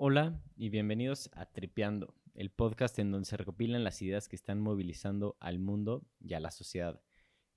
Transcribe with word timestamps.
Hola 0.00 0.40
y 0.54 0.68
bienvenidos 0.68 1.28
a 1.34 1.46
Tripeando, 1.46 2.14
el 2.34 2.52
podcast 2.52 2.96
en 3.00 3.10
donde 3.10 3.26
se 3.26 3.36
recopilan 3.36 3.82
las 3.82 4.00
ideas 4.00 4.28
que 4.28 4.36
están 4.36 4.60
movilizando 4.60 5.36
al 5.40 5.58
mundo 5.58 6.06
y 6.20 6.34
a 6.34 6.40
la 6.40 6.52
sociedad. 6.52 7.02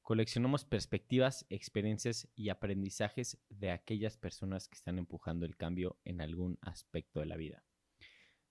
Coleccionamos 0.01 0.65
perspectivas, 0.65 1.45
experiencias 1.51 2.27
y 2.33 2.49
aprendizajes 2.49 3.37
de 3.49 3.69
aquellas 3.69 4.17
personas 4.17 4.67
que 4.67 4.75
están 4.75 4.97
empujando 4.97 5.45
el 5.45 5.55
cambio 5.55 5.99
en 6.03 6.19
algún 6.19 6.57
aspecto 6.63 7.19
de 7.19 7.27
la 7.27 7.37
vida. 7.37 7.63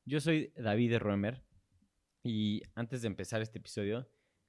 Yo 0.04 0.20
soy 0.20 0.52
David 0.54 0.98
Roemer 0.98 1.42
y 2.22 2.62
antes 2.76 3.02
de 3.02 3.08
empezar 3.08 3.42
este 3.42 3.58
episodio, 3.58 4.08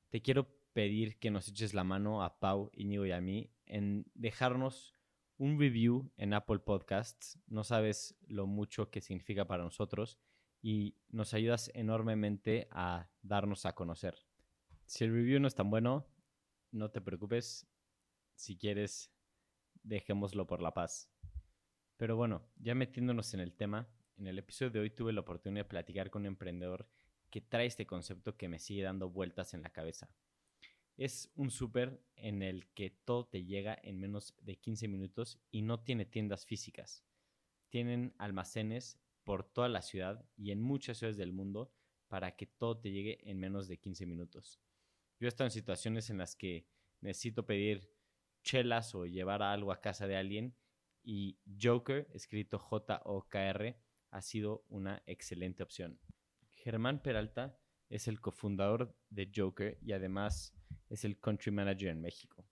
te 0.09 0.21
quiero 0.21 0.55
pedir 0.73 1.17
que 1.17 1.31
nos 1.31 1.47
eches 1.47 1.73
la 1.73 1.83
mano 1.83 2.23
a 2.23 2.39
Pau, 2.39 2.69
Íñigo 2.73 3.07
y 3.07 3.11
a 3.11 3.21
mí 3.21 3.49
en 3.65 4.05
dejarnos 4.13 4.93
un 5.41 5.59
review 5.59 6.11
en 6.17 6.35
Apple 6.35 6.59
Podcasts. 6.59 7.39
No 7.47 7.63
sabes 7.63 8.15
lo 8.27 8.45
mucho 8.45 8.91
que 8.91 9.01
significa 9.01 9.47
para 9.47 9.63
nosotros 9.63 10.19
y 10.61 10.95
nos 11.09 11.33
ayudas 11.33 11.71
enormemente 11.73 12.67
a 12.69 13.09
darnos 13.23 13.65
a 13.65 13.73
conocer. 13.73 14.15
Si 14.85 15.03
el 15.03 15.11
review 15.11 15.39
no 15.39 15.47
es 15.47 15.55
tan 15.55 15.71
bueno, 15.71 16.05
no 16.69 16.91
te 16.91 17.01
preocupes. 17.01 17.67
Si 18.35 18.55
quieres, 18.55 19.11
dejémoslo 19.81 20.45
por 20.45 20.61
la 20.61 20.75
paz. 20.75 21.11
Pero 21.97 22.15
bueno, 22.15 22.47
ya 22.57 22.75
metiéndonos 22.75 23.33
en 23.33 23.39
el 23.39 23.55
tema, 23.55 23.89
en 24.17 24.27
el 24.27 24.37
episodio 24.37 24.69
de 24.69 24.79
hoy 24.81 24.91
tuve 24.91 25.11
la 25.11 25.21
oportunidad 25.21 25.65
de 25.65 25.69
platicar 25.69 26.11
con 26.11 26.21
un 26.21 26.27
emprendedor 26.27 26.87
que 27.31 27.41
trae 27.41 27.65
este 27.65 27.87
concepto 27.87 28.37
que 28.37 28.47
me 28.47 28.59
sigue 28.59 28.83
dando 28.83 29.09
vueltas 29.09 29.55
en 29.55 29.63
la 29.63 29.71
cabeza. 29.71 30.07
Es 31.01 31.31
un 31.33 31.49
súper 31.49 31.99
en 32.15 32.43
el 32.43 32.67
que 32.75 32.91
todo 32.91 33.25
te 33.25 33.43
llega 33.43 33.75
en 33.81 33.99
menos 33.99 34.35
de 34.39 34.59
15 34.59 34.87
minutos 34.87 35.39
y 35.49 35.63
no 35.63 35.79
tiene 35.79 36.05
tiendas 36.05 36.45
físicas. 36.45 37.03
Tienen 37.69 38.13
almacenes 38.19 38.99
por 39.23 39.43
toda 39.43 39.67
la 39.67 39.81
ciudad 39.81 40.23
y 40.37 40.51
en 40.51 40.61
muchas 40.61 40.99
ciudades 40.99 41.17
del 41.17 41.33
mundo 41.33 41.73
para 42.07 42.35
que 42.35 42.45
todo 42.45 42.79
te 42.79 42.91
llegue 42.91 43.17
en 43.27 43.39
menos 43.39 43.67
de 43.67 43.79
15 43.79 44.05
minutos. 44.05 44.61
Yo 45.19 45.25
he 45.25 45.29
estado 45.29 45.47
en 45.47 45.51
situaciones 45.51 46.11
en 46.11 46.19
las 46.19 46.35
que 46.35 46.67
necesito 46.99 47.47
pedir 47.47 47.91
chelas 48.43 48.93
o 48.93 49.07
llevar 49.07 49.41
algo 49.41 49.71
a 49.71 49.81
casa 49.81 50.05
de 50.05 50.17
alguien 50.17 50.55
y 51.01 51.39
Joker, 51.59 52.11
escrito 52.13 52.59
J-O-K-R, 52.59 53.75
ha 54.11 54.21
sido 54.21 54.65
una 54.69 55.01
excelente 55.07 55.63
opción. 55.63 55.99
Germán 56.51 57.01
Peralta 57.01 57.57
es 57.89 58.07
el 58.07 58.21
cofundador 58.21 58.95
de 59.09 59.31
Joker 59.35 59.79
y 59.81 59.93
además 59.93 60.53
es 60.89 61.05
el 61.05 61.19
country 61.19 61.51
manager 61.51 61.89
en 61.89 62.01
México. 62.01 62.45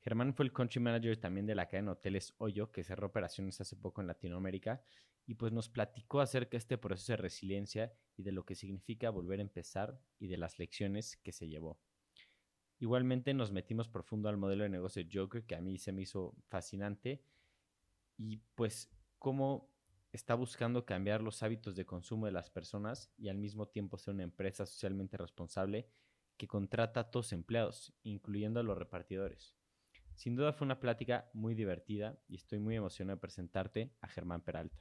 Germán 0.00 0.34
fue 0.34 0.46
el 0.46 0.52
country 0.52 0.80
manager 0.80 1.16
también 1.18 1.46
de 1.46 1.54
la 1.54 1.68
cadena 1.68 1.92
Hoteles 1.92 2.34
Hoyo, 2.38 2.72
que 2.72 2.84
cerró 2.84 3.08
operaciones 3.08 3.60
hace 3.60 3.76
poco 3.76 4.00
en 4.00 4.06
Latinoamérica, 4.06 4.82
y 5.26 5.34
pues 5.34 5.52
nos 5.52 5.68
platicó 5.68 6.20
acerca 6.20 6.52
de 6.52 6.58
este 6.58 6.78
proceso 6.78 7.12
de 7.12 7.18
resiliencia 7.18 7.92
y 8.16 8.22
de 8.22 8.32
lo 8.32 8.44
que 8.44 8.54
significa 8.54 9.10
volver 9.10 9.38
a 9.38 9.42
empezar 9.42 10.00
y 10.18 10.28
de 10.28 10.38
las 10.38 10.58
lecciones 10.58 11.16
que 11.18 11.32
se 11.32 11.48
llevó. 11.48 11.78
Igualmente 12.78 13.34
nos 13.34 13.52
metimos 13.52 13.88
profundo 13.88 14.30
al 14.30 14.38
modelo 14.38 14.64
de 14.64 14.70
negocio 14.70 15.04
de 15.04 15.10
Joker, 15.12 15.44
que 15.44 15.54
a 15.54 15.60
mí 15.60 15.78
se 15.78 15.92
me 15.92 16.02
hizo 16.02 16.34
fascinante, 16.48 17.22
y 18.16 18.38
pues 18.54 18.90
cómo 19.18 19.70
está 20.12 20.34
buscando 20.34 20.84
cambiar 20.84 21.22
los 21.22 21.42
hábitos 21.42 21.76
de 21.76 21.86
consumo 21.86 22.26
de 22.26 22.32
las 22.32 22.50
personas 22.50 23.12
y 23.16 23.28
al 23.28 23.38
mismo 23.38 23.68
tiempo 23.68 23.98
ser 23.98 24.14
una 24.14 24.24
empresa 24.24 24.66
socialmente 24.66 25.16
responsable 25.16 25.88
que 26.40 26.48
contrata 26.48 27.00
a 27.00 27.10
todos 27.10 27.34
empleados, 27.34 27.92
incluyendo 28.02 28.60
a 28.60 28.62
los 28.62 28.78
repartidores. 28.78 29.54
Sin 30.14 30.36
duda 30.36 30.54
fue 30.54 30.64
una 30.64 30.80
plática 30.80 31.28
muy 31.34 31.54
divertida 31.54 32.18
y 32.28 32.36
estoy 32.36 32.58
muy 32.60 32.76
emocionado 32.76 33.16
de 33.16 33.20
presentarte 33.20 33.92
a 34.00 34.08
Germán 34.08 34.40
Peralta. 34.40 34.78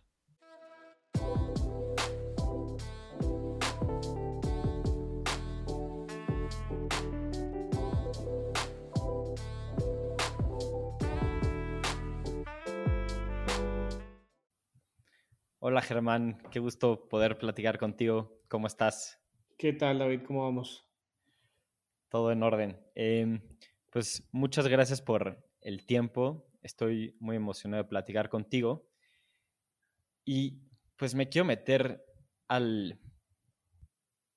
Hola 15.59 15.81
Germán, 15.81 16.41
qué 16.51 16.59
gusto 16.59 17.09
poder 17.09 17.38
platicar 17.38 17.78
contigo. 17.78 18.39
¿Cómo 18.47 18.67
estás? 18.67 19.22
¿Qué 19.57 19.73
tal 19.73 20.00
David? 20.00 20.22
¿Cómo 20.25 20.45
vamos? 20.45 20.88
Todo 22.09 22.31
en 22.31 22.44
orden. 22.44 22.78
Em, 22.96 23.42
pues 23.92 24.24
muchas 24.31 24.68
gracias 24.68 25.02
por 25.02 25.44
el 25.62 25.86
tiempo. 25.86 26.47
Estoy 26.62 27.16
muy 27.20 27.36
emocionado 27.36 27.84
de 27.84 27.90
platicar 27.90 28.30
contigo. 28.30 28.88
Y 30.25 30.59
pues 30.96 31.16
me 31.16 31.30
quiero 31.30 31.46
meter 31.46 32.03
al 32.47 33.00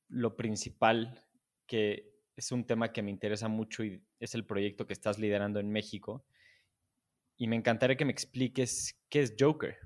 lo 0.08 0.36
principal, 0.36 1.24
que 1.66 2.12
es 2.36 2.52
un 2.52 2.66
tema 2.66 2.92
que 2.92 3.02
me 3.02 3.10
interesa 3.10 3.48
mucho 3.48 3.82
y 3.82 4.02
es 4.20 4.34
el 4.34 4.44
proyecto 4.44 4.86
que 4.86 4.92
estás 4.92 5.18
liderando 5.18 5.58
en 5.58 5.70
México. 5.70 6.24
Y 7.36 7.46
me 7.46 7.56
encantaría 7.56 7.96
que 7.96 8.04
me 8.04 8.12
expliques 8.12 9.00
qué 9.08 9.20
es 9.20 9.34
Joker. 9.38 9.76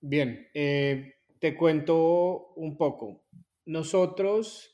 Bien, 0.00 0.48
eh, 0.54 1.14
te 1.38 1.56
cuento 1.56 2.52
un 2.54 2.76
poco. 2.76 3.24
Nosotros 3.66 4.73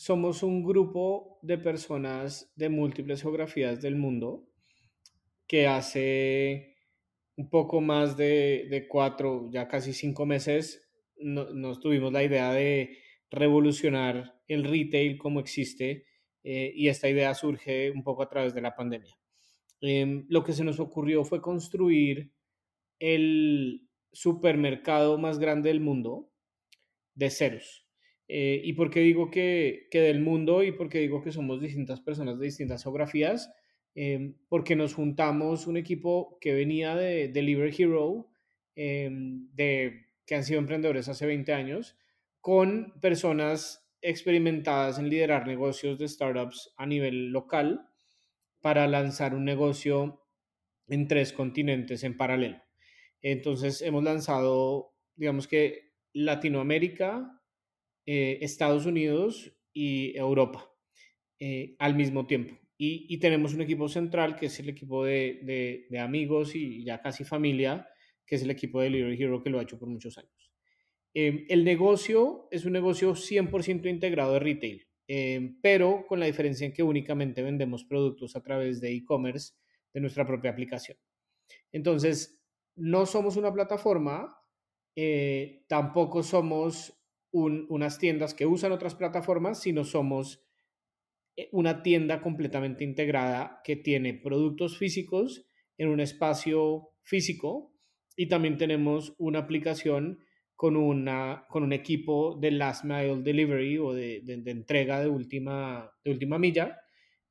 somos 0.00 0.42
un 0.42 0.62
grupo 0.62 1.38
de 1.42 1.58
personas 1.58 2.50
de 2.56 2.70
múltiples 2.70 3.20
geografías 3.20 3.82
del 3.82 3.96
mundo 3.96 4.48
que 5.46 5.66
hace 5.66 6.78
un 7.36 7.50
poco 7.50 7.82
más 7.82 8.16
de, 8.16 8.86
cuatro, 8.88 9.50
ya 9.52 9.68
casi 9.68 9.92
cinco 9.92 10.24
meses, 10.24 10.88
nos 11.18 11.80
tuvimos 11.80 12.14
la 12.14 12.24
idea 12.24 12.50
de 12.50 12.96
revolucionar 13.30 14.40
el 14.48 14.64
retail 14.64 15.18
como 15.18 15.38
existe 15.38 16.06
eh, 16.44 16.72
y 16.74 16.88
esta 16.88 17.10
idea 17.10 17.34
surge 17.34 17.90
un 17.90 18.02
poco 18.02 18.22
a 18.22 18.30
través 18.30 18.54
de 18.54 18.62
la 18.62 18.74
pandemia. 18.74 19.14
Em, 19.82 20.24
lo 20.30 20.42
que 20.42 20.54
se 20.54 20.64
nos 20.64 20.80
ocurrió 20.80 21.24
fue 21.24 21.42
construir 21.42 22.32
el, 22.98 23.86
supermercado 24.12 25.18
más 25.18 25.38
grande 25.38 25.68
del 25.68 25.80
mundo 25.80 26.30
de 27.14 27.28
ceros. 27.28 27.89
Eh, 28.32 28.60
¿Y 28.62 28.74
por 28.74 28.90
qué 28.90 29.00
digo 29.00 29.28
que, 29.28 29.88
del 29.90 30.20
mundo 30.20 30.62
y 30.62 30.70
por 30.70 30.88
qué 30.88 31.00
digo 31.00 31.20
que 31.20 31.32
somos 31.32 31.60
distintas 31.60 32.00
personas 32.00 32.38
de 32.38 32.44
distintas 32.44 32.84
geografías? 32.84 33.52
Em, 33.96 34.36
porque 34.48 34.76
nos 34.76 34.94
juntamos 34.94 35.66
un 35.66 35.76
equipo 35.76 36.38
que 36.40 36.54
venía 36.54 36.94
de 36.94 37.26
Deliver 37.26 37.74
Hero, 37.76 38.30
em, 38.76 39.48
de, 39.52 40.06
que 40.24 40.36
han 40.36 40.44
sido 40.44 40.60
emprendedores 40.60 41.08
hace 41.08 41.26
20 41.26 41.52
años, 41.52 41.98
con 42.40 43.00
personas 43.00 43.90
experimentadas 44.00 45.00
en 45.00 45.10
liderar 45.10 45.48
negocios 45.48 45.98
de 45.98 46.06
startups 46.06 46.72
a 46.76 46.86
nivel 46.86 47.32
local 47.32 47.88
para 48.60 48.86
lanzar 48.86 49.34
un 49.34 49.44
negocio 49.44 50.22
en 50.86 51.08
tres 51.08 51.32
continentes 51.32 52.04
en 52.04 52.16
paralelo. 52.16 52.62
Entonces 53.22 53.82
hemos 53.82 54.04
lanzado, 54.04 54.94
digamos 55.16 55.48
que 55.48 55.94
Latinoamérica, 56.12 57.39
eh, 58.06 58.38
Estados 58.42 58.86
Unidos 58.86 59.52
y 59.72 60.16
Europa 60.16 60.70
eh, 61.38 61.76
al 61.78 61.94
mismo 61.94 62.26
tiempo. 62.26 62.56
Y, 62.82 63.18
tenemos 63.18 63.52
un 63.52 63.60
equipo 63.60 63.90
central 63.90 64.36
que 64.36 64.46
es 64.46 64.58
el 64.58 64.70
equipo 64.70 65.04
de, 65.04 65.86
amigos 66.00 66.54
y 66.54 66.82
ya 66.82 67.02
casi 67.02 67.24
familia, 67.24 67.86
que 68.24 68.36
es 68.36 68.42
el 68.42 68.50
equipo 68.50 68.80
de 68.80 68.86
Delivery 68.86 69.22
Hero 69.22 69.42
que 69.42 69.50
lo 69.50 69.58
ha 69.58 69.62
hecho 69.62 69.78
por 69.78 69.90
muchos 69.90 70.16
años. 70.16 70.50
Em, 71.12 71.44
el 71.50 71.62
negocio 71.62 72.48
es 72.50 72.64
un 72.64 72.72
negocio 72.72 73.14
100% 73.14 73.86
integrado 73.86 74.32
de 74.32 74.38
retail, 74.38 74.86
pero 75.60 76.06
con 76.06 76.20
la 76.20 76.26
diferencia 76.26 76.66
en 76.66 76.72
que 76.72 76.82
únicamente 76.82 77.42
vendemos 77.42 77.84
productos 77.84 78.34
a 78.34 78.42
través 78.42 78.80
de 78.80 78.94
e-commerce 78.94 79.52
de 79.92 80.00
nuestra 80.00 80.26
propia 80.26 80.50
aplicación. 80.52 80.96
Entonces, 81.72 82.40
no 82.76 83.06
somos 83.06 83.36
una 83.36 83.52
plataforma, 83.52 84.36
eh, 84.96 85.64
tampoco 85.68 86.22
somos 86.22 86.99
unas 87.32 87.98
tiendas 87.98 88.34
que 88.34 88.46
usan 88.46 88.72
otras 88.72 88.94
plataformas, 88.94 89.60
sino 89.60 89.84
somos 89.84 90.44
eh, 91.36 91.48
una 91.52 91.82
tienda 91.82 92.20
completamente 92.20 92.84
integrada 92.84 93.60
que 93.64 93.76
tiene 93.76 94.14
productos 94.14 94.78
físicos 94.78 95.46
en 95.78 95.88
un 95.88 96.00
espacio 96.00 96.90
físico 97.02 97.72
y 98.16 98.28
también 98.28 98.58
tenemos 98.58 99.14
una 99.18 99.40
aplicación 99.40 100.20
con, 100.56 100.76
una, 100.76 101.46
con 101.48 101.62
un 101.62 101.72
equipo 101.72 102.36
de 102.38 102.50
last 102.50 102.84
mile 102.84 103.22
delivery 103.22 103.78
o 103.78 103.94
de, 103.94 104.22
entrega 104.46 105.00
de 105.00 105.08
última, 105.08 105.90
de 106.04 106.10
última 106.10 106.38
milla 106.38 106.78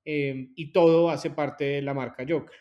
eh, 0.06 0.50
y 0.56 0.72
todo 0.72 1.10
hace 1.10 1.30
parte 1.30 1.66
de 1.66 1.82
la 1.82 1.94
marca 1.94 2.26
Joker. 2.28 2.58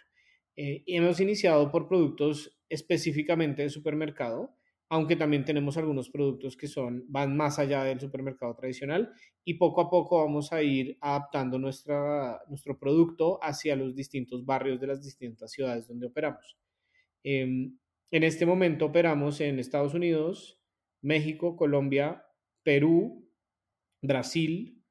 hemos 0.57 1.21
iniciado 1.21 1.71
por 1.71 1.89
productos 1.89 2.59
específicamente 2.69 3.63
de 3.63 3.71
supermercado, 3.71 4.58
aunque 4.91 5.17
también 5.17 5.45
tenemos 5.45 5.77
algunos 5.77 6.09
productos 6.09 6.57
que 6.57 6.67
son, 6.67 7.05
van 7.09 7.37
más 7.37 7.59
allá 7.59 7.85
del 7.85 8.01
supermercado 8.01 8.55
tradicional 8.55 9.13
y 9.45 9.55
poco 9.55 9.83
a 9.83 9.91
poco 9.91 10.25
vamos 10.25 10.53
a 10.53 10.63
ir 10.63 10.97
adaptando 11.01 11.59
nuestra, 11.59 12.41
nuestro 12.49 12.79
producto 12.79 13.39
hacia 13.43 13.77
los 13.77 13.95
distintos 13.95 14.47
barrios 14.47 14.81
de 14.81 14.87
las 14.87 15.03
distintas 15.03 15.53
ciudades 15.53 15.87
donde 15.87 16.07
operamos. 16.07 16.57
Em, 17.23 17.79
en 18.11 18.23
este 18.23 18.47
momento 18.47 18.87
operamos 18.87 19.41
en 19.41 19.59
Estados 19.59 19.93
Unidos, 19.93 20.59
México, 21.03 21.57
Colombia, 21.57 22.25
Perú, 22.63 23.31
Brasil, 24.01 24.83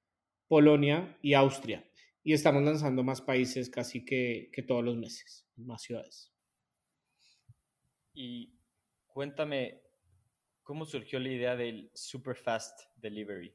Polonia 0.48 1.18
y 1.24 1.34
Austria. 1.34 1.84
Y 2.24 2.34
estamos 2.34 2.62
lanzando 2.62 3.04
más 3.04 3.22
países 3.22 3.70
casi 3.70 4.06
que, 4.06 4.50
que 4.54 4.62
todos 4.62 4.84
los 4.84 4.98
meses, 4.98 5.48
más 5.56 5.82
ciudades. 5.82 6.32
Y 8.14 8.54
cuéntame, 9.08 9.87
¿cómo 10.68 10.86
surgió 10.86 11.18
la 11.20 11.30
idea 11.30 11.56
del 11.56 11.90
Super 11.94 12.36
Fast 12.36 12.82
Delivery? 12.98 13.54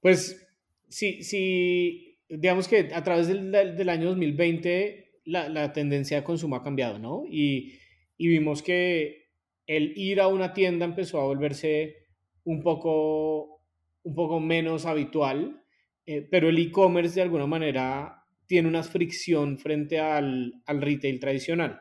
Pues 0.00 0.44
sí, 0.88 1.22
sí, 1.22 2.18
digamos 2.28 2.66
que 2.66 2.90
a 2.92 3.04
través 3.04 3.28
del, 3.28 3.52
del 3.52 3.88
año 3.88 4.08
2020 4.08 5.20
la, 5.26 5.48
la, 5.48 5.72
tendencia 5.72 6.16
de 6.16 6.24
consumo 6.24 6.56
ha 6.56 6.64
cambiado, 6.64 6.98
¿no? 6.98 7.22
Y, 7.30 7.78
y 8.18 8.26
vimos 8.26 8.60
que 8.60 9.30
el 9.68 9.96
ir 9.96 10.20
a 10.20 10.26
una 10.26 10.52
tienda 10.52 10.84
empezó 10.84 11.20
a 11.20 11.24
volverse 11.24 12.08
un 12.42 12.60
poco, 12.60 13.62
un 14.02 14.14
poco 14.16 14.40
menos 14.40 14.84
habitual, 14.84 15.62
eh, 16.06 16.26
pero 16.28 16.48
el 16.48 16.58
e-commerce 16.58 17.14
de 17.14 17.22
alguna 17.22 17.46
manera 17.46 18.24
tiene 18.48 18.66
una 18.66 18.82
fricción 18.82 19.58
frente 19.58 20.00
al, 20.00 20.60
al 20.66 20.82
retail 20.82 21.20
tradicional. 21.20 21.80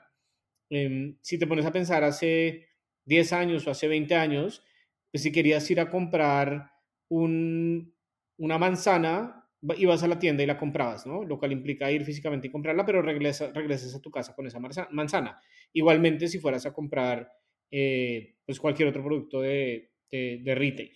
Eh, 0.69 1.15
si 1.19 1.39
te 1.39 1.47
pones 1.47 1.65
a 1.65 1.71
pensar 1.71 2.03
hace 2.03 2.67
10 3.11 3.33
años 3.33 3.67
o 3.67 3.71
hace 3.71 3.89
20 3.89 4.15
años, 4.15 4.63
pues 5.11 5.23
si 5.23 5.33
querías 5.33 5.69
ir 5.69 5.81
a 5.81 5.89
comprar 5.89 6.71
un, 7.09 7.93
una 8.37 8.57
manzana, 8.57 9.49
ibas 9.75 10.01
a 10.03 10.07
la 10.07 10.17
tienda 10.17 10.43
y 10.43 10.45
la 10.45 10.57
comprabas, 10.57 11.05
¿no? 11.05 11.25
Lo 11.25 11.37
cual 11.37 11.51
implica 11.51 11.91
ir 11.91 12.05
físicamente 12.05 12.47
y 12.47 12.51
comprarla, 12.51 12.85
pero 12.85 13.01
regresas, 13.01 13.95
a 13.95 13.99
tu 13.99 14.11
casa 14.11 14.33
con 14.33 14.47
esa 14.47 14.59
manzana. 14.91 15.41
Igualmente 15.73 16.29
si 16.29 16.39
fueras 16.39 16.65
a 16.65 16.71
comprar 16.71 17.29
eh, 17.69 18.37
pues 18.45 18.61
cualquier 18.61 18.87
otro 18.87 19.03
producto 19.03 19.41
de 19.41 19.89
retail. 20.09 20.93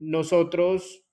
Nosotros 0.00 1.04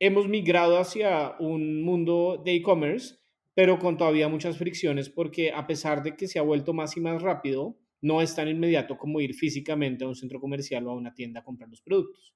hemos 0.00 0.26
migrado 0.26 0.78
hacia 0.78 1.36
un 1.38 1.84
mundo 1.84 2.42
de 2.44 2.56
e-commerce, 2.56 3.14
pero 3.54 3.78
con 3.78 3.96
todavía 3.96 4.28
muchas 4.28 4.58
fricciones 4.58 5.08
porque 5.08 5.52
a 5.52 5.68
pesar 5.68 6.02
de 6.02 6.16
que 6.16 6.26
se 6.26 6.40
ha 6.40 6.42
vuelto 6.42 6.72
más 6.72 6.96
y 6.96 7.00
más 7.00 7.22
rápido, 7.22 7.78
no 8.04 8.20
es 8.20 8.34
tan 8.34 8.48
inmediato 8.48 8.98
como 8.98 9.18
ir 9.20 9.34
físicamente 9.34 10.04
a 10.04 10.08
un 10.08 10.14
centro 10.14 10.38
comercial 10.38 10.86
o 10.86 10.90
a 10.90 10.94
una 10.94 11.14
tienda 11.14 11.40
a 11.40 11.42
comprar 11.42 11.70
los 11.70 11.80
productos. 11.80 12.34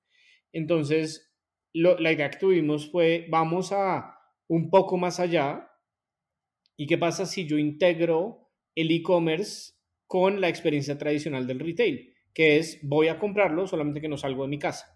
Entonces, 0.51 1.31
la 1.75 2.11
idea 2.11 2.31
que 2.31 2.39
tuvimos 2.39 2.91
fue, 2.91 3.27
vamos 3.29 3.71
a 3.73 4.19
un 4.49 4.71
poco 4.71 4.97
más 4.97 5.21
allá. 5.21 5.71
¿Y 6.75 6.87
qué 6.87 6.97
pasa 6.97 7.27
si 7.27 7.47
yo 7.47 7.59
integro 7.59 8.49
el 8.75 8.91
e-commerce 8.91 9.75
con 10.07 10.41
la 10.41 10.49
experiencia 10.49 10.97
tradicional 10.97 11.47
del 11.47 11.61
retail? 11.61 12.15
Que 12.33 12.57
es, 12.57 12.81
voy 12.83 13.09
a 13.09 13.19
comprarlo, 13.19 13.67
solamente 13.67 14.01
que 14.01 14.09
no 14.09 14.17
salgo 14.17 14.45
de 14.45 14.49
mi 14.49 14.59
casa. 14.59 14.87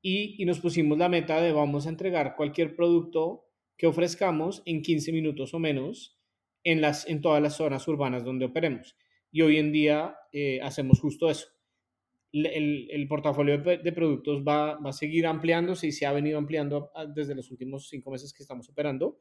Y, 0.00 0.40
y 0.40 0.46
nos 0.46 0.60
pusimos 0.60 0.98
la 0.98 1.08
meta 1.08 1.40
de 1.40 1.50
vamos 1.50 1.86
a 1.86 1.90
entregar 1.90 2.36
cualquier 2.36 2.76
producto 2.76 3.48
que 3.76 3.88
ofrezcamos 3.88 4.62
en 4.66 4.82
15 4.82 5.10
minutos 5.10 5.52
o 5.52 5.58
menos 5.58 6.22
en, 6.62 6.80
las, 6.80 7.08
en 7.08 7.20
todas 7.20 7.42
las 7.42 7.56
zonas 7.56 7.88
urbanas 7.88 8.22
donde 8.22 8.44
operemos. 8.44 8.96
Y 9.32 9.42
hoy 9.42 9.56
en 9.56 9.72
día 9.72 10.14
eh, 10.32 10.60
hacemos 10.62 11.00
justo 11.00 11.28
eso. 11.28 11.48
El, 12.32 12.88
el 12.90 13.08
portafolio 13.08 13.58
de, 13.58 13.78
de 13.78 13.92
productos 13.92 14.42
va, 14.46 14.78
va, 14.78 14.90
a 14.90 14.94
seguir 14.94 15.26
ampliándose 15.26 15.88
y 15.88 15.92
se 15.92 16.06
ha 16.06 16.12
venido 16.12 16.38
ampliando 16.38 16.90
desde 17.14 17.34
los 17.34 17.50
últimos 17.50 17.88
cinco 17.88 18.10
meses 18.10 18.32
que 18.32 18.42
estamos 18.42 18.70
operando, 18.70 19.18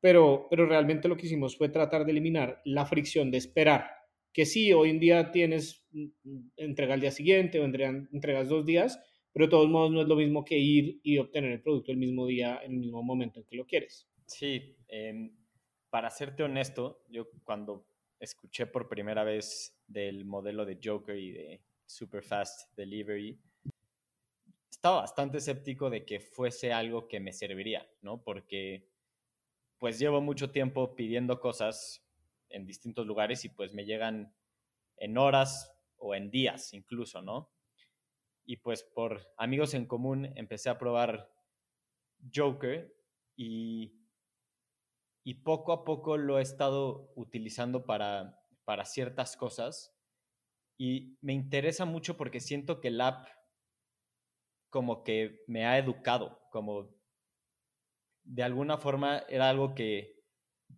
pero, 0.00 0.46
pero 0.50 0.66
realmente 0.66 1.08
lo 1.08 1.16
que 1.16 1.26
hicimos 1.26 1.56
fue 1.56 1.68
tratar 1.68 2.04
de 2.04 2.12
eliminar 2.12 2.60
la 2.64 2.84
fricción 2.84 3.30
de 3.30 3.38
esperar, 3.38 3.86
que 4.32 4.46
sí, 4.46 4.72
hoy 4.72 4.90
en 4.90 5.00
día 5.00 5.30
tienes 5.30 5.86
mm, 5.92 6.04
mm, 6.24 6.50
entrega 6.56 6.94
al 6.94 7.00
día 7.00 7.10
siguiente 7.10 7.60
o 7.60 7.64
entregas 7.64 8.48
dos 8.48 8.64
días, 8.64 9.00
pero 9.32 9.46
de 9.46 9.50
todos 9.50 9.68
modos 9.68 9.92
no 9.92 10.02
es 10.02 10.08
lo 10.08 10.16
mismo 10.16 10.44
que 10.44 10.58
ir 10.58 11.00
y 11.02 11.18
obtener 11.18 11.52
el 11.52 11.62
producto 11.62 11.92
el 11.92 11.98
mismo 11.98 12.26
día, 12.26 12.60
en 12.64 12.72
el 12.72 12.78
mismo 12.78 13.02
momento 13.02 13.40
en 13.40 13.46
que 13.46 13.56
lo 13.56 13.66
quieres. 13.66 14.08
Sí, 14.26 14.76
eh, 14.88 15.30
para 15.90 16.10
serte 16.10 16.42
honesto, 16.42 17.04
yo 17.08 17.28
cuando 17.44 17.86
escuché 18.20 18.66
por 18.66 18.88
primera 18.88 19.24
vez 19.24 19.74
del 19.86 20.24
modelo 20.24 20.64
de 20.64 20.78
Joker 20.82 21.16
y 21.16 21.32
de 21.32 21.62
Super 21.86 22.22
Fast 22.22 22.70
Delivery, 22.76 23.40
estaba 24.70 25.00
bastante 25.00 25.38
escéptico 25.38 25.90
de 25.90 26.04
que 26.04 26.20
fuese 26.20 26.72
algo 26.72 27.08
que 27.08 27.18
me 27.18 27.32
serviría, 27.32 27.86
¿no? 28.02 28.22
Porque 28.22 28.88
pues 29.78 29.98
llevo 29.98 30.20
mucho 30.20 30.50
tiempo 30.50 30.94
pidiendo 30.94 31.40
cosas 31.40 32.06
en 32.50 32.66
distintos 32.66 33.06
lugares 33.06 33.44
y 33.44 33.48
pues 33.48 33.72
me 33.72 33.84
llegan 33.84 34.34
en 34.96 35.18
horas 35.18 35.74
o 35.96 36.14
en 36.14 36.30
días 36.30 36.72
incluso, 36.74 37.22
¿no? 37.22 37.50
Y 38.44 38.58
pues 38.58 38.82
por 38.82 39.32
amigos 39.36 39.74
en 39.74 39.86
común 39.86 40.32
empecé 40.36 40.70
a 40.70 40.78
probar 40.78 41.30
Joker 42.34 42.94
y 43.36 43.99
y 45.24 45.42
poco 45.42 45.72
a 45.72 45.84
poco 45.84 46.16
lo 46.16 46.38
he 46.38 46.42
estado 46.42 47.12
utilizando 47.14 47.84
para, 47.84 48.40
para 48.64 48.84
ciertas 48.84 49.36
cosas 49.36 49.94
y 50.78 51.18
me 51.20 51.34
interesa 51.34 51.84
mucho 51.84 52.16
porque 52.16 52.40
siento 52.40 52.80
que 52.80 52.88
el 52.88 53.00
app 53.00 53.28
como 54.70 55.02
que 55.02 55.42
me 55.46 55.66
ha 55.66 55.78
educado, 55.78 56.40
como 56.50 56.94
de 58.22 58.42
alguna 58.42 58.78
forma 58.78 59.18
era 59.28 59.50
algo 59.50 59.74
que 59.74 60.20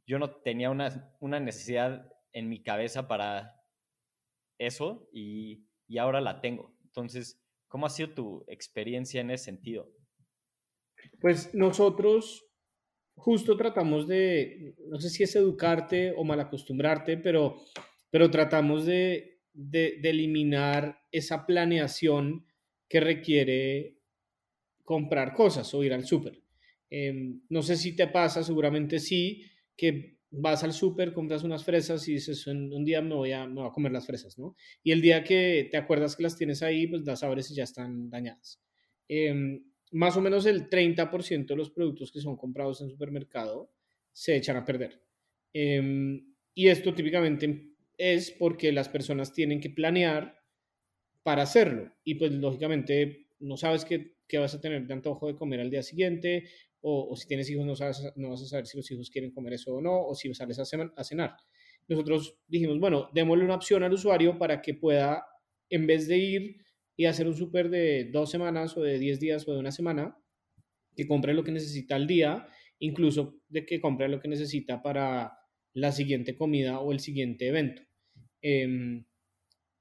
yo 0.07 0.19
no 0.19 0.31
tenía 0.37 0.71
una, 0.71 1.15
una 1.21 1.39
necesidad 1.39 2.11
en 2.33 2.49
mi 2.49 2.63
cabeza 2.63 3.07
para 3.07 3.63
eso 4.59 5.09
y, 5.13 5.67
y 5.87 5.99
ahora 5.99 6.21
la 6.21 6.41
tengo. 6.41 6.75
Entonces, 6.85 7.45
¿cómo 7.69 7.87
ha 7.87 7.91
sido 7.91 8.15
tu 8.15 8.45
experiencia 8.49 9.21
en 9.21 9.31
ese 9.31 9.45
sentido? 9.45 9.91
Pues 11.21 11.55
nosotros 11.55 12.52
justo 13.23 13.57
tratamos 13.57 14.09
de, 14.09 14.75
no 14.89 14.99
sé 14.99 15.09
si 15.09 15.23
es 15.23 15.37
educarte 15.37 16.13
o 16.17 16.25
malacostumbrarte, 16.25 17.19
pero, 17.19 17.63
pero 18.11 18.29
tratamos 18.33 18.85
de, 18.85 19.43
de, 19.53 20.01
eliminar 20.03 20.99
esa 21.13 21.47
planeación 21.47 22.45
que 22.89 22.99
requiere 22.99 23.99
comprar 24.83 25.35
cosas 25.35 25.73
o 25.73 25.85
ir 25.85 25.93
al 25.93 26.05
súper. 26.05 26.43
Eh, 26.91 27.15
no 27.49 27.63
sé 27.63 27.77
si 27.77 27.95
te 27.95 28.09
pasa, 28.09 28.43
seguramente 28.43 28.99
sí, 28.99 29.45
que 29.77 30.19
vas 30.33 30.65
al 30.65 30.73
súper, 30.73 31.13
compras 31.13 31.45
unas 31.45 31.65
fresas 31.65 32.09
y 32.09 32.15
dices, 32.15 32.45
un 32.49 32.85
día 32.85 33.03
me 33.03 33.15
voy, 33.15 33.31
a, 33.31 33.47
me 33.47 33.61
voy 33.61 33.69
a 33.69 33.73
comer 33.73 33.93
las 33.93 34.07
fresas, 34.07 34.37
¿no? 34.37 34.57
Y 34.83 34.91
el 34.91 35.01
día 35.01 35.23
que 35.23 35.69
te 35.71 35.77
acuerdas 35.77 36.17
que 36.17 36.25
las 36.25 36.37
tienes 36.37 36.61
ahí, 36.65 36.89
pues 36.89 37.03
las 37.03 37.23
abres 37.23 37.53
y 37.53 37.55
ya 37.55 37.63
están 37.63 38.11
dañadas. 38.11 38.61
Eh, 39.09 39.61
más 39.93 40.17
o 40.17 40.21
menos 40.21 40.47
el 40.47 40.69
30% 40.69 41.47
de 41.47 41.57
los 41.57 41.71
productos 41.71 42.11
que 42.13 42.21
son 42.21 42.37
comprados 42.37 42.81
en 42.81 42.91
supermercado 42.91 43.71
se 44.13 44.37
echan 44.37 44.57
a 44.57 44.65
perder. 44.65 45.01
Eh, 45.55 46.23
y 46.55 46.69
esto 46.69 46.95
típicamente 46.95 47.73
es 47.97 48.31
porque 48.33 48.73
las 48.73 48.89
personas 48.89 49.33
tienen 49.33 49.61
que 49.61 49.71
planear 49.71 50.43
para 51.23 51.43
hacerlo. 51.43 51.93
Y 52.05 52.17
pues 52.17 52.33
lógicamente 52.33 53.29
no 53.41 53.57
sabes 53.57 53.85
qué, 53.85 54.17
qué 54.27 54.39
vas 54.39 54.55
a 54.55 54.61
tener 54.61 54.87
de 54.87 54.95
antojo 54.95 55.29
de 55.29 55.37
comer 55.37 55.61
al 55.61 55.71
día 55.71 55.83
siguiente, 55.83 56.49
o, 56.81 57.09
o 57.11 57.17
si 57.17 57.29
tienes 57.29 57.49
hijos 57.51 57.65
no, 57.65 57.77
sabes, 57.77 58.03
no, 58.17 58.31
vas 58.31 58.43
a 58.43 58.47
saber 58.47 58.67
si 58.67 58.77
los 58.77 58.91
hijos 58.91 59.11
quieren 59.11 59.31
comer 59.31 59.55
eso 59.55 59.75
o 59.75 59.81
no, 59.81 60.07
o 60.07 60.15
si 60.15 60.33
sales 60.35 60.59
a, 60.59 60.63
a 60.97 61.05
cenar. 61.05 61.37
Nosotros 61.89 62.39
dijimos, 62.49 62.79
bueno, 62.79 63.09
démosle 63.13 63.45
una 63.45 63.55
opción 63.55 63.83
al 63.83 63.93
usuario 63.93 64.39
para 64.39 64.61
que 64.61 64.75
pueda, 64.75 65.25
en 65.69 65.87
vez 65.87 66.09
de 66.09 66.19
ir 66.19 66.57
y 66.97 67.07
hacer 67.07 67.27
un 67.27 67.35
súper 67.35 67.71
de 67.71 68.11
dos 68.13 68.31
semanas 68.31 68.77
o 68.77 68.83
de 68.83 68.99
diez 68.99 69.21
días 69.21 69.47
o 69.49 69.53
de 69.53 69.59
una 69.59 69.73
semana, 69.73 70.17
que 70.95 71.07
compre 71.07 71.35
lo 71.35 71.45
que 71.45 71.53
necesita 71.53 71.97
al 71.97 72.07
día, 72.07 72.47
incluso 72.79 73.41
de 73.49 73.65
que 73.65 73.81
compre 73.81 74.09
lo 74.09 74.21
que 74.21 74.29
necesita 74.29 74.83
para 74.83 75.39
la 75.75 75.93
siguiente 75.93 76.37
comida 76.37 76.81
o 76.81 76.93
el 76.93 77.01
siguiente 77.01 77.49
evento. 77.49 77.83
Eh, 78.43 79.05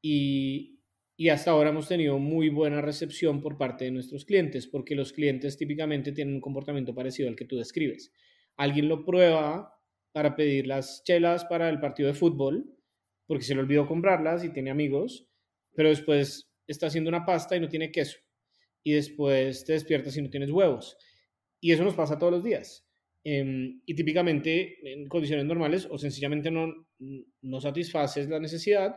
y, 0.01 0.79
y 1.17 1.29
hasta 1.29 1.51
ahora 1.51 1.69
hemos 1.69 1.87
tenido 1.87 2.17
muy 2.17 2.49
buena 2.49 2.81
recepción 2.81 3.41
por 3.41 3.57
parte 3.57 3.85
de 3.85 3.91
nuestros 3.91 4.25
clientes, 4.25 4.67
porque 4.67 4.95
los 4.95 5.13
clientes 5.13 5.57
típicamente 5.57 6.11
tienen 6.11 6.35
un 6.35 6.41
comportamiento 6.41 6.95
parecido 6.95 7.29
al 7.29 7.35
que 7.35 7.45
tú 7.45 7.57
describes. 7.57 8.11
Alguien 8.57 8.87
lo 8.87 9.05
prueba 9.05 9.73
para 10.13 10.35
pedir 10.35 10.67
las 10.67 11.03
chelas 11.03 11.45
para 11.45 11.69
el 11.69 11.79
partido 11.79 12.07
de 12.07 12.15
fútbol, 12.15 12.75
porque 13.27 13.43
se 13.43 13.55
le 13.55 13.61
olvidó 13.61 13.87
comprarlas 13.87 14.43
y 14.43 14.49
tiene 14.49 14.71
amigos, 14.71 15.27
pero 15.73 15.89
después 15.89 16.50
está 16.67 16.87
haciendo 16.87 17.09
una 17.09 17.25
pasta 17.25 17.55
y 17.55 17.59
no 17.59 17.69
tiene 17.69 17.91
queso. 17.91 18.17
Y 18.83 18.93
después 18.93 19.63
te 19.65 19.73
despiertas 19.73 20.17
y 20.17 20.21
no 20.21 20.29
tienes 20.29 20.51
huevos. 20.51 20.97
Y 21.59 21.71
eso 21.71 21.83
nos 21.83 21.93
pasa 21.93 22.17
todos 22.17 22.33
los 22.33 22.43
días. 22.43 22.87
Eh, 23.23 23.75
y 23.85 23.93
típicamente 23.93 24.79
en 24.91 25.07
condiciones 25.07 25.45
normales 25.45 25.87
o 25.89 25.97
sencillamente 25.97 26.49
no, 26.49 26.73
no 27.41 27.61
satisfaces 27.61 28.27
la 28.27 28.39
necesidad 28.39 28.95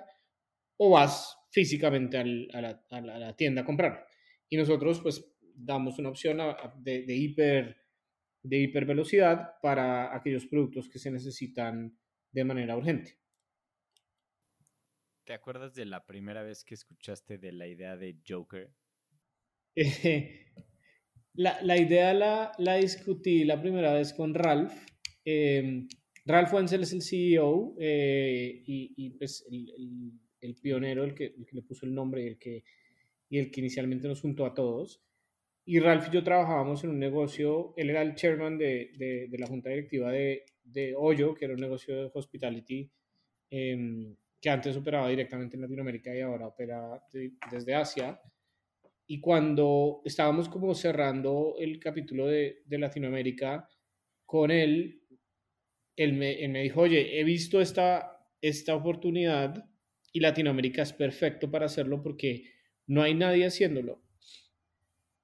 o 0.78 0.90
vas 0.90 1.36
físicamente 1.50 2.16
a, 2.16 2.24
la, 2.24 2.84
a, 2.90 3.28
a, 3.28 3.36
tienda 3.36 3.62
a 3.62 3.64
comprar. 3.64 4.06
Y 4.48 4.56
nosotros 4.56 5.00
pues 5.00 5.24
damos 5.54 5.98
una 5.98 6.08
opción 6.08 6.38
de, 6.78 7.02
de, 7.02 7.14
hiper, 7.14 7.76
de 8.42 8.58
hiper 8.58 8.86
velocidad 8.86 9.52
para 9.62 10.14
aquellos 10.14 10.46
productos 10.46 10.88
que 10.88 10.98
se 10.98 11.10
necesitan 11.10 11.96
de 12.32 12.44
manera 12.44 12.76
urgente. 12.76 13.18
¿Te 15.24 15.32
acuerdas 15.32 15.74
de 15.74 15.86
la 15.86 16.04
primera 16.04 16.42
vez 16.42 16.64
que 16.64 16.74
escuchaste 16.74 17.38
de 17.38 17.52
la 17.52 17.66
idea 17.66 17.96
de 17.96 18.18
Joker? 18.28 18.70
la, 21.34 21.78
idea 21.78 22.12
la, 22.12 22.52
la, 22.58 22.74
discutí 22.76 23.44
la 23.44 23.58
primera 23.60 23.94
vez 23.94 24.12
con 24.12 24.34
Ralph. 24.34 24.74
Em, 25.24 25.88
Ralph 26.26 26.52
Wenzel 26.52 26.82
es 26.82 26.92
el 26.92 27.02
CEO 27.02 27.74
eh, 27.80 28.62
y, 28.66 29.10
pues 29.16 29.46
el, 29.50 30.54
pionero, 30.56 31.04
el 31.04 31.14
que, 31.14 31.34
le 31.52 31.62
puso 31.62 31.86
el 31.86 31.94
nombre 31.94 32.22
y 32.22 32.26
el, 32.26 32.38
que, 32.38 32.64
y 33.30 33.38
el 33.38 33.50
que 33.50 33.60
inicialmente 33.60 34.06
nos 34.06 34.20
juntó 34.20 34.44
a 34.44 34.52
todos. 34.52 35.02
Y 35.64 35.80
Ralph 35.80 36.08
y 36.08 36.12
yo 36.12 36.22
trabajábamos 36.22 36.84
en 36.84 36.90
un 36.90 36.98
negocio, 36.98 37.72
él 37.78 37.88
era 37.88 38.02
el 38.02 38.14
chairman 38.14 38.58
de, 38.58 38.92
de, 39.30 39.38
la 39.38 39.46
junta 39.46 39.70
directiva 39.70 40.12
de, 40.12 40.44
de, 40.62 40.94
Hoyo, 40.94 41.34
que 41.34 41.46
era 41.46 41.54
un 41.54 41.60
negocio 41.60 41.96
de 41.96 42.10
hospitality 42.12 42.90
em, 43.48 44.14
que 44.44 44.50
antes 44.50 44.76
operaba 44.76 45.08
directamente 45.08 45.56
en 45.56 45.62
Latinoamérica 45.62 46.14
y 46.14 46.20
ahora 46.20 46.48
opera 46.48 47.02
desde 47.50 47.74
Asia. 47.74 48.20
Y 49.06 49.18
cuando 49.18 50.02
estábamos 50.04 50.50
como 50.50 50.74
cerrando 50.74 51.54
el 51.58 51.80
capítulo 51.80 52.26
de, 52.26 52.60
de 52.66 52.78
Latinoamérica 52.78 53.66
con 54.26 54.50
él, 54.50 55.00
él 55.96 56.12
me, 56.12 56.44
él 56.44 56.50
me, 56.50 56.60
dijo, 56.60 56.82
oye, 56.82 57.18
he 57.18 57.24
visto 57.24 57.58
esta, 57.58 58.28
esta 58.42 58.76
oportunidad 58.76 59.64
y 60.12 60.20
Latinoamérica 60.20 60.82
es 60.82 60.92
perfecto 60.92 61.50
para 61.50 61.64
hacerlo 61.64 62.02
porque 62.02 62.44
no 62.86 63.00
hay 63.00 63.14
nadie 63.14 63.46
haciéndolo. 63.46 64.04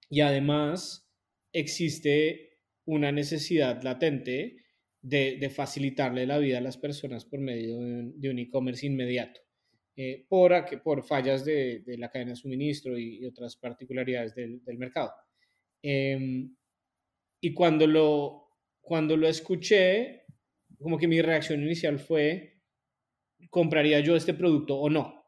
Y 0.08 0.22
además 0.22 1.12
existe 1.52 2.58
una 2.86 3.12
necesidad 3.12 3.82
latente 3.82 4.64
de, 5.02 5.50
facilitarle 5.50 6.26
la 6.26 6.38
vida 6.38 6.58
a 6.58 6.62
las 6.62 6.76
personas 6.76 7.24
por 7.24 7.40
medio 7.40 7.78
de 7.78 8.30
un 8.30 8.38
e-commerce 8.38 8.86
inmediato, 8.86 9.40
eh, 9.96 10.26
por, 10.28 10.52
por 10.82 11.02
fallas 11.02 11.44
de, 11.44 11.82
la 11.98 12.10
cadena 12.10 12.32
de 12.32 12.36
suministro 12.36 12.98
y, 12.98 13.24
otras 13.24 13.56
particularidades 13.56 14.34
del, 14.34 14.78
mercado. 14.78 15.12
Em, 15.82 16.54
y 17.40 17.54
cuando 17.54 17.86
lo, 17.86 18.48
cuando 18.80 19.16
lo 19.16 19.26
escuché, 19.26 20.24
como 20.78 20.98
que 20.98 21.08
mi 21.08 21.22
reacción 21.22 21.62
inicial 21.62 21.98
fue, 21.98 22.60
¿compraría 23.48 24.00
yo 24.00 24.16
este 24.16 24.34
producto 24.34 24.76
o 24.78 24.90
no? 24.90 25.24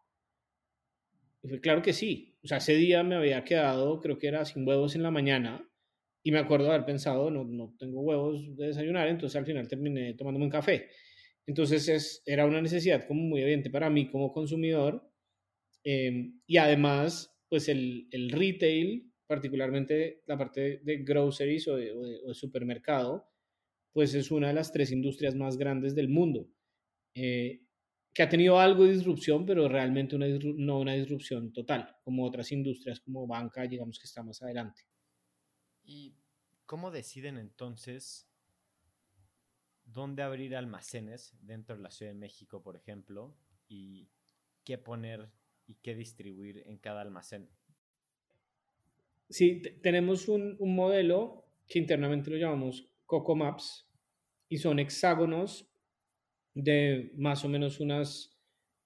Y 1.42 1.48
fue 1.48 1.60
claro 1.60 1.82
que 1.82 1.92
sí. 1.92 2.38
O 2.44 2.48
sea, 2.48 2.58
ese 2.58 2.74
día 2.74 3.02
me 3.02 3.14
había 3.14 3.44
quedado, 3.44 4.00
creo 4.00 4.18
que 4.18 4.28
era 4.28 4.44
sin 4.44 4.66
huevos 4.66 4.94
en 4.94 5.02
la 5.02 5.10
mañana, 5.10 5.68
y 6.22 6.30
me 6.30 6.38
acuerdo 6.38 6.66
de 6.66 6.74
haber 6.74 6.86
pensado, 6.86 7.30
no, 7.30 7.44
no 7.44 7.74
tengo 7.78 8.00
huevos 8.00 8.56
de 8.56 8.68
desayunar, 8.68 9.08
entonces 9.08 9.36
al 9.36 9.46
final 9.46 9.66
terminé 9.68 10.14
tomándome 10.14 10.44
un 10.44 10.50
café. 10.50 10.88
Entonces 11.46 11.88
es, 11.88 12.22
era 12.26 12.46
una 12.46 12.62
necesidad 12.62 13.06
como 13.06 13.22
muy 13.22 13.42
evidente 13.42 13.70
para 13.70 13.90
mí 13.90 14.08
como 14.08 14.32
consumidor. 14.32 15.02
Em, 15.84 16.40
y 16.46 16.56
además, 16.58 17.34
pues 17.48 17.68
el, 17.68 18.08
el, 18.12 18.30
retail, 18.30 19.12
particularmente 19.26 20.22
la 20.26 20.38
parte 20.38 20.80
de, 20.82 20.98
groceries 20.98 21.66
o 21.68 21.76
de, 21.76 21.92
supermercado, 22.34 23.26
pues 23.92 24.14
es 24.14 24.30
una 24.30 24.48
de 24.48 24.54
las 24.54 24.72
tres 24.72 24.92
industrias 24.92 25.34
más 25.34 25.56
grandes 25.58 25.94
del 25.94 26.08
mundo, 26.08 26.48
eh, 27.14 27.62
que 28.14 28.22
ha 28.22 28.28
tenido 28.28 28.60
algo 28.60 28.84
de 28.84 28.92
disrupción, 28.92 29.44
pero 29.44 29.68
realmente 29.68 30.16
una, 30.16 30.26
no 30.56 30.80
una 30.80 30.94
disrupción 30.94 31.52
total, 31.52 31.96
como 32.04 32.24
otras 32.24 32.52
industrias 32.52 33.00
como 33.00 33.26
banca, 33.26 33.62
digamos 33.62 33.98
que 33.98 34.06
está 34.06 34.22
más 34.22 34.40
adelante. 34.42 34.82
¿Y 35.84 36.14
cómo 36.66 36.90
deciden 36.90 37.38
entonces 37.38 38.28
dónde 39.84 40.22
abrir 40.22 40.56
almacenes 40.56 41.34
dentro 41.40 41.76
de 41.76 41.82
la 41.82 41.90
Ciudad 41.90 42.12
de 42.12 42.18
México, 42.18 42.62
por 42.62 42.76
ejemplo, 42.76 43.34
y 43.68 44.08
qué 44.64 44.78
poner 44.78 45.30
y 45.66 45.74
qué 45.76 45.94
distribuir 45.94 46.62
en 46.66 46.78
cada 46.78 47.02
almacén? 47.02 47.48
Sí, 49.28 49.62
tenemos 49.82 50.28
un, 50.28 50.56
modelo 50.60 51.46
que 51.66 51.78
internamente 51.78 52.30
lo 52.30 52.36
llamamos 52.36 52.86
Coco 53.06 53.34
Maps 53.34 53.88
y 54.48 54.58
son 54.58 54.78
hexágonos 54.78 55.66
de 56.54 57.12
más 57.16 57.44
o 57.44 57.48
menos 57.48 57.80
unas 57.80 58.38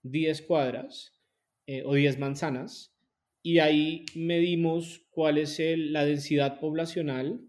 10 0.03 0.43
cuadras 0.43 1.13
eh, 1.67 1.83
o 1.85 1.95
10 1.95 2.19
manzanas 2.21 2.96
y 3.47 3.61
ahí 3.61 4.05
medimos 4.17 5.07
cuál 5.09 5.39
es 5.39 5.61
la 5.61 6.05
densidad 6.05 6.59
poblacional 6.59 7.41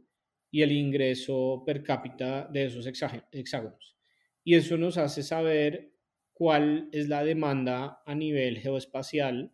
y 0.52 0.62
el 0.62 0.72
ingreso 0.72 1.64
per 1.66 1.82
cápita 1.82 2.48
de 2.54 2.66
esos 2.66 2.86
hexágonos. 2.86 3.98
Y 4.44 4.54
eso 4.54 4.78
nos 4.78 5.00
hace 5.00 5.24
saber 5.24 5.96
cuál 6.34 6.88
es 6.92 7.08
la 7.08 7.24
demanda 7.24 8.04
a 8.06 8.14
nivel 8.14 8.60
geoespacial 8.60 9.52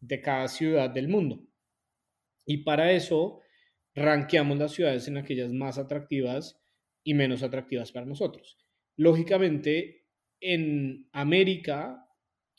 de 0.00 0.22
cada 0.22 0.48
ciudad 0.48 0.88
del 0.88 1.08
mundo. 1.08 1.46
Y 2.46 2.64
para 2.64 2.92
eso 2.92 3.42
ranqueamos 3.94 4.56
las 4.56 4.72
ciudades 4.72 5.06
en 5.06 5.18
aquellas 5.18 5.52
más 5.52 5.76
atractivas 5.76 6.58
y 7.04 7.12
menos 7.12 7.42
atractivas 7.42 7.92
para 7.92 8.06
nosotros. 8.06 8.56
Lógicamente, 8.96 10.06
en 10.40 11.10
América 11.12 12.07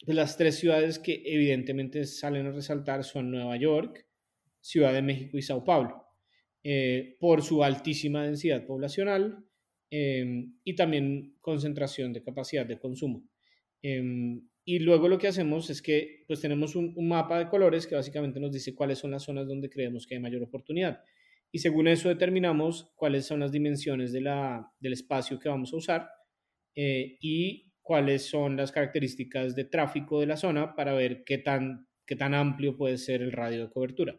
las 0.05 0.37
tres 0.37 0.55
ciudades 0.55 0.99
que 0.99 1.21
evidentemente 1.25 2.05
salen 2.05 2.47
a 2.47 2.51
resaltar 2.51 3.03
son 3.03 3.31
Nueva 3.31 3.57
York, 3.57 4.05
Ciudad 4.61 4.93
de 4.93 5.01
México 5.01 5.37
y 5.37 5.41
Sao 5.41 5.63
Paulo, 5.63 6.05
eh, 6.63 7.17
por 7.19 7.41
su 7.41 7.63
altísima 7.63 8.23
densidad 8.23 8.65
poblacional 8.65 9.45
em, 9.89 10.57
y 10.63 10.75
también 10.75 11.35
concentración 11.41 12.13
de 12.13 12.21
capacidad 12.21 12.65
de 12.65 12.79
consumo. 12.79 13.23
Em, 13.81 14.41
y 14.65 14.79
luego 14.79 15.07
lo 15.07 15.17
que 15.17 15.27
hacemos 15.27 15.69
es 15.69 15.81
que 15.81 16.23
pues 16.27 16.41
tenemos 16.41 16.75
un, 16.75 16.93
mapa 17.07 17.39
de 17.39 17.47
colores 17.47 17.87
que 17.87 17.95
básicamente 17.95 18.39
nos 18.39 18.51
dice 18.51 18.75
cuáles 18.75 18.99
son 18.99 19.11
las 19.11 19.23
zonas 19.23 19.47
donde 19.47 19.69
creemos 19.69 20.05
que 20.05 20.15
hay 20.15 20.21
mayor 20.21 20.43
oportunidad. 20.43 21.01
Y 21.51 21.59
según 21.59 21.87
eso 21.87 22.09
determinamos 22.09 22.91
cuáles 22.95 23.25
son 23.25 23.39
las 23.39 23.51
dimensiones 23.51 24.11
de 24.11 24.21
la, 24.21 24.71
del 24.79 24.93
espacio 24.93 25.39
que 25.39 25.49
vamos 25.49 25.73
a 25.73 25.77
usar 25.77 26.09
eh, 26.75 27.17
y 27.19 27.68
cuáles 27.89 28.29
son 28.29 28.55
las 28.55 28.71
características 28.71 29.55
de 29.55 29.65
tráfico 29.65 30.19
de 30.19 30.27
la 30.27 30.37
zona 30.37 30.75
para 30.75 30.93
ver 30.93 31.23
qué 31.23 31.39
tan, 31.39 31.87
qué 32.05 32.15
tan 32.15 32.35
amplio 32.35 32.77
puede 32.77 32.99
ser 32.99 33.23
el 33.23 33.31
radio 33.31 33.63
de 33.63 33.71
cobertura. 33.71 34.15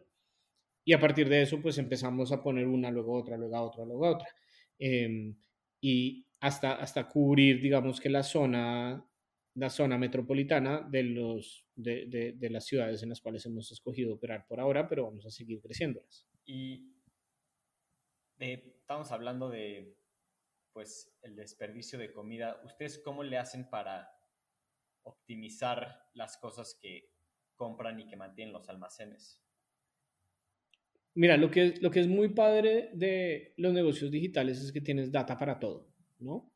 Y 0.83 0.91
a 0.91 0.99
partir 0.99 1.29
de 1.29 1.41
eso, 1.41 1.61
pues 1.61 1.77
empezamos 1.77 2.33
a 2.33 2.43
poner 2.43 2.67
una, 2.67 2.91
luego 2.91 3.17
otra, 3.17 3.37
luego 3.37 3.61
otra, 3.61 3.85
luego 3.85 4.09
otra. 4.09 4.27
Em, 4.77 5.37
y 5.79 6.27
hasta, 6.41 6.73
hasta 6.73 7.07
cubrir, 7.07 7.61
digamos 7.61 8.01
que 8.01 8.09
la 8.09 8.23
zona, 8.23 9.07
la 9.55 9.69
zona 9.69 9.97
metropolitana 9.97 10.81
de, 10.81 11.03
los, 11.03 11.65
de, 11.73 12.35
de, 12.35 12.49
las 12.49 12.65
ciudades 12.65 13.01
en 13.03 13.07
las 13.07 13.21
cuales 13.21 13.45
hemos 13.45 13.71
escogido 13.71 14.15
operar 14.15 14.45
por 14.49 14.59
ahora, 14.59 14.89
pero 14.89 15.05
vamos 15.05 15.25
a 15.25 15.31
seguir 15.31 15.61
creciéndolas. 15.61 16.27
Y 16.45 16.91
estamos 18.37 19.13
hablando 19.13 19.49
de 19.49 19.95
pues 20.73 21.17
el 21.21 21.35
desperdicio 21.35 21.99
de 21.99 22.11
comida, 22.11 22.61
¿ustedes 22.65 22.99
cómo 22.99 23.23
le 23.23 23.37
hacen 23.37 23.69
para 23.69 24.09
optimizar 25.03 26.09
las 26.13 26.37
cosas 26.37 26.77
que 26.81 27.09
compran 27.55 27.99
y 27.99 28.07
que 28.07 28.15
mantienen 28.15 28.53
los 28.53 28.69
almacenes? 28.69 29.41
Mira, 31.13 31.35
lo 31.37 31.51
que, 31.51 31.75
lo 31.81 31.91
que 31.91 31.99
es 31.99 32.07
muy 32.07 32.29
padre 32.29 32.89
de 32.93 33.53
los 33.57 33.73
negocios 33.73 34.11
digitales 34.11 34.61
es 34.61 34.71
que 34.71 34.81
tienes 34.81 35.11
data 35.11 35.37
para 35.37 35.59
todo, 35.59 35.93
¿no? 36.19 36.51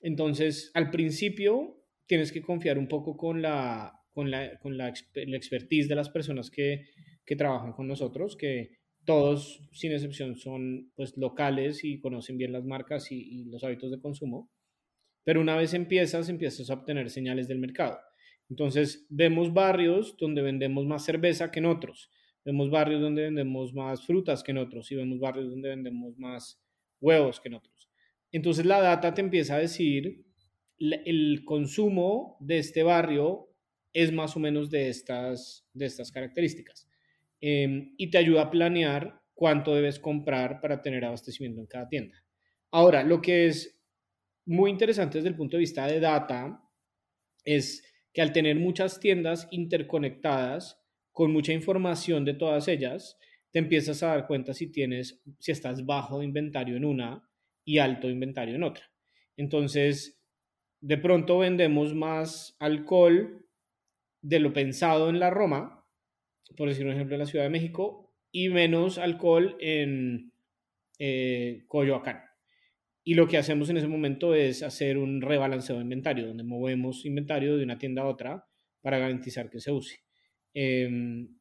Entonces, 0.00 0.70
al 0.74 0.90
principio 0.90 1.84
tienes 2.06 2.32
que 2.32 2.42
confiar 2.42 2.76
un 2.76 2.88
poco 2.88 3.16
con 3.16 3.40
la, 3.40 4.02
con 4.10 4.30
la, 4.30 4.58
con 4.58 4.76
la, 4.76 4.88
expertise 4.88 5.88
de 5.88 5.94
las 5.94 6.10
personas 6.10 6.50
que, 6.50 6.86
que 7.24 7.36
trabajan 7.36 7.72
con 7.72 7.86
nosotros, 7.86 8.36
que 8.36 8.79
todos, 9.04 9.60
sin 9.72 9.92
excepción, 9.92 10.36
son 10.36 10.90
pues 10.94 11.16
locales 11.16 11.84
y 11.84 12.00
conocen 12.00 12.38
bien 12.38 12.52
las 12.52 12.64
marcas 12.64 13.10
y, 13.10 13.44
los 13.46 13.64
hábitos 13.64 13.90
de 13.90 14.00
consumo. 14.00 14.50
Pero 15.24 15.40
una 15.40 15.56
vez 15.56 15.74
empiezas, 15.74 16.28
empiezas 16.28 16.70
a 16.70 16.74
obtener 16.74 17.10
señales 17.10 17.48
del 17.48 17.58
mercado. 17.58 17.98
Entonces, 18.48 19.06
vemos 19.08 19.52
barrios 19.52 20.16
donde 20.18 20.42
vendemos 20.42 20.86
más 20.86 21.04
cerveza 21.04 21.50
que 21.50 21.60
en 21.60 21.66
otros. 21.66 22.10
Vemos 22.44 22.70
barrios 22.70 23.00
donde 23.00 23.22
vendemos 23.22 23.74
más 23.74 24.04
frutas 24.06 24.42
que 24.42 24.52
en 24.52 24.58
otros 24.58 24.90
y 24.90 24.96
vemos 24.96 25.20
barrios 25.20 25.50
donde 25.50 25.68
vendemos 25.68 26.18
más 26.18 26.60
huevos 27.00 27.40
que 27.40 27.48
en 27.48 27.54
otros. 27.54 27.90
Entonces, 28.32 28.64
la 28.64 28.80
data 28.80 29.14
te 29.14 29.20
empieza 29.20 29.56
a 29.56 29.58
decir 29.58 30.24
el 30.78 31.42
consumo 31.44 32.38
de 32.40 32.58
este 32.58 32.82
barrio 32.82 33.50
es 33.92 34.12
más 34.12 34.36
o 34.36 34.40
menos 34.40 34.70
de 34.70 34.88
estas, 34.88 35.66
de 35.74 35.86
estas 35.86 36.10
características. 36.10 36.89
Em, 37.40 37.94
y 37.96 38.10
te 38.10 38.18
ayuda 38.18 38.42
a 38.42 38.50
planear 38.50 39.22
cuánto 39.34 39.74
debes 39.74 39.98
comprar 39.98 40.60
para 40.60 40.82
tener 40.82 41.04
abastecimiento 41.04 41.60
en 41.60 41.66
cada 41.66 41.88
tienda. 41.88 42.22
Ahora, 42.70 43.02
lo 43.02 43.22
que 43.22 43.46
es 43.46 43.80
muy 44.44 44.70
interesante 44.70 45.18
desde 45.18 45.30
el 45.30 45.36
punto 45.36 45.56
de 45.56 45.60
vista 45.60 45.86
de 45.86 46.00
data 46.00 46.62
es 47.44 47.82
que 48.12 48.20
al 48.20 48.32
tener 48.32 48.56
muchas 48.56 49.00
tiendas 49.00 49.48
interconectadas 49.50 50.78
con 51.12 51.32
mucha 51.32 51.52
información 51.52 52.24
de 52.24 52.34
todas 52.34 52.68
ellas, 52.68 53.18
te 53.50 53.58
empiezas 53.58 54.02
a 54.02 54.08
dar 54.08 54.26
cuenta 54.26 54.54
si 54.54 54.70
tienes, 54.70 55.22
si 55.38 55.52
estás 55.52 55.84
bajo 55.84 56.18
de 56.18 56.26
inventario 56.26 56.76
en 56.76 56.84
una 56.84 57.28
y 57.64 57.78
alto 57.78 58.06
de 58.06 58.12
inventario 58.12 58.54
en 58.54 58.62
otra. 58.62 58.84
Entonces, 59.36 60.22
de 60.80 60.98
pronto 60.98 61.38
vendemos 61.38 61.94
más 61.94 62.56
alcohol 62.58 63.46
de 64.22 64.38
lo 64.38 64.52
pensado 64.52 65.08
en 65.08 65.18
la 65.18 65.30
Roma, 65.30 65.79
por 66.56 66.68
decir 66.68 66.86
un 66.86 66.92
ejemplo, 66.92 67.14
en 67.14 67.20
la 67.20 67.26
Ciudad 67.26 67.44
de 67.44 67.50
México, 67.50 68.12
y 68.32 68.48
menos 68.48 68.98
alcohol 68.98 69.56
en 69.60 70.32
eh, 70.98 71.64
Coyoacán. 71.66 72.22
Y 73.02 73.14
lo 73.14 73.26
que 73.26 73.38
hacemos 73.38 73.70
en 73.70 73.78
ese 73.78 73.88
momento 73.88 74.34
es 74.34 74.62
hacer 74.62 74.98
un 74.98 75.20
rebalanceo 75.22 75.76
de 75.76 75.82
inventario, 75.82 76.26
donde 76.26 76.44
movemos 76.44 77.04
inventario 77.06 77.56
de 77.56 77.64
una 77.64 77.78
tienda 77.78 78.02
a 78.02 78.06
otra 78.06 78.46
para 78.82 78.98
garantizar 78.98 79.50
que 79.50 79.60
se 79.60 79.72
use. 79.72 80.00
Em, 80.54 81.36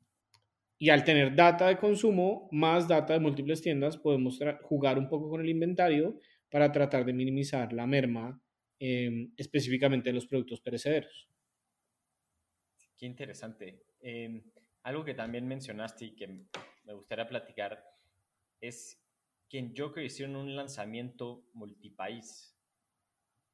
y 0.77 0.89
al 0.89 1.03
tener 1.03 1.35
data 1.35 1.67
de 1.67 1.77
consumo, 1.77 2.47
más 2.51 2.87
data 2.87 3.13
de 3.13 3.19
múltiples 3.19 3.61
tiendas, 3.61 3.97
podemos 3.97 4.39
jugar 4.63 4.97
un 4.97 5.09
poco 5.09 5.29
con 5.29 5.41
el 5.41 5.49
inventario 5.49 6.17
para 6.49 6.71
tratar 6.71 7.05
de 7.05 7.13
minimizar 7.13 7.73
la 7.73 7.85
merma 7.85 8.41
em, 8.79 9.33
específicamente 9.35 10.09
en 10.09 10.15
los 10.15 10.25
productos 10.25 10.61
perecederos. 10.61 11.29
Qué 12.97 13.05
interesante. 13.05 13.83
Em, 14.01 14.41
algo 14.83 15.03
que 15.03 15.13
también 15.13 15.47
mencionaste 15.47 16.05
y 16.05 16.15
que 16.15 16.27
me 16.83 16.93
gustaría 16.93 17.27
platicar 17.27 17.83
es 18.61 19.01
que 19.49 19.57
en 19.57 19.75
Joker 19.75 20.03
hicieron 20.03 20.35
un 20.35 20.55
lanzamiento 20.55 21.45
multipaís. 21.53 22.55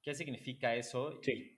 ¿Qué 0.02 0.14
significa 0.14 0.76
eso? 0.76 1.20
Sí. 1.22 1.58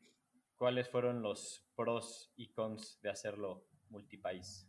¿Cuáles 0.55 0.89
fueron 0.89 1.21
los 1.21 1.67
pros 1.75 2.31
y 2.35 2.51
cons 2.51 2.99
de 3.01 3.09
hacerlo 3.09 3.67
multipaís? 3.89 4.67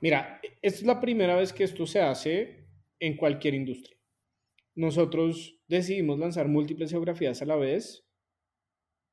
Mira, 0.00 0.40
es 0.60 0.82
la 0.82 1.00
primera 1.00 1.36
vez 1.36 1.52
que 1.52 1.64
esto 1.64 1.86
se 1.86 2.00
hace 2.00 2.66
en 2.98 3.16
cualquier 3.16 3.54
industria. 3.54 3.96
Nosotros 4.74 5.60
decidimos 5.68 6.18
lanzar 6.18 6.48
múltiples 6.48 6.90
geografías 6.90 7.40
a 7.42 7.46
la 7.46 7.56
vez 7.56 8.06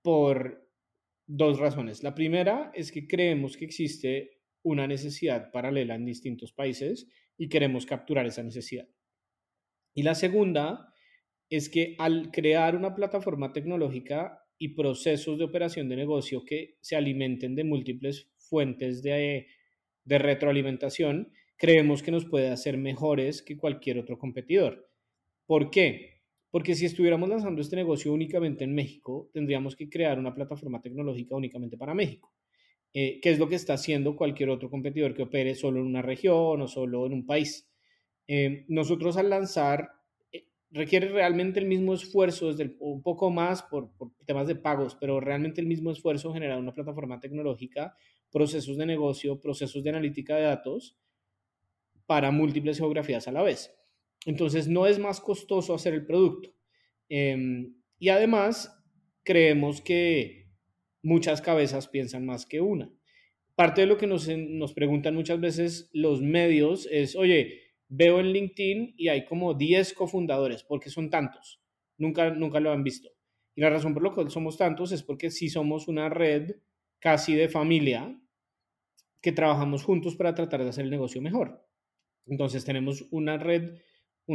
por 0.02 0.68
dos 1.34 1.60
razones. 1.60 2.04
La 2.04 2.14
primera 2.14 2.72
es 2.74 2.92
que 2.92 3.08
creemos 3.08 3.56
que 3.56 3.64
existe 3.64 4.42
una 4.64 4.86
necesidad 4.86 5.50
paralela 5.52 5.96
en 5.96 6.06
distintos 6.06 6.52
países 6.52 7.08
y 7.38 7.48
queremos 7.48 7.86
capturar 7.86 8.26
esa 8.26 8.44
necesidad. 8.44 8.88
Y 9.94 10.04
la 10.04 10.14
segunda 10.14 10.94
es 11.50 11.70
que 11.70 11.96
al 12.00 12.32
crear 12.32 12.76
una 12.76 12.96
plataforma 12.96 13.54
tecnológica 13.54 14.44
y 14.58 14.76
procesos 14.76 15.38
de 15.38 15.46
operación 15.46 15.88
de 15.88 15.96
negocio 15.96 16.44
que 16.46 16.78
se 16.82 16.98
alimenten 16.98 17.56
de 17.56 17.64
múltiples 17.64 18.30
fuentes 18.38 19.02
de, 19.02 19.48
de 20.04 20.18
retroalimentación, 20.18 21.32
creemos 21.56 22.04
que 22.04 22.12
nos 22.12 22.26
puede 22.26 22.50
hacer 22.50 22.78
mejores 22.78 23.42
que 23.42 23.58
cualquier 23.58 24.00
otro 24.00 24.20
competidor. 24.20 24.90
¿Por 25.46 25.72
qué? 25.72 26.11
Porque 26.52 26.76
si 26.76 26.86
estuviéramos 26.86 27.30
lanzando 27.30 27.62
este 27.62 27.78
negocio 27.78 28.14
únicamente 28.14 28.66
en 28.66 28.76
México, 28.76 29.30
tendríamos 29.34 29.76
que 29.76 29.90
crear 29.90 30.20
una 30.20 30.34
plataforma 30.34 30.82
tecnológica 30.82 31.36
únicamente 31.36 31.78
para 31.78 31.94
México. 31.94 32.34
Eh, 32.94 33.20
¿Qué 33.22 33.32
es 33.32 33.40
lo 33.40 33.48
que 33.48 33.56
está 33.56 33.74
haciendo 33.74 34.18
cualquier 34.18 34.50
otro 34.50 34.70
competidor 34.70 35.14
que 35.16 35.24
opere 35.24 35.56
solo 35.56 35.80
en 35.80 35.86
una 35.86 36.02
región 36.02 36.62
o 36.62 36.68
solo 36.68 37.06
en 37.06 37.14
un 37.14 37.26
país. 37.26 37.70
Eh, 38.28 38.66
nosotros 38.68 39.16
al 39.16 39.30
lanzar 39.30 39.92
eh, 40.34 40.48
requiere 40.72 41.08
realmente 41.08 41.62
el 41.62 41.68
mismo 41.68 41.94
esfuerzo, 41.94 42.52
desde 42.52 42.76
un 42.80 43.02
poco 43.02 43.32
más 43.32 43.64
por, 43.64 43.92
por, 43.96 44.12
temas 44.26 44.48
de 44.48 44.56
pagos, 44.56 44.96
pero 45.00 45.22
realmente 45.22 45.62
el 45.62 45.68
mismo 45.68 45.92
esfuerzo 45.92 46.34
generar 46.34 46.60
una 46.60 46.74
plataforma 46.74 47.20
tecnológica, 47.22 47.96
procesos 48.30 48.76
de 48.76 48.86
negocio, 48.86 49.40
procesos 49.40 49.84
de 49.84 49.90
analítica 49.90 50.36
de 50.36 50.44
datos 50.44 50.98
para 52.06 52.30
múltiples 52.32 52.78
geografías 52.78 53.28
a 53.30 53.32
la 53.32 53.42
vez. 53.42 53.74
Entonces 54.26 54.68
no 54.68 54.88
es 54.88 55.00
más 55.00 55.20
costoso 55.20 55.74
hacer 55.74 55.94
el 55.94 56.06
producto. 56.06 56.54
Em, 57.10 57.76
y 58.00 58.10
además 58.10 58.78
creemos 59.24 59.82
que 59.82 60.48
muchas 61.04 61.42
cabezas 61.42 61.88
piensan 61.88 62.26
más 62.26 62.46
que 62.46 62.62
una. 62.62 62.92
Parte 63.56 63.82
de 63.82 63.88
lo 63.88 63.98
que 63.98 64.08
nos, 64.08 64.28
nos 64.28 64.74
preguntan 64.74 65.16
muchas 65.16 65.40
veces 65.40 65.90
los 65.94 66.22
medios 66.22 66.88
es, 66.92 67.16
oye, 67.16 67.62
veo 67.88 68.20
en 68.20 68.32
LinkedIn 68.32 68.94
y 68.98 69.10
hay 69.10 69.26
como 69.26 69.54
10 69.54 69.94
cofundadores, 69.94 70.64
¿por 70.64 70.80
qué 70.80 70.90
son 70.90 71.10
tantos? 71.10 71.62
Nunca, 71.98 72.32
nunca 72.32 72.60
lo 72.60 72.72
han 72.72 72.84
visto. 72.84 73.10
Y 73.56 73.62
la 73.62 73.70
razón 73.70 73.94
por 73.94 74.04
la 74.04 74.16
que 74.16 74.30
somos 74.30 74.58
tantos 74.58 74.92
es 74.92 75.04
porque 75.04 75.30
sí 75.30 75.50
somos 75.50 75.88
una 75.88 76.10
red 76.10 76.56
casi 77.00 77.36
de 77.36 77.50
familia 77.50 78.18
que 79.22 79.32
trabajamos 79.32 79.84
juntos 79.84 80.16
para 80.16 80.34
tratar 80.34 80.64
de 80.64 80.70
hacer 80.70 80.86
el 80.86 80.92
negocio 80.92 81.22
mejor. 81.22 81.68
Entonces 82.26 82.64
tenemos 82.64 83.06
una 83.12 83.38
red, 83.38 83.78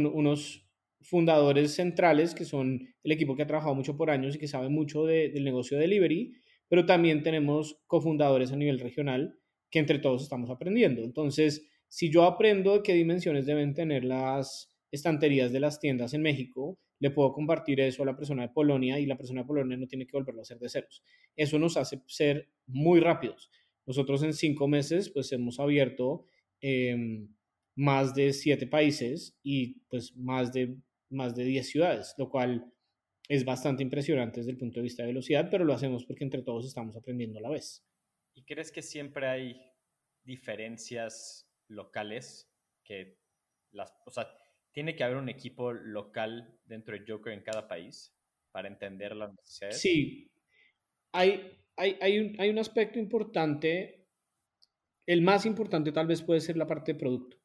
unos 0.05 0.67
fundadores 1.01 1.75
centrales 1.75 2.33
que 2.33 2.45
son 2.45 2.87
el 3.03 3.11
equipo 3.11 3.35
que 3.35 3.43
ha 3.43 3.47
trabajado 3.47 3.75
mucho 3.75 3.95
por 3.95 4.09
años 4.09 4.35
y 4.35 4.39
que 4.39 4.47
sabe 4.47 4.69
mucho 4.69 5.05
del 5.05 5.43
negocio 5.43 5.77
de 5.77 5.83
delivery 5.83 6.33
pero 6.69 6.85
también 6.85 7.23
tenemos 7.23 7.79
cofundadores 7.87 8.51
a 8.51 8.55
nivel 8.55 8.79
regional 8.79 9.39
que 9.69 9.79
entre 9.79 9.99
todos 9.99 10.23
estamos 10.23 10.49
aprendiendo. 10.49 11.03
Entonces, 11.03 11.67
si 11.87 12.09
yo 12.09 12.23
aprendo 12.23 12.73
de 12.73 12.83
qué 12.83 12.93
dimensiones 12.93 13.45
deben 13.45 13.73
tener 13.73 14.03
las 14.03 14.73
estanterías 14.91 15.51
de 15.51 15.59
las 15.59 15.79
tiendas 15.79 16.13
en 16.13 16.21
México, 16.21 16.79
le 16.99 17.11
puedo 17.11 17.31
compartir 17.31 17.79
eso 17.79 18.03
a 18.03 18.05
la 18.05 18.15
persona 18.15 18.43
de 18.43 18.49
Polonia 18.49 18.99
y 18.99 19.05
la 19.05 19.17
persona 19.17 19.41
de 19.41 19.47
Polonia 19.47 19.77
no 19.77 19.87
tiene 19.87 20.07
que 20.07 20.17
volverlo 20.17 20.41
a 20.41 20.43
hacer 20.43 20.59
de 20.59 20.69
ceros. 20.69 21.03
Eso 21.35 21.59
nos 21.59 21.77
hace 21.77 22.01
ser 22.07 22.49
muy 22.65 22.99
rápidos. 22.99 23.49
Nosotros 23.85 24.23
en 24.23 24.33
cinco 24.33 24.67
meses 24.67 25.09
pues 25.09 25.31
hemos 25.31 25.59
abierto 25.59 26.25
em, 26.59 27.29
más 27.77 28.15
de 28.15 28.33
siete 28.33 28.65
países 28.65 29.37
y 29.43 29.81
pues 29.87 30.15
más 30.17 30.51
de, 30.51 30.75
más 31.09 31.35
de 31.35 31.45
diez 31.45 31.69
ciudades, 31.69 32.15
lo 32.17 32.27
cual 32.27 32.73
es 33.29 33.45
bastante 33.45 33.83
impresionante 33.83 34.39
desde 34.39 34.51
el 34.51 34.57
punto 34.57 34.79
de 34.79 34.83
vista 34.83 35.03
de 35.03 35.09
velocidad, 35.09 35.47
pero 35.51 35.63
lo 35.63 35.73
hacemos 35.73 36.03
porque 36.03 36.23
entre 36.23 36.41
todos 36.41 36.65
estamos 36.65 36.97
aprendiendo 36.97 37.37
a 37.37 37.43
la 37.43 37.49
vez. 37.51 37.85
¿Y 38.33 38.43
crees 38.43 38.71
que 38.71 38.81
siempre 38.81 39.27
hay 39.27 39.61
diferencias 40.23 41.47
locales 41.67 42.51
que 42.83 43.19
las, 43.71 43.93
o 44.05 44.11
sea, 44.11 44.27
tiene 44.71 44.95
que 44.95 45.03
haber 45.03 45.17
un 45.17 45.29
equipo 45.29 45.71
local 45.71 46.59
dentro 46.65 46.97
de 46.97 47.05
Joker 47.07 47.33
en 47.33 47.43
cada 47.43 47.67
país 47.67 48.11
para 48.51 48.69
entender 48.69 49.15
las 49.15 49.33
necesidades? 49.33 49.79
Sí, 49.79 50.31
hay, 51.11 51.61
hay, 51.75 51.95
hay, 52.01 52.19
un, 52.19 52.35
hay 52.41 52.49
un 52.49 52.57
aspecto 52.57 52.97
importante, 52.97 54.07
el 55.05 55.21
más 55.21 55.45
importante 55.45 55.91
tal 55.91 56.07
vez 56.07 56.23
puede 56.23 56.41
ser 56.41 56.57
la 56.57 56.65
parte 56.65 56.93
de 56.93 56.99
producto 56.99 57.36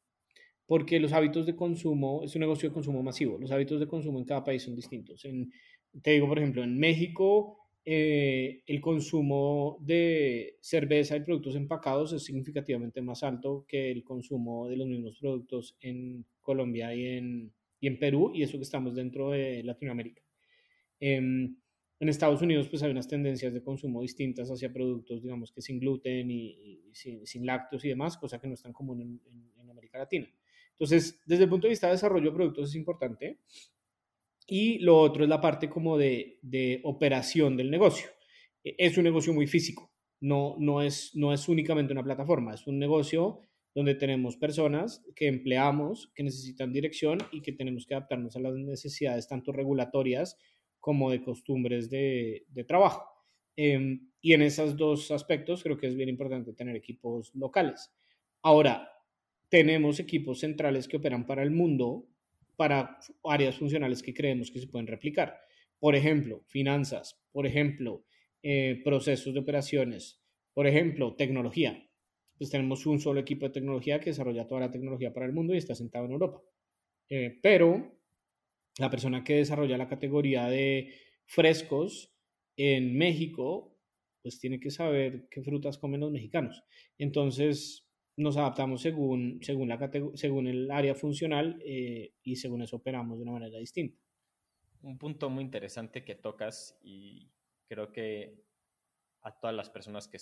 porque 0.65 0.99
los 0.99 1.13
hábitos 1.13 1.45
de 1.45 1.55
consumo, 1.55 2.23
es 2.23 2.35
un 2.35 2.41
negocio 2.41 2.69
de 2.69 2.73
consumo 2.73 3.03
masivo, 3.03 3.37
los 3.37 3.51
hábitos 3.51 3.79
de 3.79 3.87
consumo 3.87 4.19
en 4.19 4.25
cada 4.25 4.43
país 4.43 4.63
son 4.63 4.75
distintos. 4.75 5.25
En, 5.25 5.51
te 6.01 6.11
digo, 6.11 6.27
por 6.27 6.39
ejemplo, 6.39 6.63
en 6.63 6.77
México 6.77 7.63
eh, 7.85 8.63
el 8.65 8.79
consumo 8.79 9.77
de 9.81 10.57
cerveza 10.61 11.17
y 11.17 11.19
productos 11.19 11.55
empacados 11.55 12.13
es 12.13 12.23
significativamente 12.23 13.01
más 13.01 13.23
alto 13.23 13.65
que 13.67 13.91
el 13.91 14.05
consumo 14.05 14.69
de 14.69 14.77
los 14.77 14.87
mismos 14.87 15.17
productos 15.19 15.75
en 15.81 16.25
Colombia 16.39 16.95
y 16.95 17.05
en, 17.05 17.53
y 17.81 17.87
en 17.87 17.99
Perú, 17.99 18.31
y 18.33 18.43
eso 18.43 18.57
que 18.57 18.63
estamos 18.63 18.95
dentro 18.95 19.31
de 19.31 19.63
Latinoamérica. 19.63 20.21
Em, 20.99 21.57
en 21.99 22.09
Estados 22.09 22.41
Unidos 22.41 22.69
pues 22.69 22.83
hay 22.83 22.91
unas 22.91 23.07
tendencias 23.07 23.53
de 23.53 23.61
consumo 23.61 24.01
distintas 24.01 24.49
hacia 24.49 24.71
productos, 24.71 25.21
digamos 25.21 25.51
que 25.51 25.61
sin 25.61 25.79
gluten 25.79 26.31
y, 26.31 26.89
sin, 26.93 27.45
lácteos 27.45 27.83
y 27.83 27.89
demás, 27.89 28.17
cosa 28.17 28.39
que 28.39 28.47
no 28.47 28.53
es 28.53 28.61
tan 28.61 28.73
común 28.73 29.01
en, 29.01 29.21
en 29.57 29.69
América 29.69 29.99
Latina. 29.99 30.27
Entonces, 30.83 31.21
desde 31.25 31.45
el 31.45 31.49
punto 31.49 31.67
de 31.67 31.71
vista 31.71 31.87
de 31.87 31.93
desarrollo 31.93 32.29
de 32.29 32.35
productos 32.35 32.69
es 32.69 32.75
importante. 32.75 33.39
Y 34.45 34.79
lo 34.79 34.99
otro 34.99 35.23
es 35.23 35.29
la 35.29 35.39
parte 35.39 35.69
como 35.69 35.97
de, 35.97 36.39
de 36.41 36.81
operación 36.83 37.55
del 37.55 37.71
negocio. 37.71 38.09
E, 38.65 38.75
es 38.77 38.97
un 38.97 39.05
negocio 39.05 39.33
muy 39.33 39.47
físico, 39.47 39.93
no, 40.19 40.57
no, 40.59 40.81
es, 40.81 41.11
no 41.15 41.31
es 41.31 41.47
únicamente 41.47 41.93
una 41.93 42.03
plataforma, 42.03 42.53
es 42.53 42.67
un 42.67 42.79
negocio 42.79 43.39
donde 43.73 43.95
tenemos 43.95 44.35
personas 44.35 45.05
que 45.15 45.27
empleamos, 45.27 46.11
que 46.15 46.23
necesitan 46.23 46.73
dirección 46.73 47.19
y 47.31 47.41
que 47.41 47.53
tenemos 47.53 47.85
que 47.85 47.95
adaptarnos 47.95 48.35
a 48.35 48.41
las 48.41 48.53
necesidades 48.53 49.29
tanto 49.29 49.53
regulatorias 49.53 50.37
como 50.81 51.11
de 51.11 51.23
costumbres 51.23 51.89
de, 51.89 52.43
de 52.49 52.63
trabajo. 52.65 53.05
Em, 53.55 54.11
y 54.19 54.33
en 54.33 54.41
esos 54.41 54.75
dos 54.75 55.11
aspectos 55.11 55.63
creo 55.63 55.77
que 55.77 55.87
es 55.87 55.95
bien 55.95 56.09
importante 56.09 56.51
tener 56.51 56.75
equipos 56.75 57.33
locales. 57.35 57.89
Ahora, 58.41 58.89
tenemos 59.53 59.99
equipos 59.99 60.39
centrales 60.39 60.87
que 60.87 60.97
operan 60.97 61.27
para 61.27 61.43
el 61.43 61.51
mundo, 61.51 62.07
para 62.55 62.97
áreas 63.23 63.55
funcionales 63.55 64.01
que 64.01 64.11
creemos 64.11 64.49
que 64.49 64.59
se 64.59 64.65
pueden 64.65 64.87
replicar. 64.87 65.41
Por 65.77 65.95
ejemplo, 65.95 66.41
finanzas, 66.47 67.21
por 67.31 67.45
ejemplo, 67.45 68.03
eh, 68.41 68.81
procesos 68.83 69.31
de 69.31 69.41
operaciones, 69.41 70.23
por 70.55 70.65
ejemplo, 70.65 71.15
tecnología. 71.15 71.87
Pues 72.35 72.49
tenemos 72.49 72.87
un 72.87 72.99
solo 72.99 73.19
equipo 73.19 73.45
de 73.45 73.51
tecnología 73.51 73.99
que 73.99 74.09
desarrolla 74.09 74.47
toda 74.47 74.61
la 74.61 74.71
tecnología 74.71 75.13
para 75.13 75.27
el 75.27 75.33
mundo 75.33 75.53
y 75.53 75.57
está 75.57 75.75
sentado 75.75 76.05
en 76.05 76.13
Europa. 76.13 76.41
Eh, 77.11 77.37
pero 77.43 77.99
la 78.79 78.89
persona 78.89 79.23
que 79.23 79.35
desarrolla 79.35 79.77
la 79.77 79.87
categoría 79.87 80.47
de 80.47 80.95
frescos 81.27 82.11
en 82.57 82.97
México, 82.97 83.77
pues 84.23 84.39
tiene 84.39 84.59
que 84.59 84.71
saber 84.71 85.27
qué 85.29 85.43
frutas 85.43 85.77
comen 85.77 86.01
los 86.01 86.11
mexicanos. 86.11 86.63
Entonces, 86.97 87.82
nos 88.15 88.37
adaptamos 88.37 88.81
según, 88.81 89.39
según, 89.41 89.69
la 89.69 89.91
según 90.15 90.47
el 90.47 90.69
área 90.71 90.95
funcional 90.95 91.61
eh, 91.65 92.13
y 92.21 92.35
según 92.35 92.61
eso 92.61 92.77
operamos 92.77 93.17
de 93.17 93.23
una 93.23 93.33
manera 93.33 93.57
distinta. 93.57 93.99
Un 94.81 94.97
punto 94.97 95.29
muy 95.29 95.43
interesante 95.43 96.03
que 96.03 96.15
tocas 96.15 96.77
y 96.83 97.31
creo 97.67 97.91
que 97.91 98.43
a 99.21 99.39
todas 99.39 99.55
las 99.55 99.69
personas 99.69 100.07
que 100.07 100.17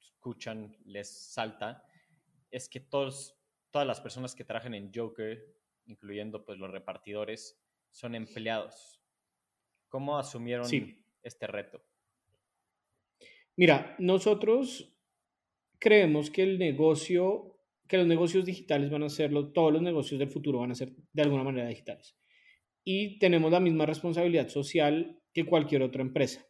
escuchan 0.00 0.76
les 0.84 1.08
salta 1.32 1.84
es 2.50 2.68
que 2.68 2.80
todos, 2.80 3.38
todas 3.70 3.86
las 3.86 4.00
personas 4.00 4.34
que 4.34 4.44
trabajan 4.44 4.74
en 4.74 4.92
Joker, 4.94 5.56
incluyendo 5.86 6.44
pues 6.44 6.58
los 6.58 6.70
repartidores, 6.70 7.58
son 7.90 8.14
empleados. 8.14 9.00
¿Cómo 9.88 10.18
asumieron 10.18 10.68
este 11.22 11.46
reto? 11.46 11.82
Mira, 13.56 13.96
nosotros 13.98 14.91
creemos 15.82 16.30
que 16.30 16.44
el 16.44 16.60
negocio, 16.60 17.58
que 17.88 17.98
los 17.98 18.06
negocios 18.06 18.44
digitales 18.44 18.88
van 18.88 19.02
a 19.02 19.08
serlo, 19.08 19.52
todos 19.52 19.72
los 19.72 19.82
negocios 19.82 20.20
del 20.20 20.30
futuro 20.30 20.60
van 20.60 20.70
a 20.70 20.76
ser 20.76 20.92
de 21.12 21.22
alguna 21.22 21.42
manera 21.42 21.66
digitales. 21.68 22.16
Y 22.84 23.18
tenemos 23.18 23.50
la 23.50 23.58
misma 23.58 23.84
responsabilidad 23.84 24.48
social 24.48 25.20
que 25.34 25.44
cualquier 25.44 25.82
otra 25.82 26.02
empresa. 26.02 26.46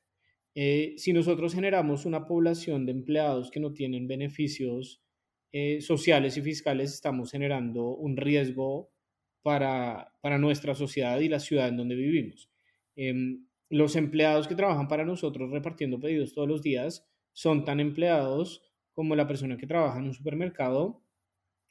Eh, 0.54 0.92
si 0.98 1.14
nosotros 1.14 1.54
generamos 1.54 2.04
una 2.04 2.26
población 2.26 2.84
de 2.84 2.92
empleados 2.92 3.50
que 3.50 3.58
no 3.58 3.72
tienen 3.72 4.06
beneficios 4.06 5.02
eh, 5.50 5.80
sociales 5.80 6.36
y 6.36 6.42
fiscales, 6.42 6.92
estamos 6.92 7.30
generando 7.30 7.86
un 7.86 8.18
riesgo 8.18 8.92
para, 9.40 10.12
para, 10.20 10.36
nuestra 10.36 10.74
sociedad 10.74 11.18
y 11.20 11.30
la 11.30 11.40
ciudad 11.40 11.68
en 11.68 11.78
donde 11.78 11.94
vivimos. 11.94 12.50
Em, 12.96 13.46
los 13.70 13.96
empleados 13.96 14.46
que 14.46 14.54
trabajan 14.54 14.88
para 14.88 15.06
nosotros 15.06 15.50
repartiendo 15.50 15.98
pedidos 15.98 16.34
todos 16.34 16.48
los 16.48 16.60
días 16.60 17.08
son 17.32 17.64
tan 17.64 17.80
empleados 17.80 18.71
como 18.92 19.16
la 19.16 19.26
persona 19.26 19.56
que 19.56 19.66
trabaja 19.66 19.98
en 19.98 20.06
un 20.06 20.14
supermercado 20.14 21.02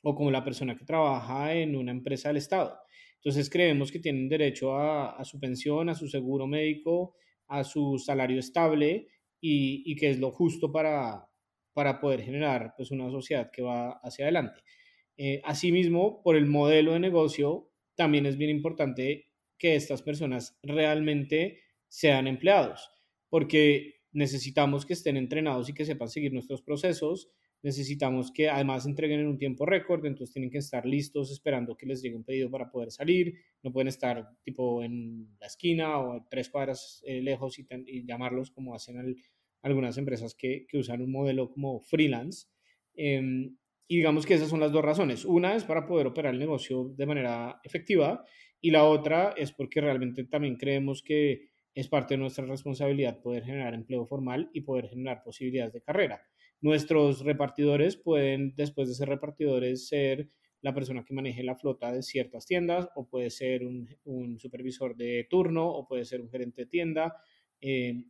o 0.03 0.15
como 0.15 0.31
la 0.31 0.43
persona 0.43 0.75
que 0.75 0.85
trabaja 0.85 1.53
en 1.53 1.75
una 1.75 1.91
empresa 1.91 2.29
del 2.29 2.37
Estado. 2.37 2.77
Entonces 3.15 3.49
creemos 3.49 3.91
que 3.91 3.99
tienen 3.99 4.29
derecho 4.29 4.75
a, 4.75 5.23
su 5.23 5.39
pensión, 5.39 5.89
a 5.89 5.95
su 5.95 6.07
seguro 6.07 6.47
médico, 6.47 7.15
a 7.47 7.63
su 7.63 7.99
salario 7.99 8.39
estable 8.39 9.09
y, 9.39 9.83
y 9.85 9.95
que 9.95 10.09
es 10.09 10.19
lo 10.19 10.31
justo 10.31 10.71
para, 10.71 11.29
para 11.73 11.99
poder 11.99 12.21
generar 12.21 12.73
pues, 12.75 12.91
una 12.91 13.09
sociedad 13.11 13.51
que 13.51 13.61
va 13.61 13.99
hacia 14.03 14.25
adelante. 14.25 14.61
Eh, 15.17 15.41
asimismo, 15.43 16.21
por 16.23 16.35
el 16.35 16.47
modelo 16.47 16.93
de 16.93 16.99
negocio, 16.99 17.69
también 17.95 18.25
es 18.25 18.37
bien 18.37 18.49
importante 18.49 19.29
que 19.57 19.75
estas 19.75 20.01
personas 20.01 20.57
realmente 20.63 21.61
sean 21.87 22.27
empleados, 22.27 22.89
porque 23.29 24.00
necesitamos 24.13 24.85
que 24.85 24.93
estén 24.93 25.17
entrenados 25.17 25.69
y 25.69 25.73
que 25.73 25.85
sepan 25.85 26.09
seguir 26.09 26.33
nuestros 26.33 26.61
procesos, 26.61 27.29
necesitamos 27.63 28.31
que 28.31 28.49
además 28.49 28.85
entreguen 28.85 29.19
en 29.19 29.27
un 29.27 29.37
tiempo 29.37 29.65
récord, 29.65 30.05
entonces 30.05 30.33
tienen 30.33 30.49
que 30.49 30.57
estar 30.57 30.85
listos 30.85 31.31
esperando 31.31 31.77
que 31.77 31.85
les 31.85 32.01
llegue 32.01 32.15
un 32.15 32.23
pedido 32.23 32.49
para 32.49 32.71
poder 32.71 32.91
salir, 32.91 33.35
no 33.63 33.71
pueden 33.71 33.87
estar 33.87 34.27
tipo 34.43 34.83
en 34.83 35.35
la 35.39 35.47
esquina 35.47 35.99
o 35.99 36.25
tres 36.29 36.49
cuadras 36.49 37.03
eh, 37.05 37.21
lejos 37.21 37.59
y, 37.59 37.67
llamarlos 38.05 38.51
como 38.51 38.73
hacen 38.73 39.15
algunas 39.61 39.97
empresas 39.97 40.33
que, 40.33 40.65
que, 40.67 40.77
usan 40.79 41.01
un 41.01 41.11
modelo 41.11 41.51
como 41.51 41.79
freelance. 41.81 42.47
Em, 42.95 43.55
y 43.87 43.97
digamos 43.97 44.25
que 44.25 44.33
esas 44.33 44.49
son 44.49 44.61
las 44.61 44.71
dos 44.71 44.83
razones. 44.83 45.25
Una 45.25 45.55
es 45.55 45.65
para 45.65 45.85
poder 45.85 46.07
operar 46.07 46.33
el 46.33 46.39
negocio 46.39 46.93
de 46.95 47.05
manera 47.05 47.59
efectiva 47.63 48.23
y 48.61 48.71
la 48.71 48.85
otra 48.85 49.33
es 49.35 49.51
porque 49.51 49.81
realmente 49.81 50.23
también 50.23 50.55
creemos 50.55 51.03
que 51.03 51.50
es 51.73 51.87
parte 51.87 52.15
de 52.15 52.19
nuestra 52.19 52.45
responsabilidad 52.45 53.21
poder 53.21 53.43
generar 53.43 53.73
empleo 53.73 54.05
formal 54.05 54.49
y 54.53 54.61
poder 54.61 54.89
generar 54.89 55.23
posibilidades 55.23 55.73
de 55.73 55.81
carrera. 55.81 56.21
Nuestros 56.59 57.23
repartidores 57.23 57.97
pueden, 57.97 58.53
después 58.55 58.87
de 58.87 58.95
ser 58.95 59.09
repartidores, 59.09 59.87
ser 59.87 60.29
la 60.61 60.75
persona 60.75 61.03
que 61.03 61.13
maneje 61.13 61.43
la 61.43 61.55
flota 61.55 61.91
de 61.91 62.03
ciertas 62.03 62.45
tiendas, 62.45 62.87
o 62.95 63.07
puede 63.07 63.31
ser 63.31 63.63
un, 63.65 64.37
supervisor 64.39 64.95
de 64.95 65.25
turno, 65.29 65.67
o 65.67 65.87
puede 65.87 66.05
ser 66.05 66.21
un 66.21 66.29
gerente 66.29 66.63
de 66.63 66.67
tienda. 66.67 67.15
Eh, 67.59 68.03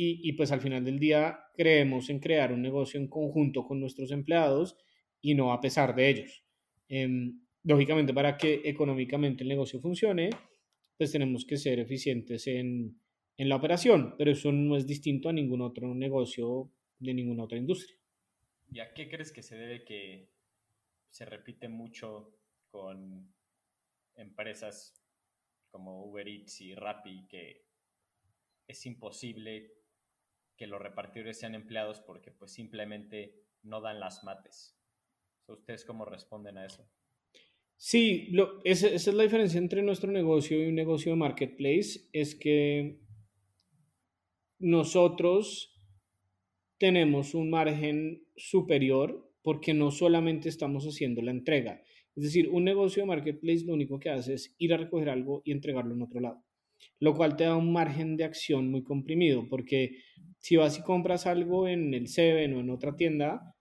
y, 0.00 0.32
pues 0.34 0.52
al 0.52 0.60
final 0.60 0.84
del 0.84 1.00
día 1.00 1.40
creemos 1.56 2.08
en 2.08 2.20
crear 2.20 2.52
un 2.52 2.62
negocio 2.62 3.00
en 3.00 3.08
conjunto 3.08 3.64
con 3.64 3.80
nuestros 3.80 4.12
empleados 4.12 4.76
y 5.20 5.34
no 5.34 5.52
a 5.52 5.60
pesar 5.60 5.96
de 5.96 6.08
ellos. 6.08 6.44
Em, 6.88 7.40
lógicamente, 7.64 8.14
para 8.14 8.36
que 8.36 8.62
económicamente 8.64 9.42
el 9.42 9.48
negocio 9.48 9.80
funcione, 9.80 10.30
pues 10.96 11.10
tenemos 11.10 11.44
que 11.44 11.56
ser 11.56 11.80
eficientes 11.80 12.46
en, 12.46 12.96
en 13.38 13.48
la 13.48 13.56
operación, 13.56 14.16
pero 14.18 14.32
eso 14.32 14.52
no 14.52 14.76
es 14.76 14.86
distinto 14.86 15.28
a 15.28 15.32
ningún 15.32 15.62
otro 15.62 15.94
negocio 15.94 16.70
de 16.98 17.14
ninguna 17.14 17.44
otra 17.44 17.56
industria. 17.56 17.96
¿Y 18.70 18.80
a 18.80 18.92
qué 18.92 19.08
crees 19.08 19.32
que 19.32 19.42
se 19.42 19.56
debe 19.56 19.84
que 19.84 20.28
se 21.08 21.24
repite 21.24 21.68
mucho 21.68 22.36
con 22.68 23.32
empresas 24.16 25.00
como 25.70 26.04
Uber 26.04 26.28
Eats 26.28 26.60
y 26.60 26.74
Rappi 26.74 27.26
que 27.28 27.64
es 28.66 28.84
imposible 28.84 29.72
que 30.56 30.66
los 30.66 30.82
repartidores 30.82 31.38
sean 31.38 31.54
empleados 31.54 32.00
porque 32.00 32.32
pues 32.32 32.52
simplemente 32.52 33.44
no 33.62 33.80
dan 33.80 34.00
las 34.00 34.24
mates? 34.24 34.76
¿Ustedes 35.46 35.84
cómo 35.84 36.04
responden 36.04 36.58
a 36.58 36.66
eso? 36.66 36.90
Sí, 37.76 38.32
esa, 38.64 38.88
esa, 38.88 39.10
es 39.10 39.14
la 39.14 39.22
diferencia 39.22 39.58
entre 39.58 39.82
nuestro 39.82 40.10
negocio 40.10 40.60
y 40.60 40.66
un 40.66 40.74
negocio 40.74 41.12
de 41.12 41.16
marketplace, 41.16 42.08
es 42.12 42.34
que 42.34 42.98
nosotros 44.58 45.74
tenemos 46.78 47.34
un 47.34 47.50
margen 47.50 48.24
superior 48.36 49.28
porque 49.42 49.74
no 49.74 49.90
solamente 49.90 50.48
estamos 50.48 50.84
haciendo 50.84 51.22
la 51.22 51.30
entrega. 51.30 51.82
Es 52.14 52.24
decir, 52.24 52.48
un 52.50 52.64
negocio 52.64 53.02
de 53.02 53.06
marketplace 53.06 53.64
lo 53.64 53.74
único 53.74 53.98
que 53.98 54.10
hace 54.10 54.34
es 54.34 54.54
ir 54.58 54.74
a 54.74 54.76
recoger 54.76 55.08
algo 55.08 55.42
y 55.44 55.52
entregarlo 55.52 55.94
en 55.94 56.02
otro 56.02 56.20
lado, 56.20 56.44
lo 57.00 57.14
cual 57.14 57.36
te 57.36 57.44
da 57.44 57.56
un 57.56 57.72
margen 57.72 58.16
de 58.16 58.24
acción 58.24 58.70
muy 58.70 58.82
comprimido 58.82 59.46
porque 59.48 59.98
si 60.38 60.56
vas 60.56 60.78
y 60.78 60.82
compras 60.82 61.26
algo 61.26 61.68
en 61.68 61.94
el 61.94 62.08
Seven 62.08 62.54
o 62.54 62.60
en 62.60 62.70
otra 62.70 62.96
tienda, 62.96 63.54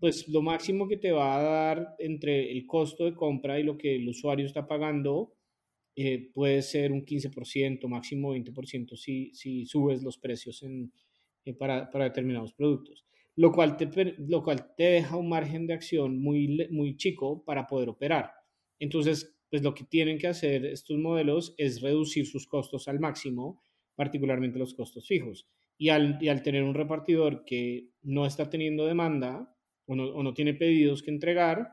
pues 0.00 0.28
lo 0.28 0.42
máximo 0.42 0.88
que 0.88 0.96
te 0.96 1.12
va 1.12 1.36
a 1.36 1.42
dar 1.42 1.94
entre 1.98 2.52
el 2.52 2.66
costo 2.66 3.04
de 3.04 3.14
compra 3.14 3.58
y 3.58 3.62
lo 3.62 3.76
que 3.76 3.96
el 3.96 4.08
usuario 4.08 4.46
está 4.46 4.66
pagando 4.66 5.35
eh, 5.98 6.30
puede 6.34 6.60
ser 6.60 6.92
un 6.92 7.06
15%, 7.06 7.88
máximo 7.88 8.34
20% 8.34 8.96
si, 8.96 9.32
si 9.34 9.64
subes 9.64 10.02
los 10.02 10.18
precios 10.18 10.62
en, 10.62 10.92
eh, 11.46 11.54
para, 11.54 11.90
para, 11.90 12.04
determinados 12.04 12.52
productos, 12.52 13.06
lo 13.34 13.50
cual, 13.50 13.78
te, 13.78 14.14
lo 14.18 14.42
cual 14.42 14.74
te 14.76 14.84
deja 14.84 15.16
un 15.16 15.30
margen 15.30 15.66
de 15.66 15.72
acción 15.72 16.20
muy, 16.20 16.68
muy 16.70 16.98
chico 16.98 17.42
para 17.46 17.66
poder 17.66 17.88
operar. 17.88 18.30
Entonces, 18.78 19.38
pues 19.48 19.62
lo 19.62 19.72
que 19.72 19.84
tienen 19.84 20.18
que 20.18 20.26
hacer 20.26 20.66
estos 20.66 20.98
modelos 20.98 21.54
es 21.56 21.80
reducir 21.80 22.26
sus 22.26 22.46
costos 22.46 22.88
al 22.88 23.00
máximo, 23.00 23.62
particularmente 23.94 24.58
los 24.58 24.74
costos 24.74 25.06
fijos. 25.06 25.48
Y 25.78 25.88
al, 25.88 26.18
y 26.20 26.28
al 26.28 26.42
tener 26.42 26.62
un 26.62 26.74
repartidor 26.74 27.44
que 27.46 27.88
no 28.02 28.26
está 28.26 28.50
teniendo 28.50 28.84
demanda 28.84 29.50
o 29.86 29.94
no, 29.94 30.04
o 30.08 30.22
no 30.22 30.34
tiene 30.34 30.52
pedidos 30.52 31.02
que 31.02 31.10
entregar, 31.10 31.70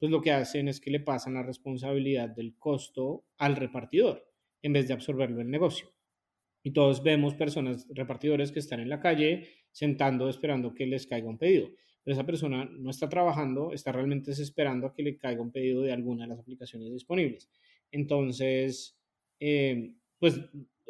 pues 0.00 0.10
lo 0.10 0.22
que 0.22 0.32
hacen 0.32 0.66
es 0.66 0.80
que 0.80 0.90
le 0.90 1.00
pasan 1.00 1.34
la 1.34 1.42
responsabilidad 1.42 2.30
del 2.30 2.56
costo 2.56 3.26
al 3.36 3.54
repartidor 3.54 4.26
en 4.62 4.72
vez 4.72 4.88
de 4.88 4.94
absorberlo 4.94 5.42
el 5.42 5.50
negocio. 5.50 5.92
Y 6.62 6.72
todos 6.72 7.02
vemos 7.02 7.34
personas, 7.34 7.86
repartidores 7.90 8.50
que 8.50 8.58
están 8.58 8.80
en 8.80 8.88
la 8.88 9.00
calle 9.00 9.48
sentando 9.70 10.28
esperando 10.28 10.74
que 10.74 10.86
les 10.86 11.06
caiga 11.06 11.28
un 11.28 11.38
pedido. 11.38 11.68
Pero 12.02 12.14
esa 12.14 12.24
persona 12.24 12.64
no 12.64 12.90
está 12.90 13.10
trabajando, 13.10 13.72
está 13.72 13.92
realmente 13.92 14.30
esperando 14.32 14.86
a 14.86 14.94
que 14.94 15.02
le 15.02 15.18
caiga 15.18 15.42
un 15.42 15.52
pedido 15.52 15.82
de 15.82 15.92
alguna 15.92 16.24
de 16.24 16.30
las 16.30 16.40
aplicaciones 16.40 16.90
disponibles. 16.92 17.50
Entonces, 17.92 18.98
eh, 19.38 19.94
pues 20.18 20.40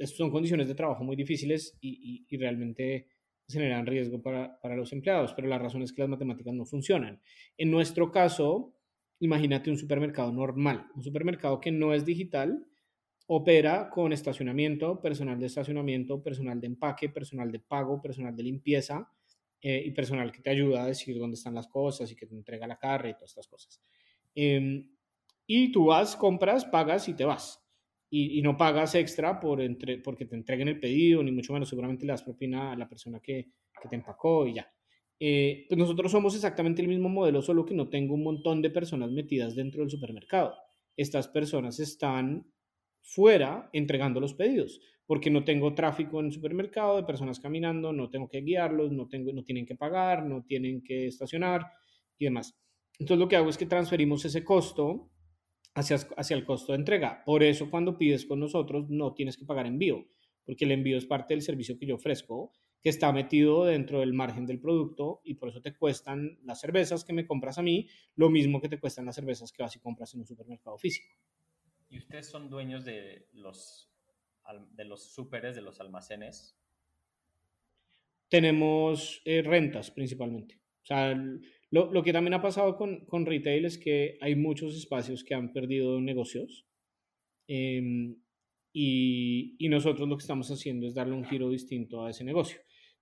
son 0.07 0.31
condiciones 0.31 0.69
de 0.69 0.75
trabajo 0.75 1.03
muy 1.03 1.17
difíciles 1.17 1.77
y, 1.81 2.25
y, 2.29 2.37
realmente 2.37 3.09
generan 3.49 3.87
riesgo 3.87 4.23
para, 4.23 4.59
para, 4.61 4.77
los 4.77 4.93
empleados, 4.93 5.35
pero 5.35 5.49
la 5.49 5.59
razón 5.59 5.83
es 5.83 5.93
que 5.93 6.01
las 6.01 6.09
matemáticas 6.09 6.55
no 6.55 6.65
funcionan. 6.65 7.21
En 7.59 7.71
nuestro 7.71 8.11
caso, 8.11 8.80
imagínate 9.21 9.71
un 9.71 9.79
supermercado 9.79 10.33
normal, 10.33 10.87
un 10.95 11.03
supermercado 11.03 11.61
que 11.61 11.71
no 11.71 11.95
es 11.95 12.05
digital, 12.05 12.67
opera 13.27 13.89
con 13.91 14.13
estacionamiento, 14.13 15.01
personal 15.01 15.39
de 15.39 15.47
estacionamiento, 15.47 16.23
personal 16.23 16.61
de 16.61 16.67
empaque, 16.67 17.09
personal 17.09 17.53
de 17.53 17.61
pago, 17.61 18.03
personal 18.03 18.35
de 18.35 18.43
limpieza 18.43 19.09
eh, 19.61 19.83
y 19.87 19.93
personal 19.93 20.33
que 20.33 20.41
te 20.41 20.51
ayuda 20.51 20.83
a 20.83 20.87
decir 20.87 21.17
dónde 21.19 21.37
están 21.37 21.55
las 21.55 21.69
cosas 21.69 22.11
y 22.11 22.17
que 22.17 22.27
te 22.27 22.35
entrega 22.35 22.67
la 22.67 22.79
carga 22.79 23.09
y 23.09 23.15
todas 23.15 23.31
estas 23.31 23.47
cosas. 23.47 23.81
Em, 24.35 24.91
y 25.47 25.71
tú 25.71 25.87
vas, 25.87 26.17
compras, 26.17 26.65
pagas 26.65 27.09
y 27.09 27.15
te 27.15 27.25
vas. 27.25 27.65
Y, 28.13 28.43
no 28.43 28.57
pagas 28.57 28.97
extra 28.97 29.39
por 29.39 29.61
entre, 29.61 29.99
porque 29.99 30.25
te 30.25 30.35
entreguen 30.35 30.67
el 30.67 30.81
pedido, 30.81 31.23
ni 31.23 31.31
mucho 31.31 31.53
menos, 31.53 31.69
seguramente 31.69 32.05
le 32.05 32.13
das 32.13 32.25
propina 32.25 32.73
a 32.73 32.77
la 32.77 32.89
persona 32.89 33.21
que, 33.21 33.53
que 33.81 33.89
te 33.89 33.95
empacó 33.95 34.45
y 34.49 34.55
ya. 34.55 34.69
Eh, 35.23 35.67
pues 35.69 35.79
nosotros 35.79 36.11
somos 36.11 36.35
exactamente 36.35 36.81
el 36.81 36.89
mismo 36.89 37.11
modelo, 37.11 37.43
solo 37.43 37.67
que 37.67 37.75
no 37.75 37.91
tengo 37.91 38.15
un 38.15 38.23
montón 38.23 38.63
de 38.63 38.71
personas 38.71 39.11
metidas 39.11 39.55
dentro 39.55 39.83
del 39.83 39.91
supermercado. 39.91 40.55
Estas 40.97 41.29
personas 41.29 41.79
están 41.79 42.51
fuera 43.03 43.69
entregando 43.75 44.19
los 44.19 44.33
pedidos, 44.33 44.81
porque 45.07 45.31
no 45.31 45.45
tengo 45.45 45.75
tráfico 45.75 46.21
en 46.21 46.27
el 46.27 46.33
supermercado 46.33 46.97
de 46.97 47.05
personas 47.05 47.39
caminando, 47.39 47.93
no 47.93 48.09
tengo 48.09 48.29
que 48.29 48.41
guiarlos, 48.41 48.93
no, 48.93 49.09
tengo, 49.09 49.31
no 49.33 49.45
tienen 49.45 49.67
que 49.67 49.77
pagar, 49.77 50.25
no 50.25 50.43
tienen 50.43 50.83
que 50.83 51.09
estacionar 51.09 51.67
y 52.19 52.25
demás. 52.25 52.59
Entonces 52.99 53.19
lo 53.19 53.29
que 53.29 53.37
hago 53.37 53.51
es 53.51 53.59
que 53.59 53.67
transferimos 53.67 54.25
ese 54.25 54.43
costo 54.43 55.11
hacia, 55.75 55.97
hacia 56.17 56.37
el 56.37 56.47
costo 56.47 56.73
de 56.73 56.79
entrega. 56.79 57.23
Por 57.27 57.43
eso 57.43 57.71
cuando 57.71 57.99
pides 57.99 58.25
con 58.25 58.41
nosotros 58.41 58.89
no 58.89 59.13
tienes 59.13 59.37
que 59.37 59.45
pagar 59.45 59.67
envío, 59.67 60.07
porque 60.47 60.65
el 60.65 60.73
envío 60.73 60.97
es 60.97 61.05
parte 61.05 61.35
del 61.35 61.43
servicio 61.43 61.79
que 61.79 61.87
yo 61.87 61.97
ofrezco 61.97 62.53
que 62.83 62.89
está 62.89 63.13
metido 63.13 63.67
dentro 63.67 64.01
del 64.01 64.15
margen 64.15 64.47
del 64.47 64.61
producto 64.61 65.21
y 65.25 65.35
por 65.35 65.51
eso 65.51 65.61
te 65.61 65.75
cuestan 65.75 66.39
las 66.45 66.61
cervezas 66.61 67.05
que 67.05 67.13
me 67.13 67.27
compras 67.27 67.59
a 67.59 67.63
mí 67.63 67.89
lo 68.17 68.31
mismo 68.31 68.61
que 68.61 68.69
te 68.69 68.81
cuestan 68.81 69.05
las 69.05 69.17
cervezas 69.17 69.53
que 69.53 69.63
vas 69.63 69.77
y 69.77 69.81
compras 69.81 70.15
en 70.15 70.21
un 70.21 70.27
supermercado 70.27 70.79
físico. 70.79 71.15
¿Y 71.91 71.99
ustedes 71.99 72.27
son 72.27 72.49
dueños 72.49 72.85
de 72.85 73.27
los, 73.33 73.91
de 74.73 74.85
los 74.85 75.13
súperes, 75.13 75.57
de 75.57 75.63
los 75.63 75.81
almacenes? 75.81 76.57
Tenemos 78.29 79.21
eh, 79.25 79.43
rentas 79.43 79.91
principalmente. 79.91 80.61
O 80.83 80.87
sea, 80.87 81.15
lo, 81.71 81.93
lo, 81.93 82.03
que 82.03 82.13
también 82.13 82.35
ha 82.35 82.43
pasado 82.43 82.77
con, 82.77 83.05
con 83.07 83.27
retail 83.27 83.65
es 83.65 83.77
que 83.77 84.17
hay 84.21 84.37
muchos 84.37 84.75
espacios 84.77 85.25
que 85.25 85.35
han 85.35 85.53
perdido 85.53 86.01
negocios. 86.01 86.65
Eh, 87.49 88.15
y, 88.73 89.57
y, 89.59 89.69
nosotros 89.69 90.09
lo 90.09 90.17
que 90.17 90.23
estamos 90.23 90.49
haciendo 90.49 90.87
es 90.87 90.95
darle 90.95 91.15
un 91.15 91.25
giro 91.25 91.51
distinto 91.51 92.05
a 92.05 92.11
ese 92.11 92.23
negocio 92.23 92.61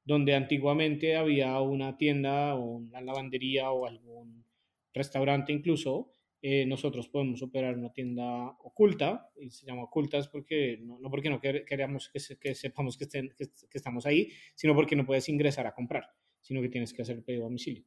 donde 0.09 0.35
antiguamente 0.35 1.17
había 1.17 1.61
una 1.61 1.99
tienda 1.99 2.55
o 2.55 2.79
una 2.79 3.03
lavandería 3.03 3.71
o 3.71 3.85
algún 3.85 4.43
restaurante 4.95 5.53
incluso, 5.53 6.11
eh, 6.41 6.65
nosotros 6.65 7.09
podemos 7.09 7.43
operar 7.43 7.77
una 7.77 7.93
tienda 7.93 8.57
oculta, 8.65 9.31
y 9.39 9.51
se 9.51 9.67
llama 9.67 9.83
ocultas 9.83 10.27
porque, 10.29 10.79
no, 10.81 10.99
porque 11.11 11.29
no 11.29 11.39
queramos 11.43 12.11
que, 12.11 12.55
sepamos 12.55 12.97
que, 12.97 13.05
estén, 13.05 13.35
que, 13.37 13.51
estamos 13.75 14.07
ahí, 14.07 14.31
sino 14.55 14.75
porque 14.75 14.97
no 14.97 15.05
puedes 15.05 15.29
ingresar 15.29 15.67
a 15.67 15.75
comprar, 15.75 16.09
sino 16.41 16.63
que 16.63 16.71
tienes 16.71 16.95
que 16.95 17.03
hacer 17.03 17.23
pedido 17.23 17.43
a 17.43 17.49
domicilio. 17.49 17.85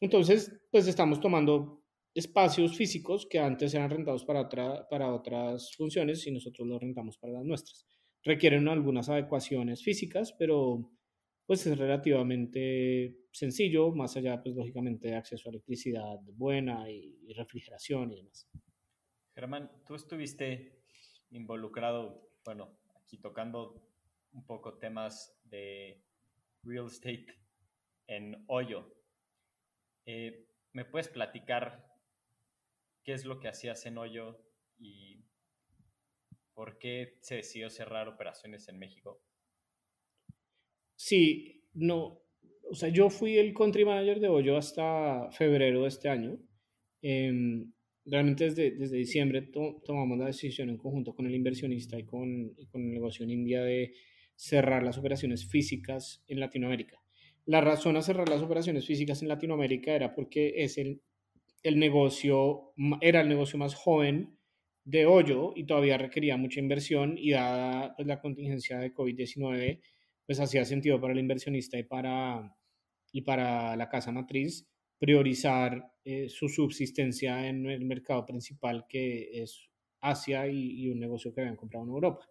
Entonces, 0.00 0.62
pues 0.70 0.86
estamos 0.86 1.20
tomando 1.20 1.84
espacios 2.14 2.74
físicos 2.74 3.26
que 3.26 3.38
antes 3.38 3.74
eran 3.74 3.90
rentados 3.90 4.24
para, 4.24 4.40
otra, 4.40 4.88
para 4.88 5.12
otras 5.12 5.76
funciones 5.76 6.26
y 6.26 6.30
nosotros 6.30 6.66
los 6.66 6.80
rentamos 6.80 7.18
para 7.18 7.34
las 7.34 7.44
nuestras. 7.44 7.86
Requieren 8.22 8.66
algunas 8.66 9.10
adecuaciones 9.10 9.82
físicas, 9.82 10.32
pero 10.38 10.90
pues 11.50 11.66
es 11.66 11.76
relativamente 11.76 13.26
sencillo, 13.32 13.90
más 13.90 14.16
allá, 14.16 14.40
pues 14.40 14.54
lógicamente, 14.54 15.08
de 15.08 15.16
acceso 15.16 15.48
a 15.48 15.50
electricidad 15.50 16.20
buena 16.34 16.88
y, 16.88 17.32
refrigeración 17.32 18.12
y 18.12 18.18
demás. 18.18 18.48
Germán, 19.34 19.68
tú 19.84 19.96
estuviste 19.96 20.84
involucrado, 21.30 22.30
bueno, 22.44 22.78
aquí 23.02 23.18
tocando 23.18 23.84
un 24.30 24.46
poco 24.46 24.78
temas 24.78 25.36
de 25.42 26.00
real 26.62 26.86
estate 26.86 27.26
en 28.06 28.44
Hoyo. 28.46 28.88
Eh, 30.06 30.46
¿Me 30.72 30.84
puedes 30.84 31.08
platicar 31.08 31.84
qué 33.02 33.12
es 33.12 33.24
lo 33.24 33.40
que 33.40 33.48
hacías 33.48 33.84
en 33.86 33.98
Hoyo 33.98 34.40
y 34.78 35.24
por 36.54 36.78
qué 36.78 37.18
se 37.22 37.34
decidió 37.34 37.70
cerrar 37.70 38.06
operaciones 38.06 38.68
en 38.68 38.78
México? 38.78 39.20
Sí, 41.10 41.64
no, 41.74 42.22
o 42.70 42.74
sea, 42.76 42.88
yo 42.88 43.10
fui 43.10 43.36
el 43.36 43.52
country 43.52 43.84
manager 43.84 44.20
de 44.20 44.28
Hoyo 44.28 44.56
hasta 44.56 45.28
febrero 45.32 45.82
de 45.82 45.88
este 45.88 46.08
año. 46.08 46.38
Em, 47.02 47.72
realmente 48.04 48.44
desde, 48.44 48.70
desde 48.70 48.96
diciembre 48.96 49.42
tomamos 49.42 50.16
la 50.20 50.26
decisión 50.26 50.70
en 50.70 50.76
conjunto 50.76 51.12
con 51.12 51.26
el 51.26 51.34
inversionista 51.34 51.98
y 51.98 52.04
con, 52.04 52.54
con 52.70 52.82
el 52.82 52.92
negocio 52.92 53.24
en 53.24 53.30
India 53.30 53.60
de 53.60 53.92
cerrar 54.36 54.84
las 54.84 54.98
operaciones 54.98 55.48
físicas 55.50 56.22
en 56.28 56.38
Latinoamérica. 56.38 57.02
La 57.44 57.60
razón 57.60 57.96
a 57.96 58.02
cerrar 58.02 58.28
las 58.28 58.42
operaciones 58.42 58.86
físicas 58.86 59.20
en 59.20 59.26
Latinoamérica 59.26 59.92
era 59.92 60.14
porque 60.14 60.62
es 60.62 60.78
el, 60.78 61.02
el 61.64 61.80
negocio, 61.80 62.72
era 63.00 63.22
el 63.22 63.28
negocio 63.28 63.58
más 63.58 63.74
joven 63.74 64.38
de 64.84 65.06
Hoyo 65.06 65.54
y 65.56 65.64
todavía 65.64 65.98
requería 65.98 66.36
mucha 66.36 66.60
inversión 66.60 67.18
y 67.18 67.32
dada 67.32 67.96
pues, 67.96 68.06
la 68.06 68.20
contingencia 68.20 68.78
de 68.78 68.94
COVID-19, 68.94 69.80
pues 70.30 70.38
hacía 70.38 70.64
sentido 70.64 71.00
para 71.00 71.12
el 71.12 71.18
inversionista 71.18 71.76
y 71.76 71.82
para, 71.82 72.56
y 73.10 73.22
para 73.22 73.74
la 73.74 73.88
casa 73.88 74.12
matriz 74.12 74.64
priorizar 74.96 75.90
eh, 76.04 76.28
su 76.28 76.48
subsistencia 76.48 77.48
en 77.48 77.66
el 77.66 77.84
mercado 77.84 78.24
principal 78.26 78.86
que 78.88 79.42
es 79.42 79.68
Asia 80.00 80.46
y, 80.46 80.88
un 80.88 81.00
negocio 81.00 81.34
que 81.34 81.40
habían 81.40 81.56
comprado 81.56 81.84
en 81.84 81.90
Europa. 81.90 82.28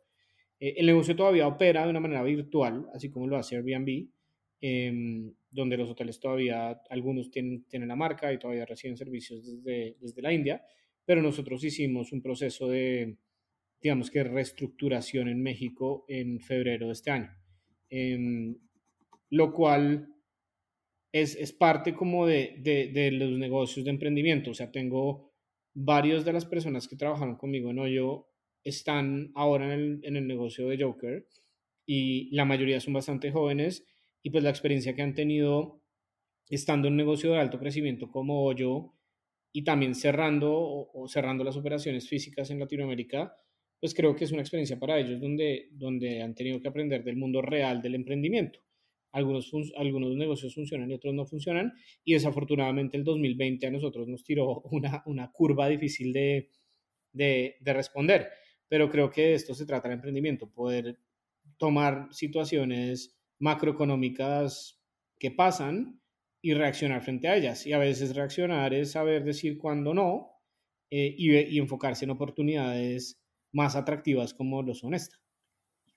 Eh, 0.61 0.75
el 0.77 0.85
negocio 0.85 1.13
todavía 1.13 1.45
opera 1.45 1.83
de 1.83 1.89
una 1.89 1.99
manera 1.99 2.23
virtual, 2.23 2.87
así 2.93 3.09
como 3.09 3.27
lo 3.27 3.35
hace 3.35 3.57
Airbnb, 3.57 4.07
em, 4.61 5.33
donde 5.51 5.75
los 5.75 5.89
hoteles 5.89 6.21
todavía, 6.21 6.81
algunos 6.89 7.29
tienen, 7.29 7.65
tienen 7.65 7.89
la 7.89 7.97
marca 7.97 8.31
y 8.31 8.39
todavía 8.39 8.65
reciben 8.65 8.95
servicios 8.95 9.45
desde, 9.45 9.97
desde 9.99 10.21
la 10.21 10.31
India, 10.31 10.63
pero 11.03 11.21
nosotros 11.21 11.61
hicimos 11.65 12.13
un 12.13 12.21
proceso 12.21 12.69
de, 12.69 13.17
digamos 13.81 14.09
que, 14.09 14.23
reestructuración 14.23 15.27
en 15.27 15.43
México 15.43 16.05
en 16.07 16.39
febrero 16.39 16.87
de 16.87 16.93
este 16.93 17.11
año. 17.11 17.38
Em, 17.89 18.55
lo 19.31 19.53
cual 19.53 20.07
es, 21.11 21.35
es 21.35 21.53
parte 21.53 21.93
como 21.93 22.25
de, 22.27 22.55
de, 22.61 23.11
los 23.11 23.37
negocios 23.37 23.85
de 23.85 23.91
emprendimiento. 23.91 24.51
O 24.51 24.53
sea, 24.53 24.71
tengo 24.71 25.31
varios 25.73 26.25
de 26.25 26.33
las 26.33 26.45
personas 26.45 26.87
que 26.87 26.95
trabajaron 26.95 27.35
conmigo 27.35 27.71
en 27.71 27.79
Hoyo 27.79 28.27
están 28.63 29.31
ahora 29.35 29.65
en 29.65 29.71
el, 29.71 29.99
en 30.03 30.15
el 30.17 30.27
negocio 30.27 30.67
de 30.67 30.83
Joker 30.83 31.25
y 31.85 32.29
la 32.35 32.45
mayoría 32.45 32.79
son 32.79 32.93
bastante 32.93 33.31
jóvenes 33.31 33.85
y 34.21 34.31
pues 34.31 34.43
la 34.43 34.49
experiencia 34.49 34.93
que 34.93 35.01
han 35.01 35.13
tenido 35.13 35.81
estando 36.49 36.87
en 36.87 36.93
un 36.93 36.97
negocio 36.97 37.31
de 37.31 37.39
alto 37.39 37.59
crecimiento 37.59 38.11
como 38.11 38.43
Hoyo 38.43 38.93
y 39.51 39.63
también 39.63 39.95
cerrando 39.95 40.89
cerrando 41.07 41.43
las 41.43 41.55
operaciones 41.55 42.07
físicas 42.07 42.49
en 42.51 42.59
Latinoamérica, 42.59 43.33
pues 43.79 43.93
creo 43.93 44.15
que 44.15 44.25
es 44.25 44.31
una 44.31 44.41
experiencia 44.41 44.77
para 44.77 44.99
ellos 44.99 45.19
donde, 45.19 45.69
donde 45.71 46.21
han 46.21 46.35
tenido 46.35 46.61
que 46.61 46.67
aprender 46.67 47.03
del 47.03 47.15
mundo 47.15 47.41
real 47.41 47.81
del 47.81 47.95
emprendimiento. 47.95 48.59
Algunos, 49.11 49.51
algunos 49.77 50.15
negocios 50.15 50.53
funcionan 50.53 50.91
y 50.91 50.93
otros 50.93 51.13
no 51.13 51.25
funcionan 51.25 51.73
y 52.03 52.13
desafortunadamente 52.13 52.97
el 52.97 53.03
2020 53.03 53.65
a 53.65 53.71
nosotros 53.71 54.07
nos 54.07 54.23
tiró 54.23 54.61
una, 54.71 55.01
una 55.05 55.31
curva 55.31 55.67
difícil 55.67 56.13
de, 56.13 56.49
de, 57.11 57.57
de 57.59 57.73
responder, 57.73 58.29
pero 58.67 58.89
creo 58.89 59.09
que 59.09 59.21
de 59.21 59.33
esto 59.33 59.53
se 59.53 59.65
trata 59.65 59.87
el 59.87 59.95
emprendimiento, 59.95 60.51
poder 60.51 60.99
tomar 61.57 62.07
situaciones 62.11 63.17
macroeconómicas 63.39 64.79
que 65.17 65.31
pasan 65.31 66.01
y 66.41 66.53
reaccionar 66.53 67.01
frente 67.01 67.27
a 67.27 67.35
ellas. 67.35 67.65
Y 67.65 67.73
a 67.73 67.77
veces 67.77 68.15
reaccionar 68.15 68.73
es 68.73 68.91
saber 68.91 69.23
decir 69.23 69.57
cuándo 69.57 69.93
no 69.93 70.31
eh, 70.89 71.13
y, 71.17 71.35
y, 71.35 71.59
enfocarse 71.59 72.05
en 72.05 72.11
oportunidades 72.11 73.21
más 73.51 73.75
atractivas 73.75 74.33
como 74.33 74.61
lo 74.61 74.75
son 74.75 74.93
esta. 74.93 75.17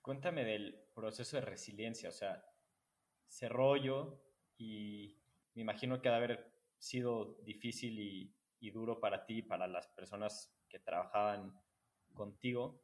Cuéntame 0.01 0.43
del 0.43 0.87
proceso 0.93 1.37
de 1.37 1.41
resiliencia, 1.41 2.09
o 2.09 2.11
sea, 2.11 2.43
ese 3.27 3.49
rollo 3.49 4.21
y 4.57 5.17
me 5.55 5.61
imagino 5.61 6.01
que 6.01 6.09
ha 6.09 6.11
de 6.11 6.17
haber 6.17 6.53
sido 6.77 7.37
difícil 7.43 7.99
y, 7.99 8.35
y 8.59 8.71
duro 8.71 8.99
para 8.99 9.25
ti 9.25 9.41
para 9.41 9.67
las 9.67 9.87
personas 9.87 10.53
que 10.69 10.79
trabajaban 10.79 11.53
contigo, 12.13 12.83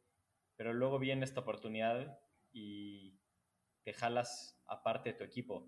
pero 0.56 0.74
luego 0.74 1.00
viene 1.00 1.26
esta 1.26 1.42
oportunidad 1.42 2.20
y 2.52 3.20
te 3.84 3.94
jalas 3.94 4.62
aparte 4.66 5.12
de 5.12 5.18
tu 5.18 5.24
equipo. 5.24 5.68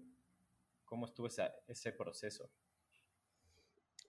¿Cómo 0.86 1.06
estuvo 1.06 1.28
ese, 1.28 1.44
ese 1.68 1.94
proceso? 1.94 2.52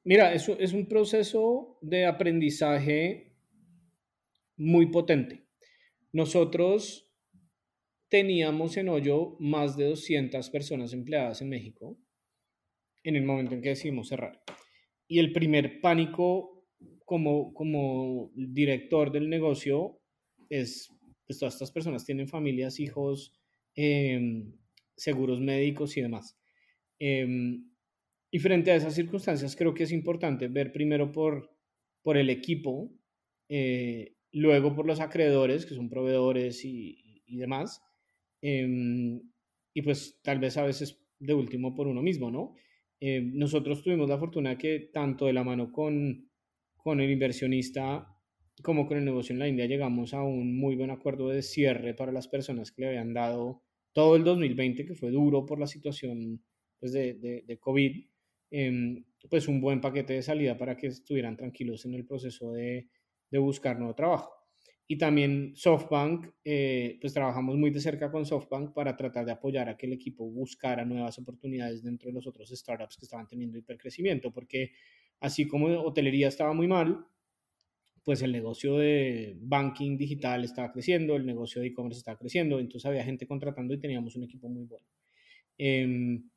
Mira, 0.04 0.32
eso 0.32 0.56
es 0.58 0.72
un 0.72 0.88
proceso 0.88 1.78
de 1.80 2.06
aprendizaje 2.06 3.31
muy 4.56 4.86
potente. 4.86 5.46
Nosotros 6.12 7.10
teníamos 8.08 8.76
en 8.76 8.90
Hoyo 8.90 9.36
más 9.40 9.76
de 9.76 9.86
200 9.86 10.50
personas 10.50 10.92
empleadas 10.92 11.40
en 11.40 11.48
México 11.48 11.98
en 13.04 13.16
el 13.16 13.24
momento 13.24 13.54
en 13.54 13.62
que 13.62 13.70
decidimos 13.70 14.08
cerrar. 14.08 14.42
Y 15.08 15.18
el 15.18 15.32
primer 15.32 15.80
pánico 15.80 16.66
como, 17.04 17.52
como 17.54 18.30
director 18.34 19.10
del 19.12 19.28
negocio 19.28 20.00
es, 20.48 20.88
pues 21.26 21.38
todas 21.38 21.54
estas 21.54 21.72
personas 21.72 22.04
tienen 22.04 22.28
familias, 22.28 22.80
hijos, 22.80 23.32
em, 23.74 24.52
seguros 24.96 25.40
médicos 25.40 25.96
y 25.96 26.02
demás. 26.02 26.38
Em, 26.98 27.70
y 28.30 28.38
frente 28.38 28.70
a 28.70 28.76
esas 28.76 28.94
circunstancias 28.94 29.56
creo 29.56 29.74
que 29.74 29.82
es 29.84 29.92
importante 29.92 30.48
ver 30.48 30.72
primero 30.72 31.12
por, 31.12 31.50
por 32.02 32.16
el 32.16 32.30
equipo 32.30 32.92
eh, 33.48 34.16
luego 34.32 34.74
por 34.74 34.86
los 34.86 35.00
acreedores, 35.00 35.66
que 35.66 35.74
son 35.74 35.88
proveedores 35.88 36.64
y, 36.64 37.22
y 37.26 37.36
demás, 37.36 37.82
em, 38.42 39.20
y 39.74 39.82
pues 39.82 40.20
tal 40.22 40.38
vez 40.38 40.56
a 40.56 40.64
veces 40.64 41.00
de 41.18 41.34
último 41.34 41.74
por 41.74 41.86
uno 41.86 42.02
mismo, 42.02 42.30
¿no? 42.30 42.54
Em, 43.00 43.32
nosotros 43.34 43.82
tuvimos 43.82 44.08
la 44.08 44.18
fortuna 44.18 44.58
que 44.58 44.90
tanto 44.92 45.26
de 45.26 45.32
la 45.32 45.44
mano 45.44 45.72
con, 45.72 46.30
con 46.76 47.00
el 47.00 47.10
inversionista 47.10 48.08
como 48.62 48.86
con 48.86 48.98
el 48.98 49.04
negocio 49.04 49.32
en 49.32 49.38
la 49.38 49.48
India 49.48 49.66
llegamos 49.66 50.14
a 50.14 50.22
un 50.22 50.56
muy 50.58 50.76
buen 50.76 50.90
acuerdo 50.90 51.28
de 51.28 51.42
cierre 51.42 51.94
para 51.94 52.12
las 52.12 52.28
personas 52.28 52.70
que 52.70 52.82
le 52.82 52.88
habían 52.88 53.14
dado 53.14 53.62
todo 53.92 54.16
el 54.16 54.24
2020, 54.24 54.86
que 54.86 54.94
fue 54.94 55.10
duro 55.10 55.44
por 55.46 55.58
la 55.58 55.66
situación 55.66 56.44
pues, 56.78 56.92
de, 56.92 57.14
de, 57.14 57.42
de 57.46 57.58
COVID, 57.58 58.06
em, 58.50 59.04
pues 59.30 59.48
un 59.48 59.60
buen 59.60 59.80
paquete 59.80 60.14
de 60.14 60.22
salida 60.22 60.56
para 60.56 60.76
que 60.76 60.88
estuvieran 60.88 61.36
tranquilos 61.36 61.84
en 61.86 61.94
el 61.94 62.06
proceso 62.06 62.52
de, 62.52 62.88
de 63.32 63.38
buscar 63.38 63.78
nuevo 63.78 63.94
trabajo. 63.96 64.30
y 64.88 64.98
también 64.98 65.54
SoftBank, 65.56 66.28
eh, 66.44 66.98
pues 67.00 67.14
trabajamos 67.14 67.56
muy 67.56 67.70
de 67.70 67.80
cerca 67.80 68.10
con 68.12 68.26
SoftBank 68.26 68.74
para 68.74 68.96
tratar 68.96 69.24
de 69.24 69.32
apoyar 69.32 69.68
a 69.68 69.76
que 69.76 69.86
el 69.86 69.94
equipo 69.94 70.28
buscara 70.30 70.84
nuevas 70.84 71.18
oportunidades 71.18 71.82
dentro 71.82 72.08
de 72.10 72.14
los 72.14 72.26
otros 72.26 72.50
startups 72.50 72.96
que 72.98 73.06
estaban 73.06 73.26
teniendo 73.26 73.56
hipercrecimiento, 73.58 74.32
porque 74.32 74.72
así 75.20 75.46
como 75.48 75.68
hotelería 75.82 76.28
estaba 76.28 76.52
muy 76.52 76.68
mal, 76.68 77.06
pues 78.04 78.22
el 78.22 78.32
negocio 78.32 78.76
de 78.78 79.36
banking 79.40 79.96
digital 79.96 80.44
estaba 80.44 80.72
creciendo, 80.72 81.16
el 81.16 81.24
negocio 81.24 81.62
de 81.62 81.68
e-commerce 81.68 81.98
estaba 81.98 82.18
creciendo, 82.18 82.58
entonces 82.58 82.86
había 82.86 83.04
gente 83.04 83.26
contratando 83.26 83.74
y 83.74 83.78
teníamos 83.78 84.16
un 84.16 84.24
equipo 84.24 84.48
muy 84.48 84.64
bueno. 84.64 84.86
Em, 85.58 86.28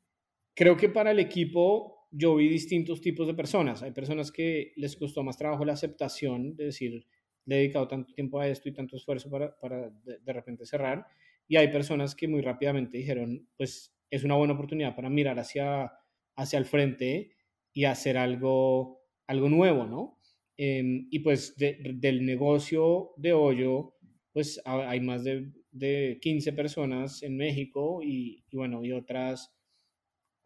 creo 0.54 0.76
que 0.76 0.88
para 0.88 1.10
el 1.12 1.18
equipo 1.20 1.95
yo 2.10 2.36
vi 2.36 2.48
distintos 2.48 3.00
tipos 3.00 3.26
de 3.26 3.34
personas. 3.34 3.82
Hay 3.82 3.92
personas 3.92 4.30
que 4.32 4.72
les 4.76 4.96
costó 4.96 5.22
más 5.22 5.36
trabajo 5.36 5.64
la 5.64 5.74
aceptación 5.74 6.56
de 6.56 6.66
decir, 6.66 7.06
le 7.44 7.56
he 7.56 7.58
dedicado 7.58 7.88
tanto 7.88 8.12
tiempo 8.12 8.40
a 8.40 8.48
esto 8.48 8.68
y 8.68 8.72
tanto 8.72 8.96
esfuerzo 8.96 9.30
para, 9.30 9.58
para 9.58 9.90
de, 9.90 10.32
repente 10.32 10.66
cerrar. 10.66 11.06
Y 11.48 11.56
hay 11.56 11.68
personas 11.68 12.14
que 12.14 12.28
muy 12.28 12.42
rápidamente 12.42 12.98
dijeron, 12.98 13.48
pues 13.56 13.94
es 14.10 14.24
una 14.24 14.34
buena 14.34 14.54
oportunidad 14.54 14.94
para 14.94 15.10
mirar 15.10 15.38
hacia, 15.38 15.92
hacia 16.36 16.58
el 16.58 16.64
frente 16.64 17.32
y 17.72 17.84
hacer 17.84 18.18
algo, 18.18 19.02
algo 19.26 19.48
nuevo, 19.48 19.86
¿no? 19.86 20.18
Em, 20.56 21.06
y 21.10 21.18
pues 21.20 21.54
del 21.56 22.24
negocio 22.24 23.12
de 23.16 23.32
hoyo, 23.32 23.94
pues 24.32 24.60
hay 24.64 25.00
más 25.00 25.22
de, 25.22 25.52
de 25.70 26.18
15 26.20 26.52
personas 26.52 27.22
en 27.22 27.36
México 27.36 28.00
y, 28.02 28.44
y, 28.50 28.56
bueno, 28.56 28.84
y 28.84 28.92
otras 28.92 29.55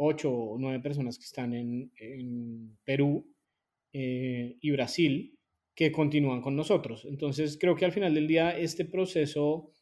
8 0.03 0.33
o 0.33 0.59
9 0.59 0.81
personas 0.81 1.19
que 1.19 1.25
están 1.25 1.53
en, 1.53 2.79
Perú 2.85 3.31
eh, 3.93 4.57
y 4.61 4.71
Brasil 4.71 5.39
que 5.77 5.93
continúan 5.93 6.41
con 6.41 6.57
nosotros. 6.57 7.05
Entonces, 7.05 7.59
creo 7.61 7.77
que 7.77 7.85
al 7.85 7.93
final 7.93 8.15
del 8.15 8.27
día, 8.27 8.59
este 8.59 8.87
proceso 8.87 9.73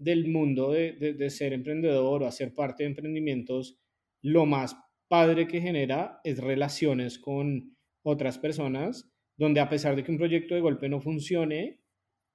del 0.00 0.28
mundo 0.28 0.72
de, 0.72 0.92
de, 0.92 1.30
ser 1.30 1.52
emprendedor 1.52 2.22
o 2.22 2.26
hacer 2.26 2.54
parte 2.54 2.82
de 2.82 2.90
emprendimientos, 2.90 3.78
lo 4.22 4.44
más 4.44 4.76
padre 5.08 5.46
que 5.46 5.60
genera 5.60 6.20
es 6.24 6.38
relaciones 6.38 7.18
con 7.18 7.76
otras 8.04 8.38
personas, 8.38 9.08
donde 9.36 9.60
a 9.60 9.68
pesar 9.68 9.94
de 9.96 10.04
que 10.04 10.12
un 10.12 10.18
proyecto 10.18 10.54
de 10.54 10.60
golpe 10.60 10.88
no 10.88 11.00
funcione, 11.00 11.80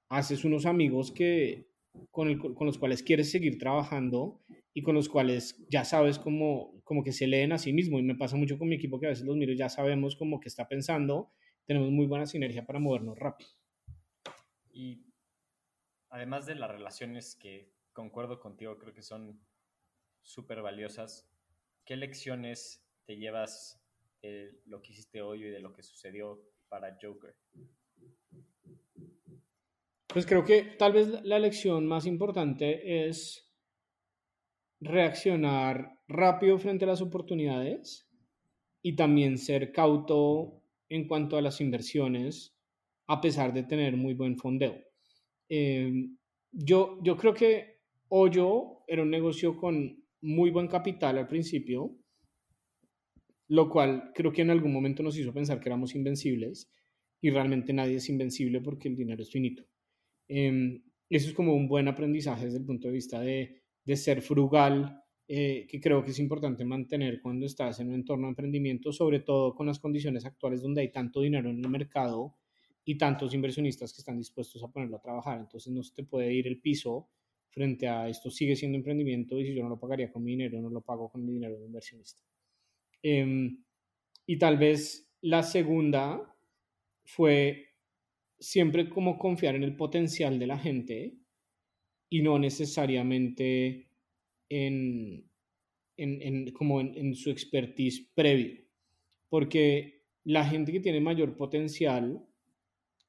haces 0.09 0.45
unos 0.45 0.65
amigos 0.65 1.11
que, 1.11 1.67
con, 2.11 2.37
con 2.37 2.65
los 2.65 2.77
cuales 2.77 3.03
quieres 3.03 3.29
seguir 3.29 3.57
trabajando 3.57 4.41
y 4.73 4.81
con 4.81 4.95
los 4.95 5.09
cuales 5.09 5.63
ya 5.69 5.85
sabes 5.85 6.19
cómo, 6.19 6.81
como 6.83 7.03
que 7.03 7.11
se 7.11 7.27
leen 7.27 7.51
a 7.51 7.57
sí 7.57 7.73
mismo. 7.73 7.99
Y 7.99 8.03
me 8.03 8.15
pasa 8.15 8.35
mucho 8.35 8.57
con 8.57 8.67
mi 8.67 8.75
equipo 8.75 8.99
que 8.99 9.05
a 9.05 9.09
veces 9.09 9.25
los 9.25 9.37
miro 9.37 9.51
y 9.51 9.57
ya 9.57 9.69
sabemos 9.69 10.15
cómo 10.15 10.39
que 10.39 10.49
está 10.49 10.67
pensando 10.67 11.31
tenemos 11.65 11.89
muy 11.91 12.05
buena 12.05 12.25
sinergia 12.25 12.65
para 12.65 12.79
movernos 12.79 13.17
rápido. 13.17 13.49
Y 14.71 15.05
además 16.09 16.45
de 16.45 16.55
las 16.55 16.71
relaciones 16.71 17.35
que 17.35 17.71
concuerdo 17.93 18.39
contigo, 18.39 18.77
creo 18.77 18.93
que 18.93 19.03
son 19.03 19.39
súper 20.21 20.61
valiosas, 20.61 21.29
¿qué 21.85 21.95
lecciones 21.95 22.85
te 23.05 23.17
llevas 23.17 23.81
de 24.21 24.61
lo 24.65 24.81
que 24.81 24.93
hiciste 24.93 25.21
hoy 25.21 25.43
y 25.43 25.49
de 25.49 25.59
lo 25.59 25.73
que 25.73 25.83
sucedió 25.83 26.41
para 26.69 26.97
Joker? 27.01 27.35
Pues 30.07 30.25
creo 30.25 30.45
que 30.45 30.63
tal 30.63 30.93
vez 30.93 31.07
la 31.23 31.39
lección 31.39 31.85
más 31.87 32.05
importante 32.05 33.07
es 33.07 33.42
reaccionar 34.83 35.97
rápido 36.07 36.57
frente 36.59 36.85
a 36.85 36.89
las 36.89 37.01
oportunidades 37.01 38.07
y 38.81 38.95
también 38.95 39.37
ser 39.37 39.71
cauto 39.71 40.61
en 40.89 41.07
cuanto 41.07 41.37
a 41.37 41.41
las 41.41 41.61
inversiones, 41.61 42.55
a 43.07 43.21
pesar 43.21 43.53
de 43.53 43.63
tener 43.63 43.95
muy 43.95 44.13
buen 44.13 44.37
fondeo. 44.37 44.75
Em, 45.49 46.17
yo, 46.51 46.99
yo 47.03 47.17
creo 47.17 47.33
que 47.33 47.79
Hoyo 48.09 48.83
era 48.87 49.01
un 49.01 49.09
negocio 49.09 49.57
con 49.57 50.03
muy 50.21 50.51
buen 50.51 50.67
capital 50.67 51.17
al 51.17 51.27
principio, 51.27 51.97
lo 53.47 53.69
cual 53.69 54.11
creo 54.13 54.31
que 54.31 54.41
en 54.41 54.51
algún 54.51 54.71
momento 54.71 55.01
nos 55.01 55.17
hizo 55.17 55.33
pensar 55.33 55.59
que 55.59 55.69
éramos 55.69 55.95
invencibles 55.95 56.71
y 57.21 57.29
realmente 57.29 57.73
nadie 57.73 57.95
es 57.95 58.09
invencible 58.09 58.61
porque 58.61 58.89
el 58.89 58.95
dinero 58.95 59.21
es 59.21 59.31
finito. 59.31 59.63
Em, 60.27 60.83
eso 61.09 61.29
es 61.29 61.33
como 61.33 61.53
un 61.55 61.67
buen 61.67 61.87
aprendizaje 61.87 62.45
desde 62.45 62.59
el 62.59 62.65
punto 62.65 62.87
de 62.87 62.93
vista 62.93 63.19
de, 63.19 63.62
de 63.85 63.95
ser 63.95 64.21
frugal 64.21 65.03
eh, 65.27 65.65
que 65.69 65.79
creo 65.79 66.03
que 66.03 66.11
es 66.11 66.19
importante 66.19 66.65
mantener 66.65 67.21
cuando 67.21 67.45
estás 67.45 67.79
en 67.79 67.89
un 67.89 67.95
entorno 67.95 68.27
de 68.27 68.31
emprendimiento, 68.31 68.91
sobre 68.91 69.21
todo 69.21 69.55
con 69.55 69.67
las 69.67 69.79
condiciones 69.79 70.25
actuales 70.25 70.61
donde 70.61 70.81
hay 70.81 70.91
tanto 70.91 71.21
dinero 71.21 71.49
en 71.49 71.59
el 71.59 71.69
mercado 71.69 72.35
y 72.85 72.97
tantos 72.97 73.33
inversionistas 73.33 73.93
que 73.93 74.01
están 74.01 74.17
dispuestos 74.17 74.61
a 74.63 74.67
ponerlo 74.67 74.97
a 74.97 75.01
trabajar. 75.01 75.39
Entonces 75.39 75.71
no 75.71 75.81
se 75.81 75.93
te 75.95 76.03
puede 76.03 76.33
ir 76.33 76.47
el 76.47 76.59
piso 76.59 77.09
frente 77.53 77.87
a 77.87 78.09
esto 78.09 78.31
sigue 78.31 78.55
siendo 78.55 78.77
emprendimiento 78.77 79.39
y 79.39 79.45
si 79.45 79.53
yo 79.53 79.63
no 79.63 79.69
lo 79.69 79.79
pagaría 79.79 80.11
con 80.11 80.23
mi 80.23 80.31
dinero, 80.31 80.59
no 80.59 80.69
lo 80.69 80.81
pago 80.81 81.09
con 81.09 81.23
mi 81.23 81.33
dinero 81.33 81.59
de 81.59 81.65
inversionista. 81.67 82.23
Em, 83.01 83.63
y 84.25 84.37
tal 84.37 84.57
vez 84.57 85.07
la 85.21 85.43
segunda 85.43 86.35
fue 87.05 87.67
siempre 88.39 88.89
como 88.89 89.17
confiar 89.17 89.55
en 89.55 89.63
el 89.63 89.75
potencial 89.75 90.39
de 90.39 90.47
la 90.47 90.57
gente 90.57 91.13
y 92.13 92.21
no 92.21 92.37
necesariamente 92.37 93.87
en, 94.47 95.27
en, 95.97 96.51
como 96.51 96.79
en, 96.79 97.15
su 97.15 97.31
expertise 97.31 98.07
previo, 98.13 98.61
porque 99.29 100.03
la 100.23 100.45
gente 100.45 100.71
que 100.71 100.79
tiene 100.79 100.99
mayor 100.99 101.35
potencial 101.35 102.23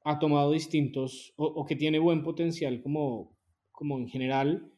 ha 0.05 0.17
tomado 0.17 0.51
distintos, 0.51 1.33
o, 1.35 1.63
que 1.67 1.75
tiene 1.75 1.99
buen 1.99 2.23
potencial 2.23 2.81
como, 2.81 3.37
como 3.71 3.99
en 3.99 4.07
general, 4.07 4.73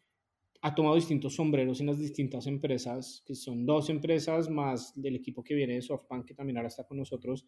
ha 0.62 0.76
tomado 0.76 0.96
distintos 0.96 1.36
sombreros 1.36 1.80
en 1.80 1.88
las 1.88 1.98
distintas 1.98 2.48
empresas, 2.48 3.24
que 3.26 3.34
son 3.34 3.66
dos 3.66 3.90
empresas 3.90 4.50
más 4.50 4.92
del 5.02 5.16
equipo 5.16 5.42
que 5.42 5.56
viene 5.56 5.76
de 5.76 5.82
SoftBank, 5.82 6.26
que 6.26 6.34
también 6.34 6.58
ahora 6.58 6.68
está 6.68 6.86
con 6.86 6.98
nosotros, 6.98 7.48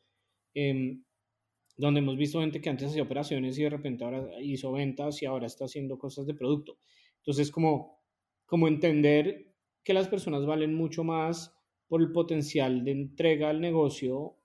em, 0.53 1.03
donde 1.79 1.99
hemos 1.99 2.17
visto 2.17 2.41
gente 2.41 2.61
que 2.61 2.69
antes 2.69 2.89
hacía 2.89 3.03
operaciones 3.03 3.57
y 3.57 3.63
de 3.63 3.69
repente 3.69 4.03
ahora 4.03 4.27
hizo 4.41 4.71
ventas 4.71 5.21
y 5.21 5.25
ahora 5.25 5.47
está 5.47 5.65
haciendo 5.65 5.97
cosas 5.97 6.25
de 6.25 6.33
producto. 6.33 6.77
Entonces, 7.17 7.51
como 7.51 7.99
como 8.49 8.67
entender 8.67 9.53
que 9.83 9.93
las 9.93 10.07
personas 10.07 10.43
valen 10.43 10.73
mucho 10.73 11.03
más 11.03 11.55
por 11.87 12.01
el 12.01 12.11
potencial 12.11 12.83
de 12.83 12.91
entrega 12.91 13.51
al 13.51 13.61
negocio, 13.61 14.39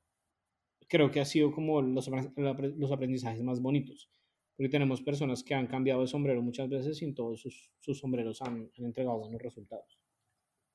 creo 0.88 1.10
que 1.10 1.20
ha 1.20 1.24
sido 1.24 1.52
como 1.52 1.80
los, 1.80 2.10
los 2.36 2.92
aprendizajes 2.92 3.42
más 3.42 3.62
bonitos. 3.62 4.10
Porque 4.54 4.68
tenemos 4.68 5.00
personas 5.00 5.42
que 5.42 5.54
han 5.54 5.66
cambiado 5.66 6.02
de 6.02 6.06
sombrero 6.06 6.42
muchas 6.42 6.68
veces 6.68 7.00
y 7.00 7.06
en 7.06 7.14
todos 7.14 7.40
sus, 7.40 7.72
sus 7.80 7.98
sombreros 7.98 8.42
han, 8.42 8.70
han 8.76 8.84
entregado 8.84 9.18
buenos 9.18 9.40
resultados. 9.40 9.98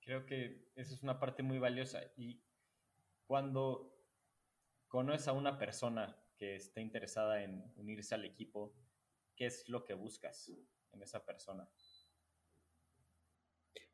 Creo 0.02 0.26
que 0.26 0.72
esa 0.76 0.96
es 0.96 1.04
una 1.04 1.20
parte 1.20 1.44
muy 1.44 1.60
valiosa. 1.60 2.02
Y 2.18 2.42
cuando 3.28 3.96
conoces 4.88 5.28
a 5.28 5.34
una 5.34 5.60
persona 5.60 6.18
que 6.40 6.56
está 6.56 6.80
interesada 6.80 7.44
en 7.44 7.62
unirse 7.76 8.16
al 8.16 8.24
equipo, 8.24 8.74
¿qué 9.36 9.48
es 9.48 9.68
lo 9.68 9.84
que 9.84 9.94
buscas 9.94 10.52
en 10.94 11.04
esa 11.04 11.24
persona? 11.26 11.70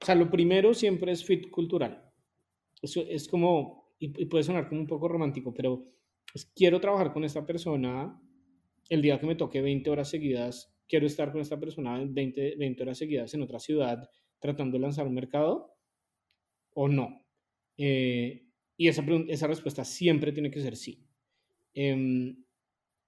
O 0.02 0.06
sea, 0.06 0.16
lo 0.16 0.30
primero 0.30 0.74
siempre 0.74 1.12
es 1.12 1.26
fit 1.26 1.50
cultural. 1.50 2.14
Eso 2.82 3.02
es 3.02 3.28
como, 3.28 3.96
y, 3.98 4.26
puede 4.26 4.44
sonar 4.44 4.70
como 4.70 4.82
un 4.82 4.88
poco 4.88 5.08
romántico, 5.08 5.54
pero 5.54 5.92
quiero 6.54 6.80
trabajar 6.80 7.12
con 7.12 7.24
esta 7.24 7.46
persona 7.46 8.22
el 8.90 9.02
día 9.02 9.20
que 9.20 9.26
me 9.26 9.36
toque 9.36 9.62
20 9.62 9.90
horas 9.90 10.10
seguidas, 10.10 10.72
quiero 10.88 11.08
estar 11.08 11.32
con 11.32 11.42
esta 11.42 11.60
persona 11.60 12.00
20, 12.08 12.58
20 12.58 12.84
horas 12.84 13.00
seguidas 13.00 13.34
en 13.34 13.42
otra 13.42 13.60
ciudad 13.60 14.08
tratando 14.40 14.78
de 14.78 14.82
lanzar 14.82 15.08
un 15.08 15.16
mercado 15.16 15.76
o 16.76 16.88
no. 16.88 17.26
Eh, 17.78 18.48
y 18.78 18.88
esa, 18.88 19.04
esa 19.28 19.48
respuesta 19.48 19.84
siempre 19.84 20.32
tiene 20.32 20.52
que 20.52 20.62
ser 20.62 20.76
sí. 20.76 21.08
Em, 21.76 22.44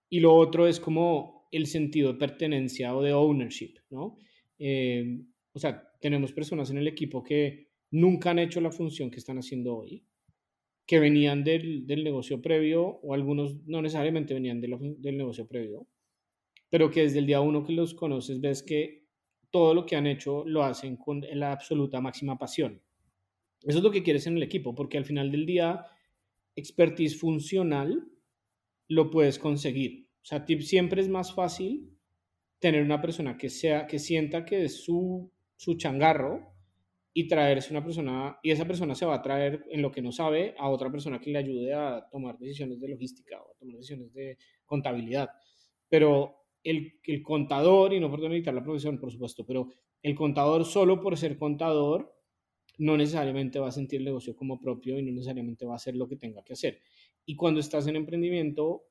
y 0.09 0.19
lo 0.19 0.35
otro 0.35 0.67
es 0.67 0.79
como 0.79 1.47
el 1.51 1.65
sentido 1.65 2.13
de 2.13 2.19
pertenencia 2.19 2.95
o 2.95 3.01
de 3.01 3.13
ownership, 3.13 3.75
¿no? 3.89 4.17
Eh, 4.59 5.21
o 5.53 5.59
sea, 5.59 5.91
tenemos 6.01 6.33
personas 6.33 6.69
en 6.69 6.77
el 6.77 6.87
equipo 6.87 7.23
que 7.23 7.69
nunca 7.91 8.31
han 8.31 8.39
hecho 8.39 8.61
la 8.61 8.71
función 8.71 9.09
que 9.09 9.17
están 9.17 9.37
haciendo 9.37 9.75
hoy, 9.77 10.03
que 10.85 10.99
venían 10.99 11.43
del, 11.43 11.87
del 11.87 12.03
negocio 12.03 12.41
previo, 12.41 12.85
o 12.85 13.13
algunos 13.13 13.65
no 13.65 13.81
necesariamente 13.81 14.33
venían 14.33 14.61
del 14.61 15.17
negocio 15.17 15.47
previo, 15.47 15.87
pero 16.69 16.91
que 16.91 17.03
desde 17.03 17.19
el 17.19 17.25
día 17.25 17.41
uno 17.41 17.63
que 17.63 17.73
los 17.73 17.93
conoces 17.93 18.41
ves 18.41 18.61
que 18.61 19.07
todo 19.49 19.73
lo 19.73 19.85
que 19.85 19.95
han 19.95 20.07
hecho 20.07 20.43
lo 20.45 20.63
hacen 20.63 20.97
con 20.97 21.23
la 21.33 21.53
absoluta 21.53 22.01
máxima 22.01 22.37
pasión. 22.37 22.81
Eso 23.63 23.79
es 23.79 23.83
lo 23.83 23.91
que 23.91 24.03
quieres 24.03 24.27
en 24.27 24.37
el 24.37 24.43
equipo, 24.43 24.75
porque 24.75 24.97
al 24.97 25.05
final 25.05 25.31
del 25.31 25.45
día, 25.45 25.85
expertise 26.55 27.17
funcional 27.17 28.07
lo 28.87 29.09
puedes 29.09 29.39
conseguir. 29.39 30.07
O 30.21 30.25
sea, 30.25 30.45
siempre 30.59 31.01
es 31.01 31.09
más 31.09 31.33
fácil 31.33 31.97
tener 32.59 32.83
una 32.83 33.01
persona 33.01 33.37
que 33.37 33.49
sea, 33.49 33.87
que 33.87 33.99
sienta 33.99 34.45
que 34.45 34.65
es 34.65 34.83
su 34.83 35.31
su 35.57 35.75
changarro 35.75 36.53
y 37.13 37.27
traerse 37.27 37.71
una 37.71 37.83
persona, 37.83 38.37
y 38.43 38.51
esa 38.51 38.65
persona 38.65 38.93
se 38.93 39.05
va 39.05 39.15
a 39.15 39.21
traer 39.23 39.65
en 39.71 39.81
lo 39.81 39.91
que 39.91 40.03
no 40.03 40.11
sabe 40.11 40.53
a 40.57 40.69
otra 40.69 40.91
persona 40.91 41.19
que 41.19 41.31
le 41.31 41.39
ayude 41.39 41.73
a 41.73 42.07
tomar 42.11 42.37
decisiones 42.37 42.79
de 42.79 42.87
logística 42.87 43.41
o 43.41 43.51
a 43.51 43.57
tomar 43.57 43.75
decisiones 43.75 44.13
de 44.13 44.37
contabilidad. 44.65 45.29
Pero 45.89 46.45
el, 46.63 46.99
el 47.03 47.23
contador, 47.23 47.93
y 47.93 47.99
no 47.99 48.11
por 48.11 48.21
demeritar 48.21 48.53
la 48.53 48.63
profesión, 48.63 48.99
por 48.99 49.11
supuesto, 49.11 49.43
pero 49.47 49.67
el 50.03 50.13
contador 50.13 50.63
solo 50.63 51.01
por 51.01 51.17
ser 51.17 51.37
contador 51.39 52.13
no 52.77 52.95
necesariamente 52.95 53.57
va 53.57 53.69
a 53.69 53.71
sentir 53.71 53.99
el 53.99 54.05
negocio 54.05 54.35
como 54.35 54.59
propio 54.59 54.99
y 54.99 55.01
no 55.01 55.11
necesariamente 55.11 55.65
va 55.65 55.73
a 55.73 55.77
hacer 55.77 55.95
lo 55.95 56.07
que 56.07 56.17
tenga 56.17 56.43
que 56.43 56.53
hacer. 56.53 56.79
Y 57.29 57.35
cuando 57.35 57.59
estás 57.59 57.85
en 57.87 57.97
emprendimiento, 57.97 58.85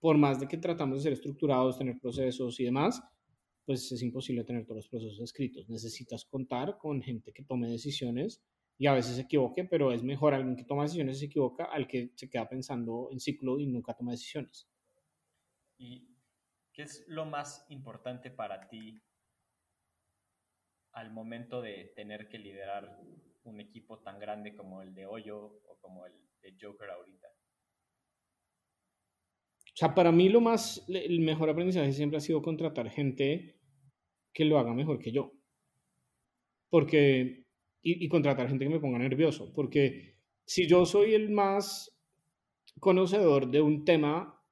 por 0.00 0.18
más 0.18 0.38
de 0.38 0.46
que 0.46 0.58
tratamos 0.58 0.98
de 0.98 1.04
ser 1.04 1.12
estructurados, 1.14 1.78
tener 1.78 1.98
procesos 1.98 2.60
y 2.60 2.64
demás, 2.64 3.02
pues 3.64 3.90
es 3.90 4.02
imposible 4.02 4.44
tener 4.44 4.66
todos 4.66 4.76
los 4.76 4.88
procesos 4.88 5.18
escritos. 5.18 5.66
Necesitas 5.70 6.26
contar 6.26 6.76
con 6.76 7.00
gente 7.00 7.32
que 7.32 7.42
tome 7.42 7.70
decisiones 7.70 8.42
y 8.76 8.86
a 8.86 8.92
veces 8.92 9.16
se 9.16 9.22
equivoque, 9.22 9.64
pero 9.64 9.92
es 9.92 10.02
mejor 10.02 10.34
alguien 10.34 10.56
que 10.56 10.64
toma 10.64 10.82
decisiones 10.82 11.16
y 11.16 11.20
se 11.20 11.26
equivoca 11.26 11.64
al 11.64 11.88
que 11.88 12.12
se 12.16 12.28
queda 12.28 12.46
pensando 12.50 13.08
en 13.12 13.18
ciclo 13.18 13.58
y 13.58 13.66
nunca 13.66 13.94
toma 13.94 14.12
decisiones. 14.12 14.68
¿Y 15.78 16.18
qué 16.74 16.82
es 16.82 17.02
lo 17.08 17.24
más 17.24 17.64
importante 17.70 18.30
para 18.30 18.68
ti 18.68 19.02
al 20.92 21.10
momento 21.14 21.62
de 21.62 21.94
tener 21.96 22.28
que 22.28 22.38
liderar 22.38 23.00
un 23.44 23.58
equipo 23.58 24.00
tan 24.00 24.18
grande 24.18 24.54
como 24.54 24.82
el 24.82 24.94
de 24.94 25.06
Hoyo 25.06 25.62
o 25.66 25.78
como 25.80 26.04
el 26.04 26.12
de 26.42 26.58
Joker 26.60 26.90
ahorita? 26.90 27.28
Sea, 29.80 29.94
para 29.94 30.12
mí 30.12 30.28
lo 30.28 30.42
más, 30.42 30.84
el 30.88 31.20
mejor 31.20 31.48
aprendizaje 31.48 31.94
siempre 31.94 32.18
ha 32.18 32.20
sido 32.20 32.42
contratar 32.42 32.90
gente 32.90 33.56
que 34.30 34.44
lo 34.44 34.58
haga 34.58 34.74
mejor 34.74 34.98
que 34.98 35.10
yo. 35.10 35.32
Porque, 36.68 37.46
y, 37.80 38.04
y 38.04 38.08
contratar 38.08 38.46
gente 38.46 38.66
que 38.66 38.74
me 38.74 38.78
ponga 38.78 38.98
nervioso. 38.98 39.50
Porque 39.54 40.18
si 40.44 40.68
yo 40.68 40.84
soy 40.84 41.14
el 41.14 41.30
más 41.30 41.98
conocedor 42.78 43.50
de 43.50 43.62
un 43.62 43.86
tema 43.86 44.44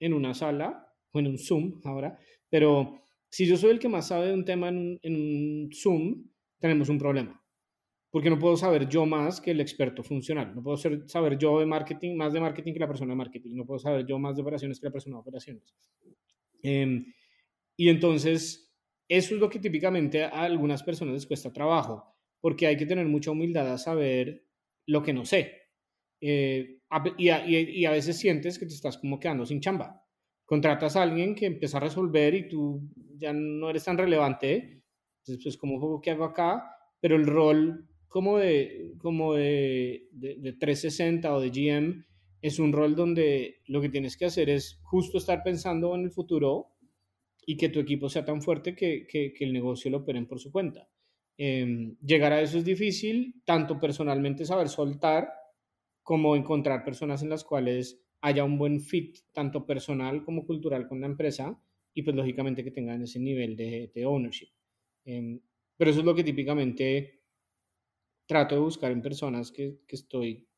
en 0.00 0.12
una 0.12 0.34
sala, 0.34 0.92
o 1.12 1.18
en 1.18 1.28
un 1.28 1.38
Zoom 1.38 1.80
ahora, 1.84 2.18
pero 2.50 3.00
si 3.30 3.46
yo 3.46 3.56
soy 3.56 3.70
el 3.70 3.78
que 3.78 3.88
más 3.88 4.08
sabe 4.08 4.26
de 4.26 4.34
un 4.34 4.44
tema 4.44 4.68
en 4.68 4.98
un, 5.02 5.70
Zoom, 5.72 6.28
tenemos 6.58 6.90
un 6.90 6.98
problema. 6.98 7.42
Porque 8.14 8.30
no 8.30 8.38
puedo 8.38 8.56
saber 8.56 8.88
yo 8.88 9.04
más 9.06 9.40
que 9.40 9.50
el 9.50 9.60
experto 9.60 10.04
funcional. 10.04 10.54
No 10.54 10.62
puedo 10.62 10.76
ser, 10.76 11.02
saber 11.08 11.36
yo 11.36 11.58
de 11.58 11.66
marketing, 11.66 12.16
más 12.16 12.32
de 12.32 12.38
marketing 12.38 12.72
que 12.72 12.78
la 12.78 12.86
persona 12.86 13.10
de 13.10 13.16
marketing. 13.16 13.56
No 13.56 13.66
puedo 13.66 13.80
saber 13.80 14.06
yo 14.06 14.20
más 14.20 14.36
de 14.36 14.42
operaciones 14.42 14.78
que 14.78 14.86
la 14.86 14.92
persona 14.92 15.16
de 15.16 15.20
operaciones. 15.20 15.74
Em, 16.62 17.12
y 17.76 17.88
entonces, 17.88 18.72
eso 19.08 19.34
es 19.34 19.40
lo 19.40 19.50
que 19.50 19.58
típicamente 19.58 20.22
a 20.22 20.42
algunas 20.44 20.84
personas 20.84 21.14
les 21.14 21.26
cuesta 21.26 21.52
trabajo, 21.52 22.14
porque 22.40 22.68
hay 22.68 22.76
que 22.76 22.86
tener 22.86 23.04
mucha 23.06 23.32
humildad 23.32 23.72
a 23.72 23.78
saber 23.78 24.46
lo 24.86 25.02
que 25.02 25.12
no 25.12 25.24
sé. 25.24 25.62
Eh, 26.20 26.82
y, 27.18 27.28
y, 27.28 27.84
a 27.84 27.90
veces 27.90 28.16
sientes 28.16 28.60
que 28.60 28.66
te 28.66 28.74
estás 28.74 28.96
como 28.96 29.18
quedando 29.18 29.44
sin 29.44 29.60
chamba 29.60 30.00
contratas 30.44 30.94
a 30.94 31.02
alguien 31.02 31.34
que 31.34 31.46
empieza 31.46 31.78
a 31.78 31.80
resolver 31.80 32.32
y 32.32 32.48
tú 32.48 32.80
ya 33.16 33.32
no 33.32 33.70
eres 33.70 33.82
tan 33.82 33.98
relevante, 33.98 34.84
entonces 35.18 35.42
pues 35.42 35.56
como 35.56 36.00
qué 36.00 36.12
hago 36.12 36.24
acá, 36.24 36.64
pero 37.00 37.16
el 37.16 37.26
rol 37.26 37.88
como 38.14 38.38
de, 38.38 38.94
como 38.98 39.34
de, 39.34 40.06
de, 40.12 40.52
360 40.52 41.34
o 41.34 41.40
de 41.40 41.50
GM 41.50 42.04
es 42.40 42.60
un 42.60 42.72
rol 42.72 42.94
donde 42.94 43.56
lo 43.66 43.80
que 43.80 43.88
tienes 43.88 44.16
que 44.16 44.26
hacer 44.26 44.50
es 44.50 44.78
justo 44.84 45.18
estar 45.18 45.42
pensando 45.42 45.96
en 45.96 46.02
el 46.02 46.12
futuro 46.12 46.76
y 47.44 47.56
que 47.56 47.70
tu 47.70 47.80
equipo 47.80 48.08
sea 48.08 48.24
tan 48.24 48.40
fuerte 48.40 48.76
que, 48.76 49.04
que, 49.08 49.34
que 49.34 49.44
el 49.44 49.52
negocio 49.52 49.90
lo 49.90 49.98
operen 49.98 50.28
por 50.28 50.38
su 50.38 50.52
cuenta. 50.52 50.88
Em, 51.36 51.96
llegar 52.06 52.32
a 52.32 52.40
eso 52.40 52.56
es 52.56 52.64
difícil, 52.64 53.42
tanto 53.44 53.80
personalmente 53.80 54.44
saber 54.44 54.68
soltar 54.68 55.28
como 56.04 56.36
encontrar 56.36 56.84
personas 56.84 57.20
en 57.24 57.30
las 57.30 57.42
cuales 57.42 58.00
haya 58.20 58.44
un 58.44 58.58
buen 58.58 58.80
fit, 58.80 59.18
tanto 59.32 59.66
personal 59.66 60.22
como 60.22 60.46
cultural 60.46 60.86
con 60.86 61.00
la 61.00 61.08
empresa, 61.08 61.60
y 61.92 62.02
pues 62.02 62.14
lógicamente 62.14 62.62
que 62.62 62.70
tengan 62.70 63.02
ese 63.02 63.18
nivel 63.18 63.56
de, 63.56 63.90
de 63.92 64.06
ownership. 64.06 64.50
Em, 65.04 65.40
pero 65.76 65.90
eso 65.90 65.98
es 65.98 66.06
lo 66.06 66.14
que 66.14 66.22
típicamente 66.22 67.23
trato 68.26 68.54
de 68.54 68.60
buscar 68.60 68.92
en 68.92 69.02
personas 69.02 69.50
que, 69.50 69.80
que 69.86 69.96
estoy, 69.96 70.48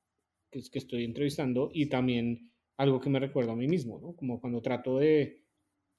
que, 0.51 0.61
estoy 0.79 1.05
entrevistando 1.05 1.71
y 1.73 1.89
también 1.89 2.53
algo 2.77 3.01
que 3.01 3.11
me 3.11 3.19
recuerda 3.19 3.53
a 3.53 3.57
mí 3.57 3.67
mismo, 3.67 3.99
¿no? 3.99 4.15
Como 4.15 4.41
cuando 4.41 4.61
trato 4.61 4.99
de 4.99 5.45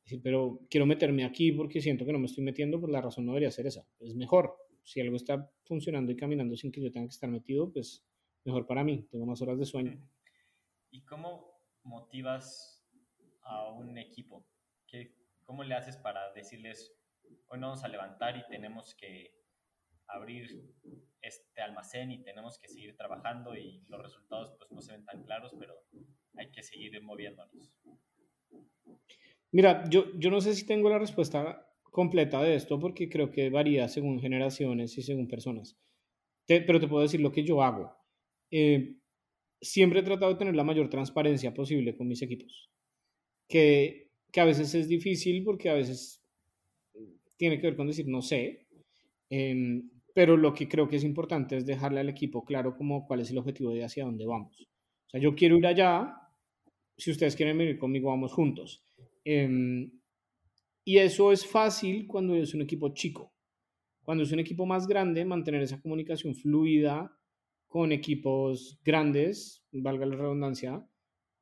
decir, 0.03 0.21
pero 0.23 0.61
quiero 0.69 0.85
meterme 0.85 1.25
aquí 1.25 1.51
porque 1.51 1.81
siento 1.81 2.05
que 2.05 2.13
no 2.13 2.19
me 2.19 2.27
estoy 2.27 2.43
metiendo, 2.43 2.79
pues 2.79 2.91
la 2.91 3.01
razón 3.01 3.25
no 3.25 3.33
debería 3.33 3.51
ser 3.51 3.67
esa. 3.67 3.85
Es 3.99 4.15
mejor. 4.15 4.55
Si 4.83 5.01
algo 5.01 5.17
está 5.17 5.51
funcionando 5.65 6.11
y 6.11 6.15
caminando 6.15 6.55
sin 6.55 6.71
que 6.71 6.81
yo 6.81 6.91
tenga 6.91 7.07
que 7.07 7.13
estar 7.13 7.29
metido, 7.29 7.71
pues 7.71 8.05
mejor 8.45 8.65
para 8.65 8.83
mí. 8.83 9.05
Tengo 9.11 9.25
más 9.25 9.41
horas 9.41 9.59
de 9.59 9.65
sueño. 9.65 9.99
¿Y 10.91 11.03
cómo, 11.03 11.59
motivas 11.83 12.87
a 13.41 13.69
un 13.71 13.97
equipo? 13.97 14.45
¿Qué, 14.85 15.13
¿Cómo 15.43 15.63
le 15.63 15.75
haces 15.75 15.97
para 15.97 16.31
decirles, 16.33 16.95
hoy 17.47 17.59
nos 17.59 17.69
vamos 17.69 17.83
a 17.83 17.89
levantar 17.89 18.37
y 18.37 18.47
tenemos 18.47 18.95
que 18.95 19.37
abrir 20.07 20.63
este 21.21 21.61
almacén 21.61 22.11
y 22.11 22.23
tenemos 22.23 22.59
que 22.59 22.67
seguir 22.67 22.95
trabajando 22.95 23.55
y 23.55 23.83
los 23.89 24.01
resultados 24.01 24.53
pues 24.57 24.71
no 24.71 24.81
se 24.81 24.93
ven 24.93 25.05
tan 25.05 25.23
claros, 25.23 25.53
pero 25.59 25.75
hay 26.35 26.51
que 26.51 26.63
seguir 26.63 27.01
moviéndonos? 27.01 27.71
Mira, 29.51 29.89
yo, 29.89 30.13
yo 30.17 30.29
no 30.29 30.41
sé 30.41 30.53
si 30.53 30.65
tengo 30.65 30.89
la 30.89 30.99
respuesta 30.99 31.67
completa 31.83 32.41
de 32.43 32.55
esto 32.55 32.79
porque 32.79 33.09
creo 33.09 33.31
que 33.31 33.49
varía 33.49 33.87
según 33.87 34.19
generaciones 34.19 34.97
y 34.97 35.01
según 35.01 35.27
personas. 35.27 35.77
pero 36.45 36.79
te 36.79 36.87
puedo 36.87 37.03
decir 37.03 37.19
lo 37.21 37.31
que 37.31 37.43
yo 37.43 37.61
hago. 37.61 37.91
Eh, 38.51 38.95
siempre 39.59 39.99
he 39.99 40.03
tratado 40.03 40.31
de 40.31 40.37
tener 40.37 40.55
la 40.55 40.63
mayor 40.63 40.89
transparencia 40.89 41.53
posible 41.53 41.95
con 41.95 42.07
mis 42.07 42.21
equipos, 42.21 42.69
que, 43.47 44.11
que 44.31 44.39
a 44.39 44.45
veces 44.45 44.73
es 44.75 44.87
difícil 44.87 45.43
porque 45.43 45.69
a 45.69 45.73
veces 45.73 46.23
tiene 47.37 47.59
que 47.59 47.67
ver 47.67 47.75
con 47.75 47.87
decir 47.87 48.07
no 48.07 48.21
sé, 48.21 48.67
em, 49.29 49.89
pero 50.17 50.35
lo 50.35 50.51
que 50.51 50.67
creo 50.67 50.87
que 50.87 50.95
es 50.95 51.03
importante 51.03 51.57
es 51.57 51.67
dejarle 51.67 51.99
al 51.99 52.09
equipo 52.09 52.43
claro 52.43 52.75
como 52.75 53.05
cuál 53.05 53.19
es 53.19 53.29
el 53.29 53.37
objetivo 53.37 53.71
de 53.71 53.83
hacia 53.83 54.03
dónde 54.03 54.25
vamos. 54.25 54.67
O 55.05 55.09
sea, 55.11 55.21
yo 55.21 55.35
quiero 55.35 55.59
ir 55.59 55.67
allá, 55.67 56.11
si 56.97 57.11
ustedes 57.11 57.35
quieren 57.35 57.55
venir 57.55 57.77
conmigo, 57.77 58.09
vamos 58.09 58.33
juntos. 58.33 58.83
Em, 59.23 59.91
y 60.83 60.97
eso 60.97 61.31
es 61.31 61.45
fácil 61.45 62.07
cuando 62.07 62.33
es 62.33 62.55
un 62.55 62.63
equipo 62.63 62.95
chico. 62.95 63.31
Cuando 64.01 64.23
es 64.23 64.31
un 64.31 64.39
equipo 64.39 64.65
más 64.65 64.87
grande, 64.87 65.23
mantener 65.23 65.61
esa 65.61 65.79
comunicación 65.79 66.33
fluida 66.33 67.15
con 67.67 67.91
equipos 67.91 68.79
grandes, 68.83 69.67
valga 69.71 70.07
la 70.07 70.15
redundancia, 70.15 70.83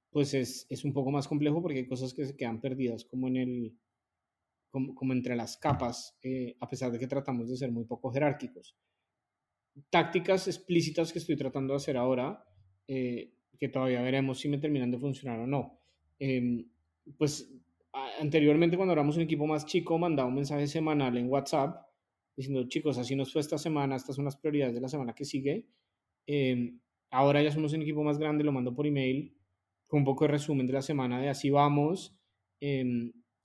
pues 0.09 0.33
es, 0.33 0.67
es, 0.69 0.83
un 0.83 0.91
poco 0.91 1.11
más 1.11 1.29
complejo 1.29 1.61
porque 1.61 1.77
hay 1.77 1.87
cosas 1.87 2.13
que 2.13 2.25
se 2.25 2.35
quedan 2.35 2.59
perdidas 2.59 3.05
como 3.05 3.29
en 3.29 3.37
el 3.37 3.77
como, 4.75 4.93
como 4.93 5.13
entre 5.13 5.37
las 5.37 5.55
capas, 5.55 6.17
eh, 6.21 6.57
a 6.59 6.67
pesar 6.67 6.91
de 6.91 6.99
que 6.99 7.07
tratamos 7.07 7.49
de 7.49 7.55
ser 7.55 7.71
muy 7.71 7.85
poco 7.85 8.11
jerárquicos. 8.11 8.75
Tácticas 9.89 10.47
explícitas 10.47 11.13
que 11.13 11.19
estoy 11.19 11.37
tratando 11.37 11.73
de 11.73 11.77
hacer 11.77 11.95
ahora, 11.95 12.43
eh, 12.87 13.33
que 13.57 13.69
todavía 13.69 14.01
veremos 14.01 14.39
si 14.39 14.49
me 14.49 14.57
terminan 14.57 14.91
de 14.91 14.99
funcionar 14.99 15.39
o 15.39 15.47
no. 15.47 15.79
Em, 16.19 16.69
pues 17.17 17.49
anteriormente 18.19 18.75
cuando 18.75 18.91
éramos 18.91 19.15
un 19.15 19.23
equipo 19.23 19.47
más 19.47 19.65
chico, 19.65 19.97
mandaba 19.97 20.27
un 20.27 20.35
mensaje 20.35 20.67
semanal 20.67 21.17
en 21.17 21.29
WhatsApp 21.29 21.87
diciendo, 22.35 22.67
chicos, 22.67 22.97
así 22.97 23.15
nos 23.15 23.31
fue 23.31 23.39
esta 23.39 23.57
semana, 23.57 23.95
estas 23.95 24.17
son 24.17 24.25
las 24.25 24.35
prioridades 24.35 24.75
de 24.75 24.81
la 24.81 24.89
semana 24.89 25.15
que 25.15 25.23
sigue 25.23 25.69
Em, 26.27 26.79
ahora 27.11 27.41
ya 27.43 27.51
somos 27.51 27.73
un 27.73 27.81
equipo 27.81 28.03
más 28.03 28.17
grande, 28.17 28.43
lo 28.43 28.51
mando 28.51 28.73
por 28.73 28.87
email 28.87 29.35
con 29.87 29.99
un 29.99 30.05
poco 30.05 30.25
de 30.25 30.31
resumen 30.31 30.65
de 30.65 30.73
la 30.73 30.81
semana 30.81 31.21
de 31.21 31.29
así 31.29 31.49
vamos. 31.49 32.17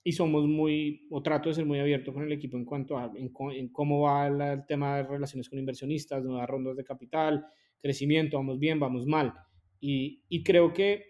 Y 0.02 0.12
somos 0.12 0.46
muy, 0.46 1.06
o 1.10 1.22
trato 1.22 1.48
de 1.48 1.54
ser 1.54 1.66
muy 1.66 1.78
abierto 1.78 2.12
con 2.12 2.22
el 2.22 2.32
equipo 2.32 2.56
en 2.56 2.64
cuanto 2.64 2.96
a 2.96 3.12
en, 3.14 3.68
cómo 3.68 4.00
va 4.00 4.26
el 4.26 4.64
tema 4.66 4.96
de 4.96 5.02
relaciones 5.02 5.48
con 5.48 5.58
inversionistas, 5.58 6.24
nuevas 6.24 6.48
rondas 6.48 6.76
de 6.76 6.84
capital, 6.84 7.46
crecimiento, 7.80 8.38
vamos 8.38 8.58
bien, 8.58 8.80
vamos 8.80 9.06
mal. 9.06 9.34
Y, 9.78 10.24
y 10.28 10.42
creo 10.42 10.72
que 10.72 11.04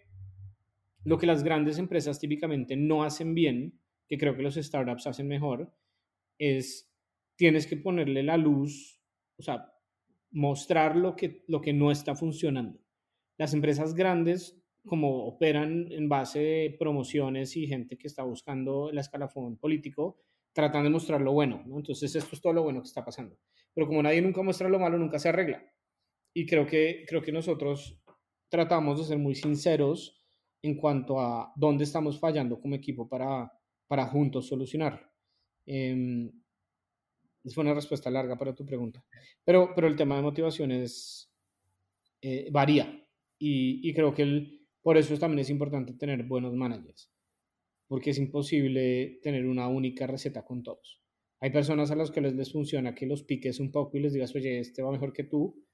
lo 1.05 1.18
que 1.18 1.26
las 1.26 1.45
grandes 1.45 1.78
empresas 1.78 2.18
típicamente 2.18 2.76
no 2.76 3.05
hacen 3.05 3.34
bien, 3.34 3.80
que 4.09 4.18
creo 4.18 4.36
que 4.36 4.43
los 4.43 4.57
startups 4.57 5.07
hacen 5.07 5.28
mejor, 5.28 5.72
es 6.38 6.91
tienes 7.36 7.66
que 7.66 7.78
ponerle 7.78 8.22
la 8.22 8.36
luz, 8.36 9.01
o 9.38 9.43
sea, 9.43 9.72
mostrar 10.30 10.95
lo 10.95 11.16
que, 11.16 11.43
lo 11.49 11.62
que 11.62 11.72
no 11.72 11.91
está 11.91 12.14
funcionando. 12.14 12.78
Las 13.38 13.55
empresas 13.55 13.95
grandes, 13.95 14.59
como 14.86 15.26
operan 15.26 15.90
en 15.90 16.08
base 16.08 16.38
de 16.38 16.76
promociones 16.78 17.56
y 17.56 17.66
gente 17.66 17.98
que 17.98 18.06
está 18.06 18.22
buscando 18.22 18.90
el 18.90 18.98
escalafón 18.98 19.56
político, 19.56 20.18
tratan 20.52 20.84
de 20.84 20.90
mostrar 20.90 21.20
lo 21.20 21.32
bueno. 21.32 21.62
Entonces, 21.76 22.14
esto 22.14 22.34
es 22.34 22.40
todo 22.40 22.52
lo 22.52 22.62
bueno 22.62 22.80
que 22.80 22.88
está 22.88 23.04
pasando. 23.04 23.38
Pero 23.74 23.86
como 23.86 24.02
nadie 24.02 24.22
nunca 24.22 24.42
muestra 24.42 24.68
lo 24.68 24.78
malo, 24.78 24.98
nunca 24.98 25.18
se 25.18 25.28
arregla. 25.28 25.62
Y 26.34 26.46
creo 26.46 26.66
que, 26.66 27.04
creo 27.06 27.22
que 27.22 27.32
nosotros 27.32 28.00
tratamos 28.48 28.98
de 28.98 29.04
ser 29.04 29.18
muy 29.18 29.34
sinceros 29.34 30.20
en 30.62 30.76
cuanto 30.76 31.20
a 31.20 31.52
dónde 31.56 31.84
estamos 31.84 32.18
fallando 32.18 32.60
como 32.60 32.74
equipo 32.74 33.08
para, 33.08 33.52
para 33.86 34.06
juntos 34.06 34.48
solucionarlo. 34.48 35.06
Em, 35.66 36.30
fue 37.54 37.64
una 37.64 37.74
respuesta 37.74 38.10
larga 38.10 38.36
para 38.36 38.54
tu 38.54 38.66
pregunta. 38.66 39.04
Pero, 39.44 39.72
pero 39.74 39.86
el 39.86 39.96
tema 39.96 40.16
de 40.16 40.22
motivación 40.22 40.72
es, 40.72 41.32
eh, 42.20 42.48
varía 42.50 43.02
y, 43.38 43.88
y, 43.88 43.94
creo 43.94 44.12
que 44.12 44.22
el, 44.22 44.59
por 44.82 44.96
eso 44.96 45.16
también 45.18 45.40
es 45.40 45.50
importante 45.50 45.94
tener 45.94 46.22
buenos 46.24 46.54
managers. 46.54 47.10
porque 47.88 48.10
es 48.10 48.18
imposible 48.18 49.18
tener 49.20 49.46
una 49.46 49.66
única 49.68 50.06
receta 50.06 50.44
con 50.44 50.62
todos. 50.62 51.02
Hay 51.40 51.50
personas 51.50 51.90
a 51.90 51.96
las 51.96 52.12
que 52.12 52.20
les 52.20 52.52
funciona 52.52 52.94
que 52.94 53.04
los 53.06 53.24
piques 53.24 53.58
un 53.58 53.72
poco 53.72 53.96
y 53.96 54.00
les 54.00 54.12
digas, 54.12 54.32
oye, 54.36 54.60
este 54.60 54.82
va 54.82 54.92
mejor 54.92 55.12
que 55.12 55.24
tú, 55.24 55.66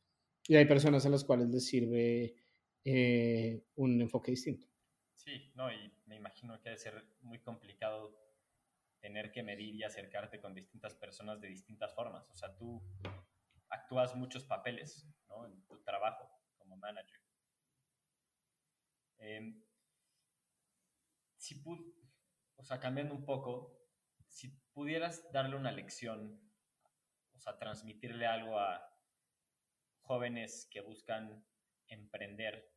y 0.49 0.57
hay 0.57 0.65
personas 0.65 1.05
a 1.05 1.11
las 1.11 1.25
cuales 1.25 1.49
les 1.49 1.67
sirve 1.67 2.37
eh, 2.85 3.65
un 3.75 4.01
enfoque 4.01 4.31
distinto. 4.31 4.67
Sí, 5.15 5.51
no, 5.55 5.71
y 5.71 5.93
me 6.07 6.17
imagino 6.17 6.57
que 6.63 6.71
debe 6.71 6.79
ser 6.79 7.05
muy 7.21 7.41
complicado 7.41 8.17
tener 9.01 9.33
que 9.33 9.43
medir 9.43 9.75
y 9.75 9.83
acercarte 9.83 10.41
con 10.41 10.55
distintas 10.55 10.95
personas 10.95 11.41
de 11.41 11.49
distintas 11.49 11.95
formas. 11.95 12.31
O 12.31 12.35
sea, 12.35 12.57
tú 12.57 12.81
actúas 13.69 14.15
muchos 14.15 14.45
papeles 14.45 15.07
¿no? 15.29 15.47
en 15.47 15.63
tu 15.67 15.83
trabajo 15.83 16.29
como 16.57 16.77
manager. 16.77 17.21
Em, 19.19 19.63
si 21.37 21.63
o 22.57 22.65
sea, 22.65 22.81
cambiando 22.81 23.15
un 23.15 23.25
poco, 23.25 23.79
si 24.27 24.49
pudieras 24.73 25.31
darle 25.33 25.57
una 25.57 25.73
lección, 25.73 26.41
o 27.33 27.39
sea, 27.39 27.59
transmitirle 27.59 28.27
algo 28.27 28.59
a 28.59 28.81
jóvenes 30.01 30.69
que 30.71 30.81
buscan 30.81 31.45
emprender, 31.89 32.73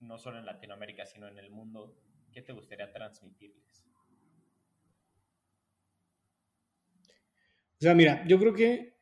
no 0.00 0.18
solo 0.18 0.38
en 0.38 0.46
Latinoamérica, 0.46 1.06
sino 1.06 1.28
en 1.28 1.38
el 1.38 1.50
mundo, 1.50 2.00
¿qué 2.32 2.42
te 2.42 2.52
gustaría 2.52 2.92
transmitirles? 2.92 3.84
O 7.74 7.80
sea, 7.80 7.94
mira, 7.94 8.24
yo 8.26 8.38
creo 8.38 8.54
que 8.54 8.96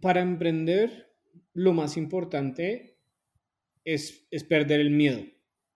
para 0.00 0.20
emprender 0.20 1.14
lo 1.52 1.72
más 1.72 1.96
importante 1.96 2.91
es, 3.84 4.26
es 4.30 4.44
perder 4.44 4.80
el 4.80 4.90
miedo, 4.90 5.24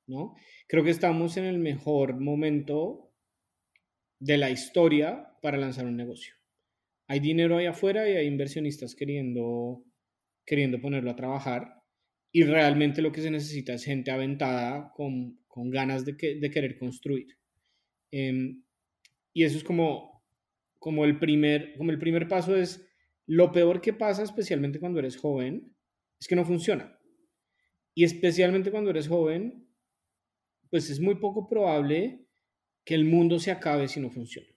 ¿no? 0.06 0.34
Creo 0.68 0.84
que 0.84 0.90
estamos 0.90 1.36
en 1.36 1.44
el 1.44 1.58
mejor 1.58 2.18
momento 2.20 3.12
de 4.18 4.38
la 4.38 4.50
historia 4.50 5.36
para 5.42 5.58
lanzar 5.58 5.86
un 5.86 5.96
negocio. 5.96 6.34
Hay 7.08 7.20
dinero 7.20 7.56
ahí 7.56 7.66
afuera 7.66 8.08
y 8.08 8.16
hay 8.16 8.26
inversionistas 8.26 8.94
queriendo, 8.94 9.84
queriendo 10.44 10.80
ponerlo 10.80 11.10
a 11.10 11.16
trabajar 11.16 11.76
y 12.32 12.42
realmente 12.42 13.00
lo 13.00 13.12
que 13.12 13.22
se 13.22 13.30
necesita 13.30 13.74
es 13.74 13.84
gente 13.84 14.10
aventada 14.10 14.92
con, 14.94 15.40
con 15.46 15.70
ganas 15.70 16.04
de, 16.04 16.16
que, 16.16 16.34
de, 16.34 16.50
querer 16.50 16.78
construir. 16.78 17.38
Em, 18.10 18.62
y 19.32 19.44
eso 19.44 19.56
es 19.56 19.64
como, 19.64 20.24
como, 20.78 21.04
el 21.04 21.18
primer, 21.18 21.74
como 21.76 21.92
el 21.92 21.98
primer 21.98 22.28
paso 22.28 22.56
es 22.56 22.86
lo 23.26 23.52
peor 23.52 23.80
que 23.80 23.92
pasa, 23.92 24.22
especialmente 24.22 24.80
cuando 24.80 24.98
eres 24.98 25.16
joven, 25.16 25.74
es 26.20 26.28
que 26.28 26.36
no 26.36 26.44
funciona. 26.44 26.95
Y 27.96 28.04
especialmente 28.04 28.70
cuando 28.70 28.90
eres 28.90 29.08
joven, 29.08 29.66
pues 30.68 30.90
es 30.90 31.00
muy 31.00 31.14
poco 31.14 31.48
probable 31.48 32.26
que 32.84 32.94
el 32.94 33.06
mundo 33.06 33.38
se 33.38 33.50
acabe 33.50 33.88
si 33.88 34.00
no 34.00 34.10
funciona. 34.10 34.48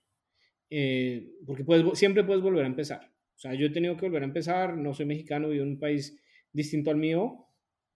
Eh, 0.68 1.38
porque 1.46 1.64
puedes, 1.64 1.98
siempre 1.98 2.22
puedes 2.22 2.42
volver 2.42 2.64
a 2.64 2.68
empezar. 2.68 3.00
O 3.34 3.38
sea, 3.38 3.54
yo 3.54 3.66
he 3.66 3.70
tenido 3.70 3.96
que 3.96 4.04
volver 4.04 4.22
a 4.22 4.26
empezar, 4.26 4.76
no 4.76 4.92
soy 4.92 5.06
mexicano, 5.06 5.48
vivo 5.48 5.64
en 5.64 5.70
un 5.70 5.78
país 5.78 6.20
distinto 6.52 6.90
al 6.90 6.98
mío 6.98 7.46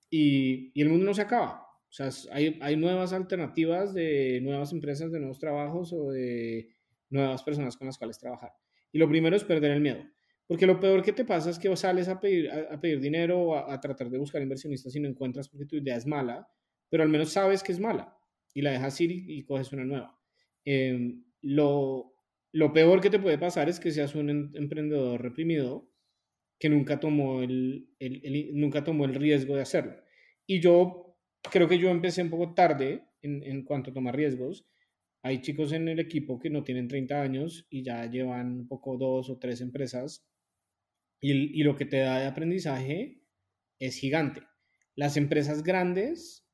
y, 0.09 0.73
y 0.73 0.81
el 0.81 0.89
mundo 0.89 1.05
no 1.05 1.13
se 1.13 1.21
acaba. 1.21 1.61
O 1.91 1.93
sea, 1.93 2.09
hay, 2.33 2.59
hay, 2.63 2.77
nuevas 2.77 3.13
alternativas 3.13 3.93
de 3.93 4.41
nuevas 4.41 4.73
empresas, 4.73 5.13
de 5.13 5.19
nuevos 5.19 5.39
trabajos 5.39 5.93
o 5.93 6.11
de 6.11 6.71
nuevas 7.11 7.43
personas 7.43 7.77
con 7.77 7.87
las 7.87 7.99
cuales 7.99 8.19
trabajar. 8.19 8.53
Y 8.93 8.99
lo 8.99 9.11
primero 9.11 9.37
es 9.37 9.45
perder 9.45 9.73
el 9.73 9.83
miedo. 9.83 10.05
Porque 10.47 10.67
lo 10.67 10.79
peor 10.79 11.03
que 11.03 11.13
te 11.13 11.25
pasa 11.25 11.51
es 11.51 11.59
que 11.59 11.75
sales 11.77 12.09
a 12.09 12.21
pedir, 12.21 12.51
a, 12.51 12.79
pedir 12.81 13.01
dinero 13.01 13.41
o 13.41 13.55
a, 13.55 13.73
a, 13.73 13.81
tratar 13.81 14.11
de 14.11 14.19
buscar 14.19 14.43
inversionistas 14.43 14.95
y 14.95 15.01
no 15.01 15.09
encuentras 15.09 15.49
porque 15.49 15.67
tu 15.67 15.77
idea 15.77 15.97
es 15.97 16.07
mala 16.07 16.47
pero 16.95 17.03
al 17.03 17.09
menos 17.09 17.33
sabes 17.33 17.65
que 17.65 17.73
es 17.73 17.81
mala 17.81 18.17
y 18.55 18.63
la 18.63 18.71
dejas 18.71 19.01
ir 19.01 19.11
y, 19.11 19.45
coges 19.45 19.73
una 19.73 19.85
nueva. 19.85 20.17
Em, 20.65 21.25
lo, 21.43 22.15
lo, 22.53 22.73
peor 22.73 23.01
que 23.01 23.11
te 23.11 23.19
puede 23.19 23.37
pasar 23.37 23.69
es 23.69 23.81
que 23.81 23.91
seas 23.91 24.15
un 24.15 24.31
em, 24.31 24.53
emprendedor 24.55 25.21
reprimido 25.21 25.91
que 26.57 26.69
nunca 26.69 27.01
tomó 27.01 27.43
el, 27.43 27.89
el, 27.99 28.51
nunca 28.55 28.85
tomó 28.85 29.07
el 29.07 29.15
riesgo 29.17 29.57
de 29.57 29.63
hacerlo. 29.63 29.97
Y 30.47 30.61
yo 30.61 31.19
creo 31.51 31.67
que 31.67 31.79
yo 31.79 31.91
empecé 31.91 32.23
un 32.23 32.31
poco 32.31 32.55
tarde 32.55 33.03
en, 33.23 33.43
en 33.43 33.65
cuanto 33.65 33.91
a 33.91 33.95
tomar 33.95 34.15
riesgos. 34.15 34.65
Hay 35.23 35.41
chicos 35.41 35.73
en 35.73 35.89
el 35.89 35.99
equipo 35.99 36.39
que 36.39 36.51
no 36.51 36.63
tienen 36.63 36.87
30 36.87 37.21
años 37.21 37.67
y 37.71 37.83
ya 37.83 38.09
llevan 38.09 38.53
un 38.61 38.69
poco 38.69 38.97
dos 38.97 39.31
o 39.31 39.39
tres 39.39 39.61
empresas 39.61 40.25
y, 41.25 41.61
y 41.61 41.63
lo 41.63 41.75
que 41.75 41.87
te 41.87 41.99
da 42.01 42.19
de 42.19 42.27
aprendizaje 42.27 43.23
es 43.79 43.97
gigante. 43.97 44.43
Las 44.95 45.17
empresas 45.17 45.63
grandes 45.63 46.47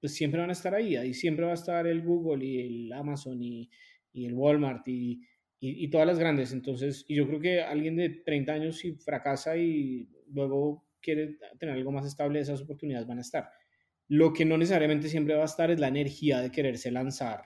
pues 0.00 0.14
siempre 0.14 0.40
van 0.40 0.50
a 0.50 0.52
estar 0.52 0.74
ahí, 0.74 0.96
ahí 0.96 1.14
siempre 1.14 1.46
va 1.46 1.52
a 1.52 1.54
estar 1.54 1.86
el 1.86 2.02
Google 2.02 2.44
y 2.44 2.60
el 2.60 2.92
Amazon 2.92 3.42
y, 3.42 3.70
y 4.12 4.26
el 4.26 4.34
Walmart 4.34 4.86
y, 4.86 5.22
y, 5.60 5.88
todas 5.88 6.06
las 6.06 6.18
grandes. 6.18 6.52
Entonces, 6.52 7.06
y 7.08 7.16
yo 7.16 7.26
creo 7.26 7.40
que 7.40 7.62
alguien 7.62 7.96
de 7.96 8.10
30 8.10 8.52
años 8.52 8.76
si 8.76 8.96
fracasa 8.96 9.56
y 9.56 10.10
luego 10.28 10.86
quiere 11.00 11.38
tener 11.58 11.74
algo 11.74 11.90
más 11.90 12.06
estable, 12.06 12.38
esas 12.38 12.60
oportunidades 12.60 13.08
van 13.08 13.18
a 13.18 13.22
estar. 13.22 13.48
Lo 14.08 14.34
que 14.34 14.44
no 14.44 14.58
necesariamente 14.58 15.08
siempre 15.08 15.36
va 15.36 15.42
a 15.42 15.46
estar 15.46 15.70
es 15.70 15.80
la 15.80 15.88
energía 15.88 16.40
de 16.40 16.50
quererse 16.50 16.90
lanzar 16.90 17.44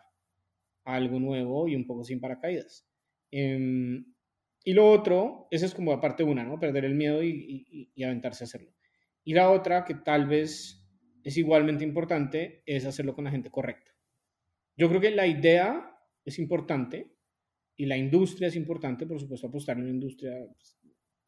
a 0.84 0.94
algo 0.96 1.20
nuevo 1.20 1.68
y 1.68 1.76
un 1.76 1.86
poco 1.86 2.02
sin 2.02 2.20
paracaídas. 2.20 2.88
Em, 3.30 4.04
y 4.64 4.74
lo 4.74 4.90
otro, 4.90 5.48
esa 5.50 5.66
es 5.66 5.74
como 5.74 5.92
la 5.92 6.00
parte 6.00 6.22
una, 6.22 6.44
¿no? 6.44 6.58
Perder 6.58 6.84
el 6.84 6.94
miedo 6.94 7.22
y, 7.22 7.90
aventarse 8.04 8.44
a 8.44 8.46
hacerlo. 8.46 8.72
Y 9.24 9.34
la 9.34 9.50
otra, 9.50 9.84
que 9.84 9.94
tal 9.94 10.26
vez 10.26 10.78
es 11.24 11.36
igualmente 11.36 11.84
importante 11.84 12.62
es 12.66 12.84
hacerlo 12.84 13.14
con 13.14 13.24
la 13.24 13.30
gente 13.30 13.50
correcta. 13.50 13.92
Yo 14.76 14.88
creo 14.88 15.00
que 15.00 15.10
la 15.10 15.26
idea 15.26 15.96
es 16.24 16.38
importante 16.38 17.12
y 17.76 17.86
la 17.86 17.96
industria 17.96 18.48
es 18.48 18.56
importante, 18.56 19.06
por 19.06 19.20
supuesto, 19.20 19.46
apostar 19.46 19.76
en 19.76 19.84
una 19.84 19.92
industria 19.92 20.32
pues, 20.52 20.78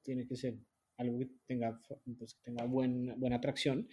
tiene 0.02 0.26
que 0.26 0.36
ser 0.36 0.56
algo 0.96 1.18
que 1.18 1.28
tenga, 1.46 1.80
pues, 2.18 2.38
tenga 2.42 2.64
buena 2.64 3.36
atracción, 3.36 3.88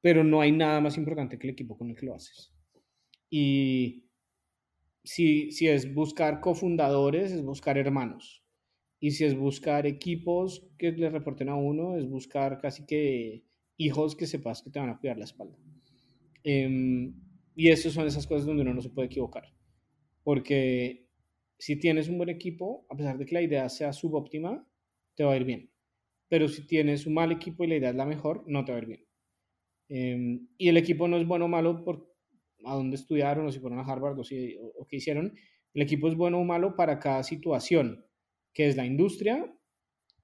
pero 0.00 0.24
no 0.24 0.40
hay 0.40 0.52
nada 0.52 0.80
más 0.80 0.96
importante 0.96 1.38
que 1.38 1.46
el 1.46 1.52
equipo 1.52 1.76
con 1.76 1.90
el 1.90 1.96
que 1.96 2.06
lo 2.06 2.14
haces. 2.14 2.54
Y 3.28 4.10
si, 5.04 5.52
si 5.52 5.68
es 5.68 5.92
buscar 5.92 6.40
cofundadores, 6.40 7.32
es 7.32 7.42
buscar 7.42 7.78
hermanos. 7.78 8.39
Y 9.00 9.12
si 9.12 9.24
es 9.24 9.36
buscar 9.36 9.86
equipos 9.86 10.68
que 10.78 10.92
le 10.92 11.08
reporten 11.08 11.48
a 11.48 11.56
uno, 11.56 11.96
es 11.96 12.06
buscar 12.06 12.60
casi 12.60 12.84
que 12.84 13.44
hijos 13.78 14.14
que 14.14 14.26
sepas 14.26 14.62
que 14.62 14.70
te 14.70 14.78
van 14.78 14.90
a 14.90 14.98
cuidar 14.98 15.16
la 15.16 15.24
espalda. 15.24 15.56
Em, 16.44 17.14
y 17.56 17.68
eso 17.70 17.90
son 17.90 18.06
esas 18.06 18.26
cosas 18.26 18.46
donde 18.46 18.62
uno 18.62 18.74
no 18.74 18.82
se 18.82 18.90
puede 18.90 19.06
equivocar. 19.06 19.44
Porque 20.22 21.08
si 21.58 21.76
tienes 21.76 22.08
un 22.08 22.18
buen 22.18 22.28
equipo, 22.28 22.86
a 22.90 22.96
pesar 22.96 23.16
de 23.16 23.24
que 23.24 23.34
la 23.34 23.42
idea 23.42 23.68
sea 23.70 23.94
subóptima, 23.94 24.66
te 25.14 25.24
va 25.24 25.32
a 25.32 25.36
ir 25.36 25.44
bien. 25.44 25.70
Pero 26.28 26.46
si 26.48 26.66
tienes 26.66 27.06
un 27.06 27.14
mal 27.14 27.32
equipo 27.32 27.64
y 27.64 27.68
la 27.68 27.76
idea 27.76 27.90
es 27.90 27.96
la 27.96 28.04
mejor, 28.04 28.44
no 28.46 28.64
te 28.64 28.72
va 28.72 28.78
a 28.78 28.82
ir 28.82 28.86
bien. 28.86 29.06
Em, 29.88 30.48
y 30.58 30.68
el 30.68 30.76
equipo 30.76 31.08
no 31.08 31.16
es 31.16 31.26
bueno 31.26 31.46
o 31.46 31.48
malo 31.48 31.82
por 31.82 32.10
a 32.64 32.74
dónde 32.74 32.96
estudiaron 32.96 33.46
o 33.46 33.52
si 33.52 33.58
fueron 33.58 33.78
a 33.78 33.82
Harvard 33.82 34.18
o, 34.18 34.24
si, 34.24 34.56
o 34.58 34.86
qué 34.86 34.96
hicieron. 34.96 35.34
El 35.72 35.82
equipo 35.82 36.08
es 36.08 36.14
bueno 36.14 36.38
o 36.38 36.44
malo 36.44 36.76
para 36.76 36.98
cada 36.98 37.22
situación, 37.22 38.04
que 38.52 38.68
es 38.68 38.76
la 38.76 38.86
industria 38.86 39.52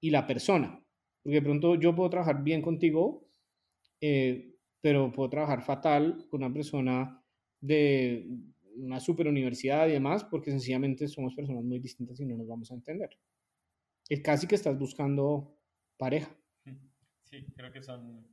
y 0.00 0.10
la 0.10 0.26
persona. 0.26 0.82
Porque 1.22 1.36
de 1.36 1.42
pronto 1.42 1.74
yo 1.74 1.94
puedo 1.94 2.10
trabajar 2.10 2.42
bien 2.42 2.62
contigo 2.62 3.26
eh, 4.00 4.52
pero 4.80 5.10
puedo 5.12 5.30
trabajar 5.30 5.62
fatal 5.62 6.26
con 6.28 6.42
una 6.42 6.52
persona 6.52 7.22
de 7.60 8.26
una 8.76 9.00
super 9.00 9.26
universidad 9.26 9.88
y 9.88 9.92
demás, 9.92 10.24
porque 10.24 10.50
sencillamente 10.50 11.08
somos 11.08 11.34
personas 11.34 11.64
muy 11.64 11.78
distintas 11.78 12.20
y 12.20 12.26
no 12.26 12.36
nos 12.36 12.46
vamos 12.46 12.70
a 12.70 12.74
entender. 12.74 13.10
Es 14.08 14.20
casi 14.20 14.46
que 14.46 14.54
estás 14.54 14.78
buscando 14.78 15.58
pareja. 15.96 16.36
Sí, 17.24 17.44
creo 17.56 17.72
que 17.72 17.82
son 17.82 18.32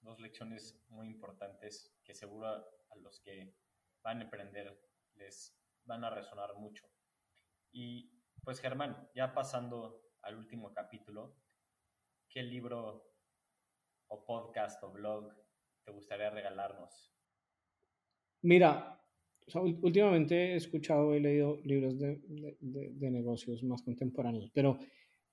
dos 0.00 0.20
lecciones 0.20 0.78
muy 0.88 1.06
importantes 1.06 1.94
que 2.04 2.14
seguro 2.14 2.48
a 2.48 2.96
los 3.00 3.20
que 3.20 3.54
van 4.02 4.18
a 4.18 4.24
emprender 4.24 4.78
les 5.14 5.56
van 5.84 6.04
a 6.04 6.10
resonar 6.10 6.54
mucho. 6.58 6.84
Y 7.72 8.11
pues 8.44 8.60
Germán, 8.60 9.08
ya 9.14 9.32
pasando 9.32 10.02
al 10.22 10.36
último 10.36 10.72
capítulo, 10.72 11.36
¿qué 12.28 12.42
libro 12.42 13.08
o 14.08 14.24
podcast 14.24 14.82
o 14.82 14.90
blog 14.90 15.32
te 15.84 15.92
gustaría 15.92 16.30
regalarnos? 16.30 17.12
Mira, 18.42 19.00
últimamente 19.54 20.52
he 20.52 20.56
escuchado, 20.56 21.14
he 21.14 21.20
leído 21.20 21.60
libros 21.64 21.98
de, 21.98 22.20
de, 22.60 23.10
negocios 23.10 23.62
más 23.62 23.82
contemporáneos, 23.82 24.50
pero, 24.52 24.78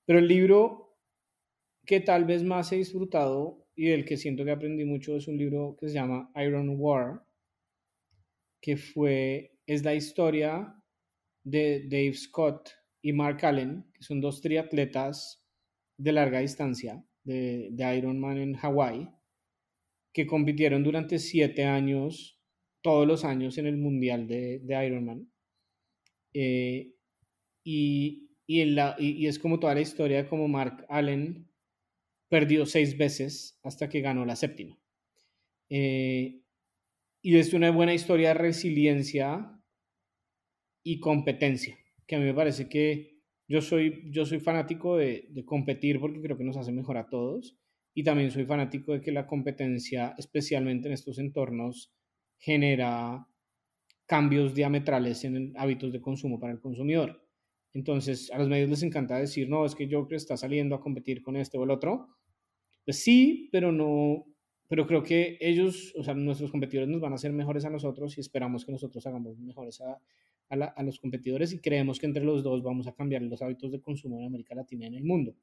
pero 0.06 0.20
el 0.20 0.28
libro 0.28 0.98
que 1.86 2.02
tal 2.02 2.26
vez 2.26 2.44
más 2.44 2.72
he 2.72 2.78
disfrutado 2.78 3.68
y 3.76 3.88
del 3.88 4.06
que 4.06 4.18
siento 4.18 4.46
que 4.46 4.52
aprendí 4.52 4.86
mucho 4.86 5.16
es 5.16 5.28
un 5.28 5.38
libro 5.38 5.76
que 5.80 5.88
se 5.88 5.96
llama 5.96 6.32
Iron 6.36 6.76
War, 6.78 7.26
que 8.62 8.78
fue, 8.78 9.58
es 9.66 9.84
la 9.84 9.96
historia 9.96 10.76
de 11.44 11.88
Dave 11.88 12.14
Scott 12.14 12.79
y 13.02 13.14
Mark 13.14 13.46
Allen, 13.46 13.86
que 13.94 14.04
son 14.04 14.22
dos 14.22 14.42
triatletas 14.42 15.44
de 15.98 16.12
larga 16.12 16.40
distancia, 16.40 17.04
de, 17.24 17.96
Ironman 17.98 18.38
en 18.38 18.54
Hawái, 18.56 19.10
que 20.14 20.26
compitieron 20.26 20.84
durante 20.84 21.20
siete 21.20 21.66
años 21.66 22.40
todos 22.82 23.08
los 23.08 23.26
años 23.26 23.58
en 23.58 23.68
el 23.68 23.78
Mundial 23.78 24.28
de, 24.28 24.86
Ironman. 24.86 25.32
Eh, 26.34 26.94
y, 27.64 28.30
y, 28.48 29.28
es 29.28 29.40
como 29.40 29.60
toda 29.60 29.76
la 29.76 29.82
historia 29.82 30.24
de 30.24 30.30
cómo 30.30 30.48
Mark 30.48 30.86
Allen 30.90 31.50
perdió 32.30 32.66
seis 32.66 32.98
veces 32.98 33.60
hasta 33.64 33.90
que 33.90 34.02
ganó 34.02 34.26
la 34.26 34.36
séptima. 34.36 34.80
Eh, 35.70 36.42
y 37.22 37.38
es 37.38 37.54
una 37.54 37.72
buena 37.72 37.94
historia 37.94 38.30
de 38.30 38.36
resiliencia 38.36 39.60
y 40.84 41.00
competencia, 41.00 41.78
que 42.10 42.16
a 42.16 42.20
mí 42.20 42.26
me 42.26 42.34
parece 42.34 42.68
que 42.68 43.20
yo 43.48 43.62
soy, 43.62 44.10
yo 44.12 44.26
soy 44.26 44.40
fanático 44.40 44.98
de, 44.98 45.28
de 45.30 45.46
competir 45.46 46.00
porque 46.00 46.20
creo 46.20 46.36
que 46.36 46.44
nos 46.44 46.58
hace 46.58 46.72
mejor 46.72 46.98
a 46.98 47.08
todos 47.08 47.56
y 47.94 48.04
también 48.04 48.32
soy 48.32 48.46
fanático 48.46 48.94
de 48.94 49.02
que 49.02 49.12
la 49.12 49.28
competencia, 49.28 50.16
especialmente 50.18 50.88
en 50.88 50.96
estos 50.96 51.20
entornos, 51.20 51.94
genera 52.40 53.28
cambios 54.08 54.56
diametrales 54.56 55.24
en 55.24 55.54
hábitos 55.56 55.94
de 55.94 56.02
consumo 56.02 56.40
para 56.40 56.52
el 56.52 56.60
consumidor. 56.60 57.24
Entonces, 57.74 58.32
a 58.32 58.40
los 58.40 58.50
medios 58.50 58.72
les 58.72 58.82
encanta 58.82 59.20
decir, 59.20 59.48
no, 59.48 59.64
es 59.64 59.76
que 59.76 59.88
que 59.88 60.16
está 60.16 60.36
saliendo 60.36 60.74
a 60.74 60.82
competir 60.82 61.22
con 61.22 61.36
este 61.36 61.60
o 61.60 61.64
el 61.64 61.70
otro. 61.70 62.08
Pues 62.86 63.04
sí, 63.04 63.50
pero 63.52 63.72
no, 63.72 64.26
pero 64.68 64.88
creo 64.88 65.04
que 65.04 65.38
ellos, 65.40 65.94
o 65.96 66.04
sea, 66.04 66.16
nuestros 66.16 66.50
competidores 66.50 66.90
nos 66.90 67.02
van 67.02 67.12
a 67.12 67.16
hacer 67.16 67.32
mejores 67.34 67.66
a 67.66 67.70
nosotros 67.70 68.18
y 68.18 68.22
esperamos 68.22 68.66
que 68.66 68.72
nosotros 68.72 69.06
hagamos 69.06 69.38
mejores 69.38 69.80
a, 69.82 70.02
a, 70.50 70.84
los 70.84 71.00
competidores 71.00 71.54
y 71.54 71.60
creemos 71.60 72.00
que 72.00 72.08
entre 72.08 72.24
los 72.24 72.44
dos 72.44 72.64
vamos 72.64 72.88
a 72.88 72.94
cambiar 72.94 73.22
los 73.22 73.42
hábitos 73.42 73.72
de 73.72 73.82
consumo 73.82 74.20
en 74.20 74.26
América 74.26 74.56
Latina 74.56 74.86
y 74.86 74.88
en 74.88 74.96
el 74.96 75.04
mundo. 75.04 75.36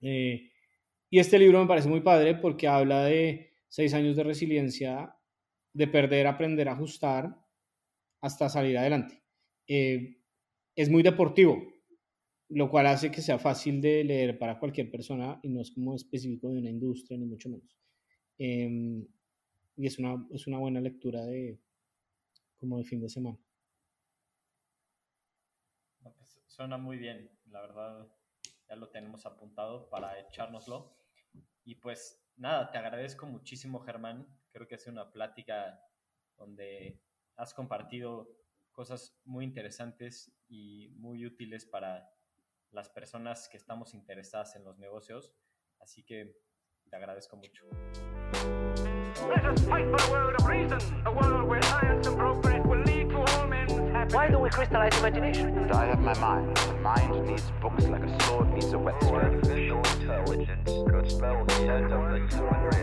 Eh, 0.00 0.50
y 1.10 1.18
este 1.18 1.38
libro 1.38 1.60
me 1.60 1.66
parece 1.66 1.88
muy 1.88 2.00
padre 2.00 2.36
porque 2.36 2.68
habla 2.68 3.04
de 3.04 3.52
seis 3.68 3.94
años 3.94 4.16
de 4.16 4.22
resiliencia, 4.22 5.14
de 5.72 5.86
perder, 5.88 6.26
aprender, 6.26 6.68
a 6.68 6.72
ajustar 6.72 7.36
hasta 8.20 8.48
salir 8.48 8.78
adelante. 8.78 9.22
Eh, 9.66 10.18
es 10.76 10.88
muy 10.88 11.02
deportivo, 11.02 11.62
lo 12.48 12.70
cual 12.70 12.86
hace 12.86 13.10
que 13.10 13.22
sea 13.22 13.38
fácil 13.38 13.80
de 13.80 14.04
leer 14.04 14.38
para 14.38 14.58
cualquier 14.58 14.90
persona 14.90 15.40
y 15.42 15.48
no 15.48 15.60
es 15.60 15.70
como 15.70 15.94
específico 15.94 16.48
de 16.48 16.58
una 16.58 16.70
industria, 16.70 17.18
ni 17.18 17.26
mucho 17.26 17.48
menos. 17.48 17.76
Em, 18.38 19.06
y 19.76 19.86
es 19.86 19.98
una, 19.98 20.26
es 20.32 20.46
una 20.46 20.58
buena 20.58 20.80
lectura 20.80 21.24
de 21.24 21.58
como 22.58 22.78
de 22.78 22.84
fin 22.84 23.00
de 23.00 23.08
semana. 23.08 23.38
Suena 26.52 26.76
muy 26.76 26.98
bien, 26.98 27.30
la 27.46 27.62
verdad 27.62 28.08
ya 28.68 28.76
lo 28.76 28.90
tenemos 28.90 29.24
apuntado 29.24 29.88
para 29.88 30.20
echárnoslo. 30.20 30.94
Y 31.64 31.76
pues 31.76 32.22
nada, 32.36 32.70
te 32.70 32.78
agradezco 32.78 33.26
muchísimo 33.26 33.80
Germán, 33.80 34.26
creo 34.50 34.68
que 34.68 34.74
ha 34.74 34.78
sido 34.78 34.92
una 34.92 35.10
plática 35.10 35.80
donde 36.36 37.00
has 37.36 37.54
compartido 37.54 38.36
cosas 38.70 39.18
muy 39.24 39.44
interesantes 39.44 40.30
y 40.48 40.90
muy 40.96 41.24
útiles 41.24 41.64
para 41.64 42.10
las 42.70 42.88
personas 42.90 43.48
que 43.48 43.56
estamos 43.56 43.94
interesadas 43.94 44.54
en 44.56 44.64
los 44.64 44.78
negocios. 44.78 45.34
Así 45.78 46.04
que 46.04 46.36
te 46.90 46.96
agradezco 46.96 47.36
mucho. 47.36 47.66
Let 49.28 49.44
us 49.44 49.60
fight 49.64 49.84
for 49.86 49.96
a 50.06 50.10
world 50.10 50.34
of 50.38 50.46
reason, 50.46 50.80
a 51.06 51.12
world 51.12 51.48
where 51.48 51.62
science 51.62 52.06
and 52.06 52.16
progress 52.16 52.66
will 52.66 52.82
lead 52.82 53.08
to 53.10 53.18
all 53.18 53.46
men's 53.46 53.72
happiness. 53.72 54.14
Why 54.14 54.28
don't 54.28 54.42
we 54.42 54.50
crystallize 54.50 54.98
imagination? 54.98 55.70
I 55.70 55.86
have 55.86 56.00
my 56.00 56.14
mind. 56.18 56.56
The 56.56 56.74
mind 56.74 57.26
needs 57.26 57.50
books 57.60 57.84
like 57.84 58.02
a 58.02 58.22
sword 58.24 58.52
needs 58.52 58.72
a 58.72 58.78
whetstone. 58.78 59.14
Artificial 59.14 59.78
intelligence 59.78 60.70
could 60.90 61.10
spell 61.10 61.44
the 61.44 61.54
end 61.54 61.92
of 61.92 62.10
the 62.10 62.18
human 62.36 62.62
race. 62.64 62.82